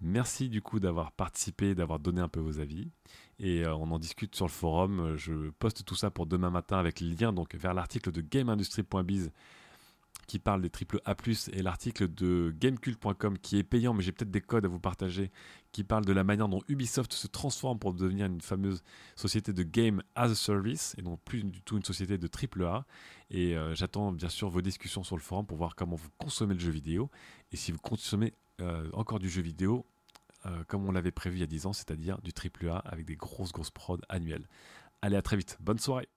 Merci 0.00 0.48
du 0.48 0.62
coup 0.62 0.80
d'avoir 0.80 1.12
participé, 1.12 1.74
d'avoir 1.74 1.98
donné 1.98 2.20
un 2.20 2.28
peu 2.28 2.40
vos 2.40 2.60
avis. 2.60 2.90
Et 3.38 3.64
euh, 3.64 3.74
on 3.74 3.90
en 3.90 3.98
discute 3.98 4.34
sur 4.36 4.46
le 4.46 4.52
forum. 4.52 5.16
Je 5.16 5.50
poste 5.58 5.84
tout 5.84 5.94
ça 5.94 6.10
pour 6.10 6.26
demain 6.26 6.50
matin 6.50 6.78
avec 6.78 7.00
les 7.00 7.14
liens 7.14 7.32
donc, 7.32 7.54
vers 7.54 7.74
l'article 7.74 8.12
de 8.12 8.20
GameIndustry.biz 8.20 9.30
qui 10.28 10.38
parle 10.38 10.60
des 10.60 10.70
triple 10.70 11.00
A+, 11.06 11.16
et 11.52 11.62
l'article 11.62 12.06
de 12.06 12.54
gamecult.com 12.60 13.38
qui 13.38 13.56
est 13.56 13.62
payant, 13.62 13.94
mais 13.94 14.02
j'ai 14.02 14.12
peut-être 14.12 14.30
des 14.30 14.42
codes 14.42 14.66
à 14.66 14.68
vous 14.68 14.78
partager, 14.78 15.32
qui 15.72 15.84
parle 15.84 16.04
de 16.04 16.12
la 16.12 16.22
manière 16.22 16.48
dont 16.48 16.60
Ubisoft 16.68 17.14
se 17.14 17.26
transforme 17.26 17.78
pour 17.78 17.94
devenir 17.94 18.26
une 18.26 18.42
fameuse 18.42 18.82
société 19.16 19.54
de 19.54 19.62
game 19.62 20.02
as 20.14 20.30
a 20.30 20.34
service, 20.34 20.94
et 20.98 21.02
non 21.02 21.16
plus 21.16 21.42
du 21.42 21.62
tout 21.62 21.78
une 21.78 21.84
société 21.84 22.18
de 22.18 22.26
triple 22.26 22.62
A. 22.64 22.84
Et 23.30 23.56
euh, 23.56 23.74
j'attends 23.74 24.12
bien 24.12 24.28
sûr 24.28 24.50
vos 24.50 24.60
discussions 24.60 25.02
sur 25.02 25.16
le 25.16 25.22
forum 25.22 25.46
pour 25.46 25.56
voir 25.56 25.74
comment 25.74 25.96
vous 25.96 26.10
consommez 26.18 26.52
le 26.52 26.60
jeu 26.60 26.70
vidéo, 26.70 27.10
et 27.50 27.56
si 27.56 27.72
vous 27.72 27.78
consommez 27.78 28.34
euh, 28.60 28.88
encore 28.92 29.18
du 29.18 29.28
jeu 29.28 29.42
vidéo, 29.42 29.86
euh, 30.46 30.64
comme 30.66 30.88
on 30.88 30.92
l'avait 30.92 31.10
prévu 31.10 31.36
il 31.36 31.40
y 31.40 31.44
a 31.44 31.46
10 31.46 31.66
ans, 31.66 31.72
c'est-à-dire 31.72 32.20
du 32.22 32.32
triple 32.32 32.68
A 32.68 32.78
avec 32.78 33.06
des 33.06 33.16
grosses 33.16 33.52
grosses 33.52 33.70
prods 33.70 34.00
annuelles. 34.08 34.48
Allez, 35.02 35.16
à 35.16 35.22
très 35.22 35.36
vite, 35.36 35.56
bonne 35.60 35.78
soirée 35.78 36.08